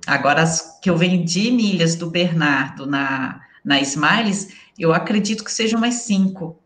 Agora, 0.07 0.41
as 0.41 0.79
que 0.79 0.89
eu 0.89 0.95
vendi 0.95 1.51
milhas 1.51 1.95
do 1.95 2.09
Bernardo 2.09 2.85
na, 2.85 3.41
na 3.63 3.81
Smiles, 3.81 4.55
eu 4.79 4.93
acredito 4.93 5.43
que 5.43 5.51
sejam 5.51 5.77
mais 5.77 5.95
cinco. 5.95 6.57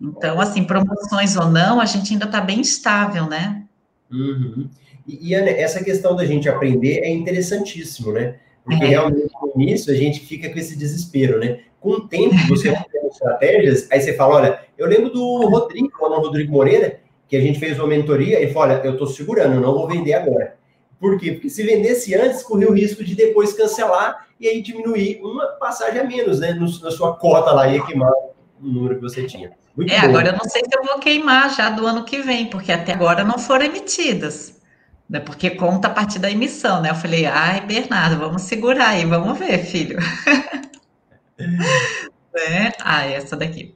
Então, 0.00 0.40
assim, 0.40 0.64
promoções 0.64 1.36
ou 1.36 1.48
não, 1.48 1.80
a 1.80 1.84
gente 1.84 2.12
ainda 2.12 2.24
está 2.24 2.40
bem 2.40 2.60
estável, 2.60 3.26
né? 3.26 3.62
Uhum. 4.10 4.68
E, 5.06 5.28
e 5.28 5.34
essa 5.34 5.82
questão 5.82 6.16
da 6.16 6.26
gente 6.26 6.48
aprender 6.48 6.98
é 7.04 7.10
interessantíssimo, 7.10 8.12
né? 8.12 8.34
Porque 8.64 8.84
é. 8.84 8.88
realmente 8.88 9.32
no 9.40 9.62
início 9.62 9.92
a 9.92 9.96
gente 9.96 10.20
fica 10.20 10.50
com 10.50 10.58
esse 10.58 10.76
desespero, 10.76 11.38
né? 11.38 11.60
Com 11.80 11.90
o 11.90 12.08
tempo, 12.08 12.34
você 12.48 12.72
vai 12.72 12.84
estratégias, 13.10 13.88
aí 13.90 14.00
você 14.00 14.12
fala, 14.12 14.34
olha, 14.34 14.60
eu 14.76 14.86
lembro 14.86 15.10
do 15.10 15.46
Rodrigo, 15.46 15.90
o 15.98 16.20
Rodrigo 16.20 16.52
Moreira, 16.52 17.00
que 17.28 17.36
a 17.36 17.40
gente 17.40 17.58
fez 17.58 17.78
uma 17.78 17.88
mentoria, 17.88 18.42
e 18.42 18.52
falou, 18.52 18.76
olha, 18.76 18.84
eu 18.84 18.92
estou 18.92 19.06
segurando, 19.06 19.54
eu 19.54 19.60
não 19.60 19.72
vou 19.72 19.88
vender 19.88 20.12
agora 20.12 20.57
Por 21.00 21.18
quê? 21.18 21.32
Porque 21.32 21.48
se 21.48 21.62
vendesse 21.62 22.14
antes, 22.14 22.42
corria 22.42 22.68
o 22.68 22.74
risco 22.74 23.04
de 23.04 23.14
depois 23.14 23.52
cancelar 23.52 24.26
e 24.40 24.48
aí 24.48 24.60
diminuir 24.60 25.20
uma 25.22 25.46
passagem 25.46 26.00
a 26.00 26.04
menos, 26.04 26.40
né? 26.40 26.52
na 26.52 26.90
sua 26.90 27.16
cota 27.16 27.52
lá, 27.52 27.68
ia 27.68 27.84
queimar 27.84 28.12
o 28.60 28.66
número 28.66 28.96
que 28.96 29.02
você 29.02 29.24
tinha. 29.24 29.52
Muito 29.76 29.92
é, 29.92 30.00
bom. 30.00 30.08
agora 30.08 30.28
eu 30.30 30.32
não 30.32 30.44
sei 30.44 30.62
se 30.62 30.76
eu 30.76 30.84
vou 30.84 30.98
queimar 30.98 31.54
já 31.54 31.70
do 31.70 31.86
ano 31.86 32.04
que 32.04 32.20
vem, 32.20 32.46
porque 32.50 32.72
até 32.72 32.92
agora 32.92 33.22
não 33.22 33.38
foram 33.38 33.66
emitidas. 33.66 34.60
Né? 35.08 35.20
Porque 35.20 35.50
conta 35.50 35.88
a 35.88 35.90
partir 35.90 36.18
da 36.18 36.30
emissão, 36.30 36.82
né? 36.82 36.90
Eu 36.90 36.94
falei, 36.94 37.26
ai, 37.26 37.64
Bernardo, 37.64 38.18
vamos 38.18 38.42
segurar 38.42 38.88
aí, 38.88 39.04
vamos 39.04 39.38
ver, 39.38 39.64
filho. 39.64 39.98
né? 41.38 42.72
Ah, 42.80 43.06
essa 43.06 43.36
daqui. 43.36 43.74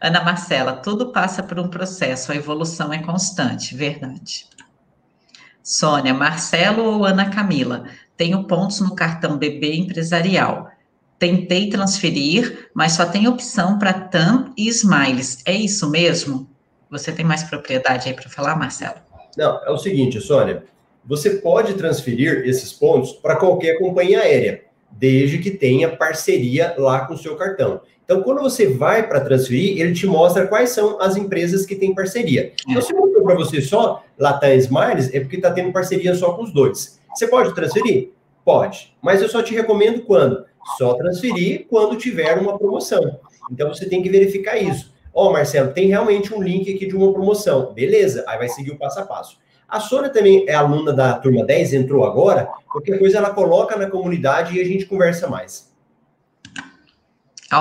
Ana 0.00 0.22
Marcela, 0.22 0.72
tudo 0.72 1.12
passa 1.12 1.42
por 1.42 1.58
um 1.58 1.68
processo, 1.68 2.32
a 2.32 2.36
evolução 2.36 2.92
é 2.92 2.98
constante, 2.98 3.76
verdade. 3.76 4.46
Sônia, 5.64 6.12
Marcelo 6.12 6.84
ou 6.84 7.06
Ana 7.06 7.30
Camila? 7.30 7.84
Tenho 8.18 8.44
pontos 8.44 8.80
no 8.80 8.94
cartão 8.94 9.38
BB 9.38 9.76
empresarial. 9.76 10.68
Tentei 11.18 11.70
transferir, 11.70 12.68
mas 12.74 12.92
só 12.92 13.06
tem 13.06 13.26
opção 13.26 13.78
para 13.78 13.94
TAM 13.94 14.52
e 14.58 14.68
Smiles. 14.68 15.38
É 15.46 15.54
isso 15.54 15.88
mesmo? 15.88 16.46
Você 16.90 17.10
tem 17.10 17.24
mais 17.24 17.42
propriedade 17.44 18.08
aí 18.08 18.14
para 18.14 18.28
falar, 18.28 18.56
Marcelo? 18.56 18.96
Não, 19.38 19.58
é 19.64 19.70
o 19.70 19.78
seguinte, 19.78 20.20
Sônia. 20.20 20.64
Você 21.02 21.30
pode 21.30 21.72
transferir 21.74 22.46
esses 22.46 22.70
pontos 22.70 23.12
para 23.12 23.36
qualquer 23.36 23.78
companhia 23.78 24.20
aérea, 24.20 24.64
desde 24.90 25.38
que 25.38 25.50
tenha 25.50 25.96
parceria 25.96 26.74
lá 26.76 27.06
com 27.06 27.14
o 27.14 27.18
seu 27.18 27.36
cartão. 27.36 27.80
Então, 28.04 28.22
quando 28.22 28.42
você 28.42 28.66
vai 28.66 29.08
para 29.08 29.20
transferir, 29.20 29.80
ele 29.80 29.94
te 29.94 30.06
mostra 30.06 30.46
quais 30.46 30.70
são 30.70 31.00
as 31.00 31.16
empresas 31.16 31.64
que 31.64 31.74
têm 31.74 31.94
parceria. 31.94 32.52
Então, 32.68 32.82
se 32.82 32.92
mostrou 32.92 33.24
para 33.24 33.34
você 33.34 33.62
só 33.62 34.04
Latam 34.18 34.52
Smiles, 34.54 35.12
é 35.14 35.20
porque 35.20 35.36
está 35.36 35.50
tendo 35.50 35.72
parceria 35.72 36.14
só 36.14 36.32
com 36.34 36.42
os 36.42 36.52
dois. 36.52 37.00
Você 37.14 37.26
pode 37.26 37.54
transferir? 37.54 38.10
Pode. 38.44 38.94
Mas 39.02 39.22
eu 39.22 39.28
só 39.28 39.42
te 39.42 39.54
recomendo 39.54 40.02
quando? 40.02 40.44
Só 40.76 40.94
transferir 40.94 41.66
quando 41.68 41.96
tiver 41.96 42.38
uma 42.38 42.58
promoção. 42.58 43.18
Então, 43.50 43.68
você 43.72 43.86
tem 43.86 44.02
que 44.02 44.10
verificar 44.10 44.58
isso. 44.58 44.92
Ó, 45.12 45.28
oh, 45.28 45.32
Marcelo, 45.32 45.72
tem 45.72 45.88
realmente 45.88 46.34
um 46.34 46.42
link 46.42 46.74
aqui 46.74 46.86
de 46.86 46.96
uma 46.96 47.12
promoção. 47.12 47.72
Beleza, 47.72 48.24
aí 48.26 48.36
vai 48.36 48.48
seguir 48.48 48.72
o 48.72 48.78
passo 48.78 49.00
a 49.00 49.06
passo. 49.06 49.38
A 49.66 49.80
Sônia 49.80 50.10
também 50.10 50.44
é 50.46 50.54
aluna 50.54 50.92
da 50.92 51.14
turma 51.14 51.44
10, 51.44 51.72
entrou 51.72 52.04
agora. 52.04 52.48
Qualquer 52.70 52.98
coisa 52.98 53.18
ela 53.18 53.30
coloca 53.30 53.76
na 53.76 53.88
comunidade 53.88 54.56
e 54.56 54.60
a 54.60 54.64
gente 54.64 54.84
conversa 54.84 55.26
mais. 55.26 55.72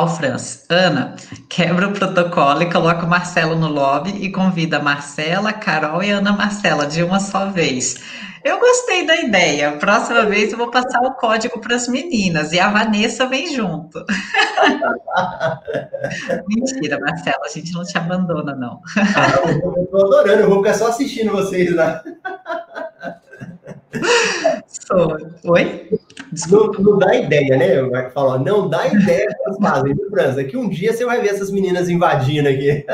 Franz, 0.08 0.66
Ana, 0.70 1.16
quebra 1.48 1.88
o 1.88 1.94
protocolo 1.94 2.64
e 2.64 2.72
coloca 2.72 3.06
o 3.06 3.10
Marcelo 3.10 3.56
no 3.56 3.68
lobby 3.68 4.10
e 4.10 4.32
convida 4.32 4.78
a 4.78 4.82
Marcela, 4.82 5.54
Carol 5.54 6.02
e 6.02 6.10
Ana 6.10 6.34
Marcela 6.34 6.88
de 6.88 7.04
uma 7.04 7.20
só 7.20 7.52
vez. 7.52 8.02
Eu 8.44 8.60
gostei 8.60 9.06
da 9.06 9.18
ideia. 9.18 9.78
Próxima 9.78 10.26
vez 10.26 10.52
eu 10.52 10.58
vou 10.58 10.72
passar 10.72 11.00
o 11.04 11.14
código 11.14 11.62
para 11.62 11.76
as 11.76 11.88
meninas 11.88 12.52
e 12.52 12.60
a 12.60 12.70
Vanessa 12.70 13.28
vem 13.28 13.56
junto. 13.56 14.04
Mentira, 16.50 17.00
Marcela, 17.00 17.46
a 17.46 17.50
gente 17.50 17.72
não 17.72 17.84
te 17.84 17.96
abandona, 17.96 18.56
não. 18.56 18.82
Ah, 18.98 19.48
eu 19.48 19.84
estou 19.84 20.08
adorando, 20.08 20.42
eu 20.42 20.50
vou 20.50 20.58
ficar 20.58 20.74
só 20.74 20.88
assistindo 20.88 21.32
vocês 21.32 21.72
lá. 21.74 22.04
Sou. 24.88 25.18
Oi? 25.46 25.90
Não, 26.50 26.72
não, 26.72 26.98
dá 26.98 27.16
ideia, 27.16 27.58
né? 27.58 27.80
Eu 27.80 27.92
falo, 28.12 28.40
não 28.40 28.68
dá 28.68 28.88
ideia 28.88 29.28
que 29.28 29.44
elas 29.46 29.58
fazem, 29.62 29.94
viu, 29.94 30.10
França? 30.10 30.44
Que 30.44 30.58
um 30.58 30.68
dia 30.68 30.92
você 30.92 31.06
vai 31.06 31.22
ver 31.22 31.30
essas 31.30 31.52
meninas 31.52 31.90
invadindo 31.90 32.50
aqui. 32.50 32.84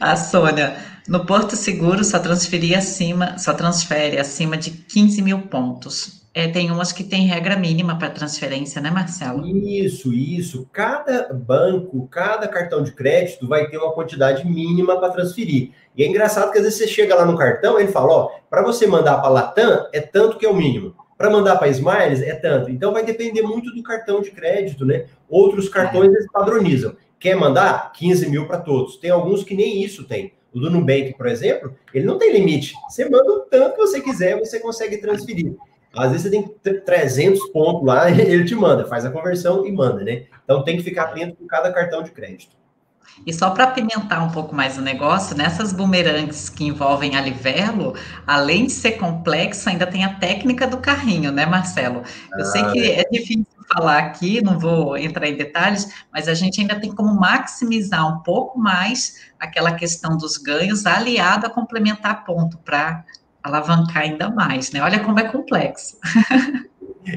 A 0.00 0.16
Sônia, 0.16 0.76
no 1.06 1.26
Porto 1.26 1.54
Seguro 1.54 2.02
só 2.04 2.18
transferir 2.18 2.76
acima, 2.76 3.38
só 3.38 3.52
transfere 3.52 4.18
acima 4.18 4.56
de 4.56 4.70
15 4.70 5.22
mil 5.22 5.42
pontos. 5.42 6.21
É, 6.34 6.48
tem 6.48 6.70
umas 6.70 6.92
que 6.92 7.04
tem 7.04 7.26
regra 7.26 7.56
mínima 7.56 7.98
para 7.98 8.08
transferência, 8.08 8.80
né, 8.80 8.90
Marcelo? 8.90 9.46
Isso, 9.46 10.14
isso. 10.14 10.66
Cada 10.72 11.30
banco, 11.32 12.08
cada 12.08 12.48
cartão 12.48 12.82
de 12.82 12.92
crédito 12.92 13.46
vai 13.46 13.68
ter 13.68 13.76
uma 13.76 13.92
quantidade 13.92 14.46
mínima 14.48 14.98
para 14.98 15.12
transferir. 15.12 15.72
E 15.94 16.02
é 16.02 16.06
engraçado 16.06 16.50
que 16.50 16.56
às 16.56 16.64
vezes 16.64 16.78
você 16.78 16.88
chega 16.88 17.14
lá 17.14 17.26
no 17.26 17.36
cartão, 17.36 17.78
ele 17.78 17.92
fala, 17.92 18.12
ó, 18.12 18.30
para 18.48 18.62
você 18.62 18.86
mandar 18.86 19.18
para 19.18 19.28
Latam 19.28 19.86
é 19.92 20.00
tanto 20.00 20.38
que 20.38 20.46
é 20.46 20.48
o 20.48 20.56
mínimo. 20.56 20.94
Para 21.18 21.28
mandar 21.28 21.56
para 21.56 21.68
Smiles 21.68 22.22
é 22.22 22.34
tanto. 22.34 22.70
Então 22.70 22.94
vai 22.94 23.04
depender 23.04 23.42
muito 23.42 23.70
do 23.74 23.82
cartão 23.82 24.22
de 24.22 24.30
crédito, 24.30 24.86
né? 24.86 25.06
Outros 25.28 25.68
cartões 25.68 26.08
é. 26.08 26.14
eles 26.14 26.26
padronizam. 26.32 26.96
Quer 27.20 27.36
mandar 27.36 27.92
15 27.92 28.30
mil 28.30 28.46
para 28.46 28.58
todos. 28.58 28.96
Tem 28.96 29.10
alguns 29.10 29.44
que 29.44 29.54
nem 29.54 29.84
isso 29.84 30.04
tem. 30.04 30.32
O 30.52 30.58
do 30.58 30.70
Nubank, 30.70 31.14
por 31.16 31.26
exemplo, 31.26 31.74
ele 31.92 32.06
não 32.06 32.18
tem 32.18 32.32
limite. 32.32 32.74
Você 32.88 33.08
manda 33.08 33.30
o 33.30 33.40
tanto 33.40 33.76
que 33.76 33.80
você 33.82 34.00
quiser, 34.00 34.38
você 34.38 34.58
consegue 34.58 34.96
transferir. 34.96 35.54
Às 35.96 36.12
vezes 36.12 36.22
você 36.22 36.30
tem 36.30 36.80
300 36.80 37.48
pontos 37.48 37.86
lá, 37.86 38.08
ele 38.10 38.44
te 38.44 38.54
manda, 38.54 38.86
faz 38.86 39.04
a 39.04 39.10
conversão 39.10 39.66
e 39.66 39.72
manda, 39.72 40.02
né? 40.02 40.24
Então 40.44 40.64
tem 40.64 40.76
que 40.76 40.82
ficar 40.82 41.04
atento 41.04 41.36
com 41.36 41.46
cada 41.46 41.72
cartão 41.72 42.02
de 42.02 42.10
crédito. 42.10 42.56
E 43.26 43.32
só 43.32 43.50
para 43.50 43.64
apimentar 43.64 44.22
um 44.22 44.30
pouco 44.30 44.54
mais 44.54 44.78
o 44.78 44.80
negócio, 44.80 45.36
nessas 45.36 45.72
bumerangues 45.72 46.48
que 46.48 46.64
envolvem 46.64 47.14
a 47.14 47.20
livelo, 47.20 47.94
além 48.26 48.66
de 48.66 48.72
ser 48.72 48.92
complexo, 48.92 49.68
ainda 49.68 49.86
tem 49.86 50.04
a 50.04 50.14
técnica 50.14 50.66
do 50.66 50.78
carrinho, 50.78 51.30
né, 51.30 51.44
Marcelo? 51.44 52.02
Eu 52.32 52.40
ah, 52.40 52.44
sei 52.46 52.64
que 52.70 52.80
é. 52.80 53.00
é 53.00 53.04
difícil 53.10 53.46
falar 53.72 53.98
aqui, 53.98 54.42
não 54.42 54.58
vou 54.58 54.96
entrar 54.96 55.28
em 55.28 55.36
detalhes, 55.36 55.88
mas 56.12 56.26
a 56.26 56.34
gente 56.34 56.60
ainda 56.60 56.80
tem 56.80 56.92
como 56.92 57.14
maximizar 57.14 58.06
um 58.08 58.22
pouco 58.22 58.58
mais 58.58 59.20
aquela 59.38 59.72
questão 59.72 60.16
dos 60.16 60.36
ganhos, 60.36 60.86
aliado 60.86 61.46
a 61.46 61.50
complementar 61.50 62.24
ponto 62.24 62.58
para 62.58 63.04
alavancar 63.42 64.02
ainda 64.02 64.30
mais, 64.30 64.70
né? 64.70 64.82
Olha 64.82 65.00
como 65.00 65.18
é 65.20 65.24
complexo. 65.24 65.96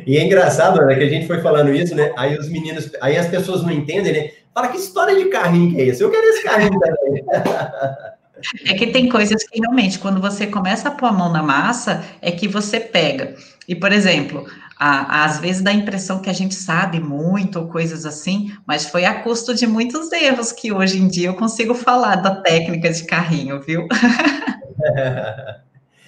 E 0.05 0.17
é 0.17 0.23
engraçado, 0.23 0.84
né, 0.86 0.95
que 0.95 1.03
a 1.03 1.09
gente 1.09 1.28
foi 1.28 1.41
falando 1.41 1.73
isso, 1.73 1.93
né? 1.93 2.11
Aí 2.17 2.36
os 2.38 2.49
meninos, 2.49 2.91
aí 3.01 3.17
as 3.17 3.28
pessoas 3.28 3.61
não 3.61 3.71
entendem, 3.71 4.13
né? 4.13 4.32
Fala, 4.53 4.69
que 4.69 4.78
história 4.78 5.15
de 5.15 5.26
carrinho 5.26 5.71
que 5.71 5.82
é 5.82 5.86
esse? 5.86 6.01
Eu 6.01 6.09
quero 6.09 6.26
esse 6.28 6.43
carrinho 6.43 6.80
também. 6.80 7.23
É 8.65 8.73
que 8.73 8.88
tem 8.88 9.09
coisas 9.09 9.43
que 9.43 9.59
realmente, 9.59 9.99
quando 9.99 10.19
você 10.19 10.47
começa 10.47 10.89
a 10.89 10.91
pôr 10.91 11.07
a 11.07 11.11
mão 11.11 11.32
na 11.32 11.43
massa, 11.43 12.03
é 12.21 12.32
que 12.32 12.47
você 12.47 12.80
pega. 12.80 13.36
E, 13.67 13.76
por 13.76 13.91
exemplo, 13.91 14.45
a, 14.78 15.26
às 15.26 15.39
vezes 15.39 15.61
dá 15.61 15.71
a 15.71 15.73
impressão 15.73 16.19
que 16.21 16.30
a 16.30 16.34
gente 16.34 16.53
sabe 16.53 16.99
muito, 16.99 17.59
ou 17.59 17.67
coisas 17.67 18.05
assim, 18.05 18.51
mas 18.65 18.86
foi 18.86 19.05
a 19.05 19.21
custo 19.21 19.53
de 19.53 19.65
muitos 19.65 20.11
erros 20.11 20.51
que 20.51 20.71
hoje 20.71 20.99
em 20.99 21.07
dia 21.07 21.30
eu 21.30 21.36
consigo 21.36 21.73
falar 21.73 22.17
da 22.17 22.36
técnica 22.36 22.91
de 22.91 23.03
carrinho, 23.05 23.61
viu? 23.61 23.88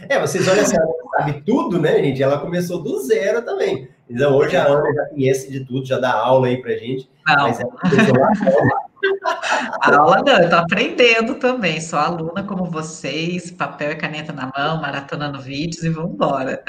É, 0.08 0.20
vocês 0.20 0.48
olham 0.48 0.62
assim, 0.62 0.76
ela 0.76 0.88
sabe 1.18 1.42
tudo, 1.46 1.80
né, 1.80 2.02
gente? 2.04 2.22
Ela 2.22 2.40
começou 2.40 2.82
do 2.82 3.00
zero 3.00 3.42
também. 3.42 3.90
Então, 4.10 4.36
hoje 4.36 4.56
a 4.56 4.66
Ana 4.66 4.94
já 4.94 5.06
conhece 5.06 5.52
de 5.52 5.66
tudo, 5.66 5.86
já 5.86 6.00
dá 6.00 6.14
aula 6.14 6.48
aí 6.48 6.62
pra 6.62 6.72
gente. 6.74 7.10
Não. 7.26 7.44
Mas 7.44 7.60
ela 7.60 7.72
começou 7.72 8.16
lá 8.18 8.30
A 9.82 9.96
aula 9.98 10.24
não, 10.26 10.40
eu 10.40 10.50
tô 10.50 10.56
aprendendo 10.56 11.36
também. 11.36 11.82
Sou 11.82 12.00
aluna 12.00 12.44
como 12.44 12.66
vocês, 12.66 13.52
papel 13.52 13.92
e 13.92 13.96
caneta 13.96 14.32
na 14.32 14.52
mão, 14.56 14.80
maratonando 14.80 15.42
vídeos 15.42 15.84
e 15.84 15.90
vamos 15.90 16.14
embora. 16.14 16.64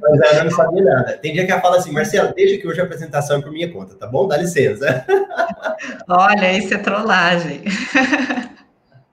Mas 0.00 0.20
a 0.22 0.30
Ana 0.30 0.44
não 0.44 0.50
sabia 0.50 0.84
nada. 0.84 1.18
Tem 1.18 1.32
dia 1.32 1.44
que 1.44 1.52
ela 1.52 1.60
fala 1.60 1.76
assim, 1.76 1.92
Marcelo, 1.92 2.32
deixa 2.34 2.58
que 2.58 2.66
hoje 2.66 2.80
a 2.80 2.84
apresentação 2.84 3.38
é 3.38 3.42
por 3.42 3.52
minha 3.52 3.70
conta, 3.70 3.94
tá 3.96 4.06
bom? 4.06 4.26
Dá 4.26 4.36
licença. 4.36 5.04
Olha, 6.08 6.56
isso 6.56 6.72
é 6.72 6.78
trollagem. 6.78 7.62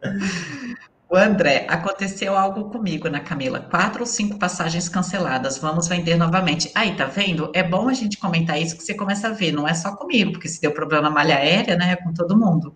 O 1.12 1.18
André, 1.18 1.66
aconteceu 1.68 2.38
algo 2.38 2.70
comigo 2.70 3.10
na 3.10 3.20
Camila. 3.20 3.60
Quatro 3.60 4.02
ou 4.02 4.06
cinco 4.06 4.38
passagens 4.38 4.88
canceladas. 4.88 5.58
Vamos 5.58 5.88
vender 5.88 6.16
novamente. 6.16 6.72
Aí, 6.76 6.96
tá 6.96 7.06
vendo? 7.06 7.52
É 7.56 7.64
bom 7.64 7.90
a 7.90 7.94
gente 7.94 8.20
comentar 8.20 8.62
isso 8.62 8.78
que 8.78 8.84
você 8.84 8.94
começa 8.94 9.28
a 9.28 9.32
ver. 9.32 9.52
Não 9.52 9.68
é 9.68 9.74
só 9.74 9.96
comigo, 9.96 10.34
porque 10.34 10.48
se 10.48 10.62
deu 10.62 10.72
problema 10.72 11.04
na 11.04 11.10
malha 11.10 11.38
aérea, 11.38 11.76
né? 11.76 11.94
É 11.94 11.96
com 11.96 12.14
todo 12.14 12.38
mundo. 12.38 12.76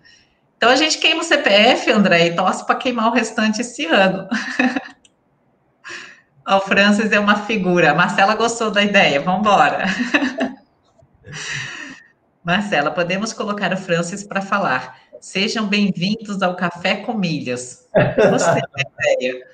Então 0.57 0.71
a 0.71 0.75
gente 0.75 0.97
queima 0.97 1.21
o 1.21 1.23
CPF, 1.23 1.91
André, 1.91 2.25
e 2.27 2.35
torce 2.35 2.65
para 2.65 2.73
queimar 2.75 3.09
o 3.09 3.13
restante 3.13 3.61
esse 3.61 3.85
ano. 3.85 4.27
o 6.47 6.59
Francis 6.61 7.11
é 7.11 7.19
uma 7.19 7.35
figura. 7.35 7.91
A 7.91 7.95
Marcela 7.95 8.33
gostou 8.33 8.71
da 8.71 8.81
ideia. 8.81 9.21
Vamos 9.21 9.41
embora. 9.41 9.85
Marcela, 12.43 12.89
podemos 12.89 13.31
colocar 13.31 13.71
o 13.71 13.77
Francis 13.77 14.23
para 14.23 14.41
falar. 14.41 15.02
Sejam 15.23 15.65
bem-vindos 15.67 16.41
ao 16.41 16.53
Café 16.53 16.97
com 16.97 17.13
Milhas. 17.13 17.87
Gostei 18.29 18.61
da 18.61 19.15
ideia. 19.15 19.47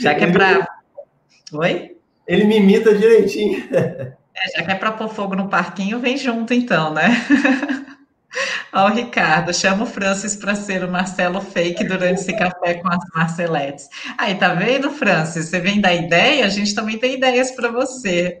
Já 0.00 0.16
que 0.16 0.24
é 0.24 0.32
para. 0.32 0.66
Oi? 1.52 1.96
Ele 2.26 2.42
me 2.42 2.56
imita 2.56 2.92
direitinho. 2.92 3.62
É, 3.72 4.16
já 4.56 4.64
que 4.64 4.72
é 4.72 4.74
para 4.74 4.90
pôr 4.90 5.08
fogo 5.08 5.36
no 5.36 5.48
parquinho, 5.48 6.00
vem 6.00 6.16
junto 6.16 6.52
então, 6.52 6.92
né? 6.92 7.10
Ó, 8.74 8.86
o 8.86 8.92
Ricardo, 8.92 9.54
chama 9.54 9.84
o 9.84 9.86
Francis 9.86 10.34
para 10.34 10.56
ser 10.56 10.82
o 10.82 10.90
Marcelo 10.90 11.40
fake 11.40 11.84
durante 11.84 12.20
esse 12.20 12.32
café 12.32 12.74
com 12.74 12.88
as 12.88 13.04
Marceletes. 13.14 13.88
Aí, 14.18 14.34
tá 14.34 14.54
vendo, 14.54 14.90
Francis? 14.90 15.46
Você 15.46 15.60
vem 15.60 15.80
da 15.80 15.94
ideia? 15.94 16.44
A 16.44 16.48
gente 16.48 16.74
também 16.74 16.98
tem 16.98 17.14
ideias 17.14 17.52
para 17.52 17.70
você. 17.70 18.40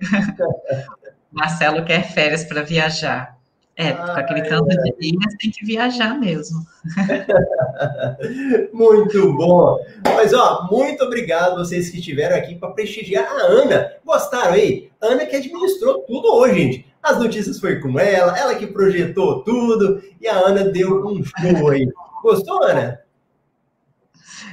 Marcelo 1.30 1.84
quer 1.84 2.12
férias 2.12 2.42
para 2.42 2.62
viajar. 2.62 3.40
É, 3.74 3.92
com 3.92 4.02
aquele 4.02 4.42
tanto 4.42 4.68
de 4.68 4.94
linhas 5.00 5.34
tem 5.38 5.50
que 5.50 5.64
viajar 5.64 6.18
mesmo. 6.18 6.60
muito 8.72 9.32
bom. 9.32 9.78
Mas, 10.14 10.34
ó, 10.34 10.68
muito 10.70 11.02
obrigado 11.04 11.56
vocês 11.56 11.88
que 11.88 11.98
estiveram 11.98 12.36
aqui 12.36 12.54
para 12.54 12.72
prestigiar 12.72 13.24
a 13.24 13.46
Ana. 13.46 13.92
Gostaram 14.04 14.52
aí? 14.52 14.90
Ana 15.00 15.24
que 15.24 15.36
administrou 15.36 16.00
tudo 16.00 16.34
hoje, 16.34 16.54
gente. 16.54 16.86
As 17.02 17.18
notícias 17.18 17.58
foi 17.58 17.80
com 17.80 17.98
ela, 17.98 18.38
ela 18.38 18.54
que 18.54 18.66
projetou 18.66 19.42
tudo 19.42 20.02
e 20.20 20.28
a 20.28 20.36
Ana 20.36 20.64
deu 20.64 21.04
um 21.06 21.24
show 21.24 21.70
aí. 21.70 21.88
Gostou, 22.22 22.62
Ana? 22.62 23.00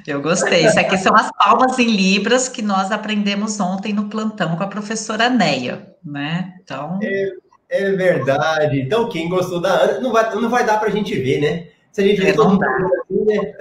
Eu 0.07 0.21
gostei. 0.21 0.65
Isso 0.65 0.79
aqui 0.79 0.97
são 0.97 1.15
as 1.15 1.29
palmas 1.37 1.77
em 1.77 1.87
libras 1.87 2.47
que 2.47 2.61
nós 2.61 2.91
aprendemos 2.91 3.59
ontem 3.59 3.93
no 3.93 4.09
plantão 4.09 4.55
com 4.55 4.63
a 4.63 4.67
professora 4.67 5.29
Neia, 5.29 5.93
né? 6.03 6.55
Então. 6.63 6.99
É, 7.03 7.33
é 7.69 7.91
verdade. 7.91 8.81
Então, 8.81 9.07
quem 9.07 9.29
gostou 9.29 9.61
da 9.61 9.69
Ana, 9.69 9.99
não 9.99 10.11
vai, 10.11 10.35
não 10.35 10.49
vai 10.49 10.65
dar 10.65 10.79
para 10.79 10.89
a 10.89 10.91
gente 10.91 11.15
ver, 11.15 11.39
né? 11.39 11.67
Se 11.91 12.01
a 12.01 12.03
gente 12.03 12.25
é, 12.25 12.35
não 12.35 12.57
dá. 12.57 12.67
Assim, 12.67 13.25
né? 13.25 13.53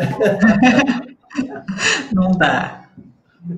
não 2.13 2.33
dá. 2.33 2.89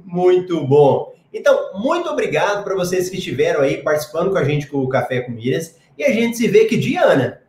Muito 0.05 0.67
bom. 0.67 1.15
Então, 1.33 1.73
muito 1.75 2.09
obrigado 2.09 2.65
para 2.65 2.75
vocês 2.75 3.09
que 3.09 3.19
estiveram 3.19 3.61
aí 3.61 3.79
participando 3.79 4.31
com 4.31 4.39
a 4.39 4.45
gente 4.45 4.67
com 4.67 4.79
o 4.79 4.89
Café 4.89 5.21
com 5.21 5.33
Miras. 5.33 5.79
E 5.97 6.03
a 6.03 6.11
gente 6.11 6.37
se 6.37 6.49
vê 6.49 6.65
que 6.65 6.77
dia, 6.77 7.05
Ana? 7.05 7.41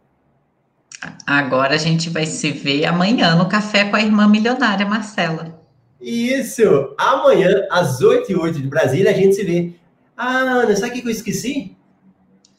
Agora 1.26 1.74
a 1.74 1.78
gente 1.78 2.10
vai 2.10 2.28
se 2.28 2.52
ver 2.52 2.86
amanhã 2.86 3.36
no 3.36 3.50
café 3.50 3.86
com 3.86 3.96
a 3.96 4.02
irmã 4.02 4.28
milionária 4.28 4.86
Marcela. 4.86 5.60
Isso! 6.00 6.94
Amanhã, 6.98 7.66
às 7.72 8.02
8 8.02 8.32
e 8.32 8.36
8 8.36 8.62
de 8.62 8.68
Brasília, 8.68 9.10
a 9.10 9.14
gente 9.14 9.36
se 9.36 9.44
vê. 9.44 9.74
Ah, 10.16 10.42
Ana, 10.42 10.76
sabe 10.76 11.00
o 11.00 11.02
que 11.02 11.08
eu 11.08 11.12
esqueci? 11.12 11.76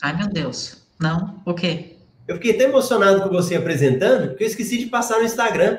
Ai, 0.03 0.17
meu 0.17 0.27
Deus. 0.27 0.83
Não? 0.99 1.41
O 1.47 1.55
quê? 1.55 1.97
Eu 2.27 2.35
fiquei 2.35 2.55
tão 2.55 2.69
emocionado 2.69 3.23
com 3.23 3.29
você 3.29 3.55
apresentando 3.55 4.35
que 4.35 4.43
eu 4.43 4.47
esqueci 4.49 4.79
de 4.79 4.87
passar 4.87 5.19
no 5.19 5.25
Instagram. 5.25 5.79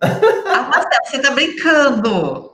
Ah, 0.00 0.68
Marcela, 0.70 1.04
você 1.06 1.18
tá 1.18 1.30
brincando! 1.30 2.52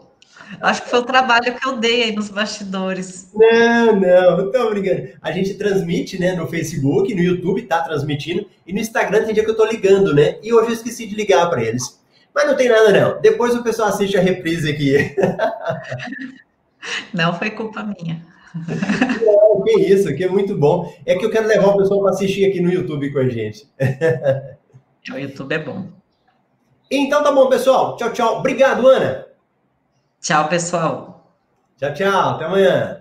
Acho 0.60 0.82
que 0.82 0.90
foi 0.90 1.00
o 1.00 1.04
trabalho 1.04 1.54
que 1.54 1.66
eu 1.66 1.76
dei 1.76 2.04
aí 2.04 2.14
nos 2.14 2.28
bastidores. 2.28 3.30
Não, 3.34 3.96
não, 3.96 4.36
não 4.36 4.52
tô 4.52 4.70
brincando. 4.70 5.08
A 5.20 5.32
gente 5.32 5.54
transmite, 5.54 6.20
né, 6.20 6.34
no 6.34 6.46
Facebook, 6.46 7.12
no 7.14 7.22
YouTube 7.22 7.62
tá 7.62 7.82
transmitindo, 7.82 8.48
e 8.66 8.72
no 8.72 8.78
Instagram 8.78 9.24
tem 9.24 9.34
dia 9.34 9.44
que 9.44 9.50
eu 9.50 9.56
tô 9.56 9.64
ligando, 9.64 10.14
né? 10.14 10.38
E 10.42 10.52
hoje 10.52 10.68
eu 10.68 10.74
esqueci 10.74 11.06
de 11.06 11.16
ligar 11.16 11.48
para 11.50 11.62
eles. 11.62 12.00
Mas 12.32 12.46
não 12.46 12.56
tem 12.56 12.68
nada, 12.68 12.92
não. 12.92 13.20
Depois 13.20 13.54
o 13.56 13.62
pessoal 13.62 13.88
assiste 13.88 14.16
a 14.16 14.20
reprise 14.20 14.70
aqui. 14.70 15.16
Não 17.12 17.34
foi 17.34 17.50
culpa 17.50 17.82
minha. 17.82 18.24
Não, 18.54 19.62
que 19.64 19.72
isso, 19.80 20.14
que 20.14 20.24
é 20.24 20.28
muito 20.28 20.56
bom. 20.56 20.92
É 21.06 21.16
que 21.16 21.24
eu 21.24 21.30
quero 21.30 21.46
levar 21.46 21.68
o 21.68 21.76
pessoal 21.76 22.00
para 22.00 22.10
assistir 22.10 22.44
aqui 22.44 22.60
no 22.60 22.72
YouTube 22.72 23.12
com 23.12 23.18
a 23.18 23.28
gente. 23.28 23.68
O 25.12 25.16
YouTube 25.16 25.52
é 25.52 25.58
bom. 25.58 25.88
Então 26.90 27.22
tá 27.22 27.32
bom, 27.32 27.48
pessoal. 27.48 27.96
Tchau, 27.96 28.12
tchau. 28.12 28.38
Obrigado, 28.38 28.86
Ana. 28.86 29.26
Tchau, 30.20 30.48
pessoal. 30.48 31.34
Tchau, 31.78 31.94
tchau. 31.94 32.30
Até 32.30 32.44
amanhã. 32.44 32.99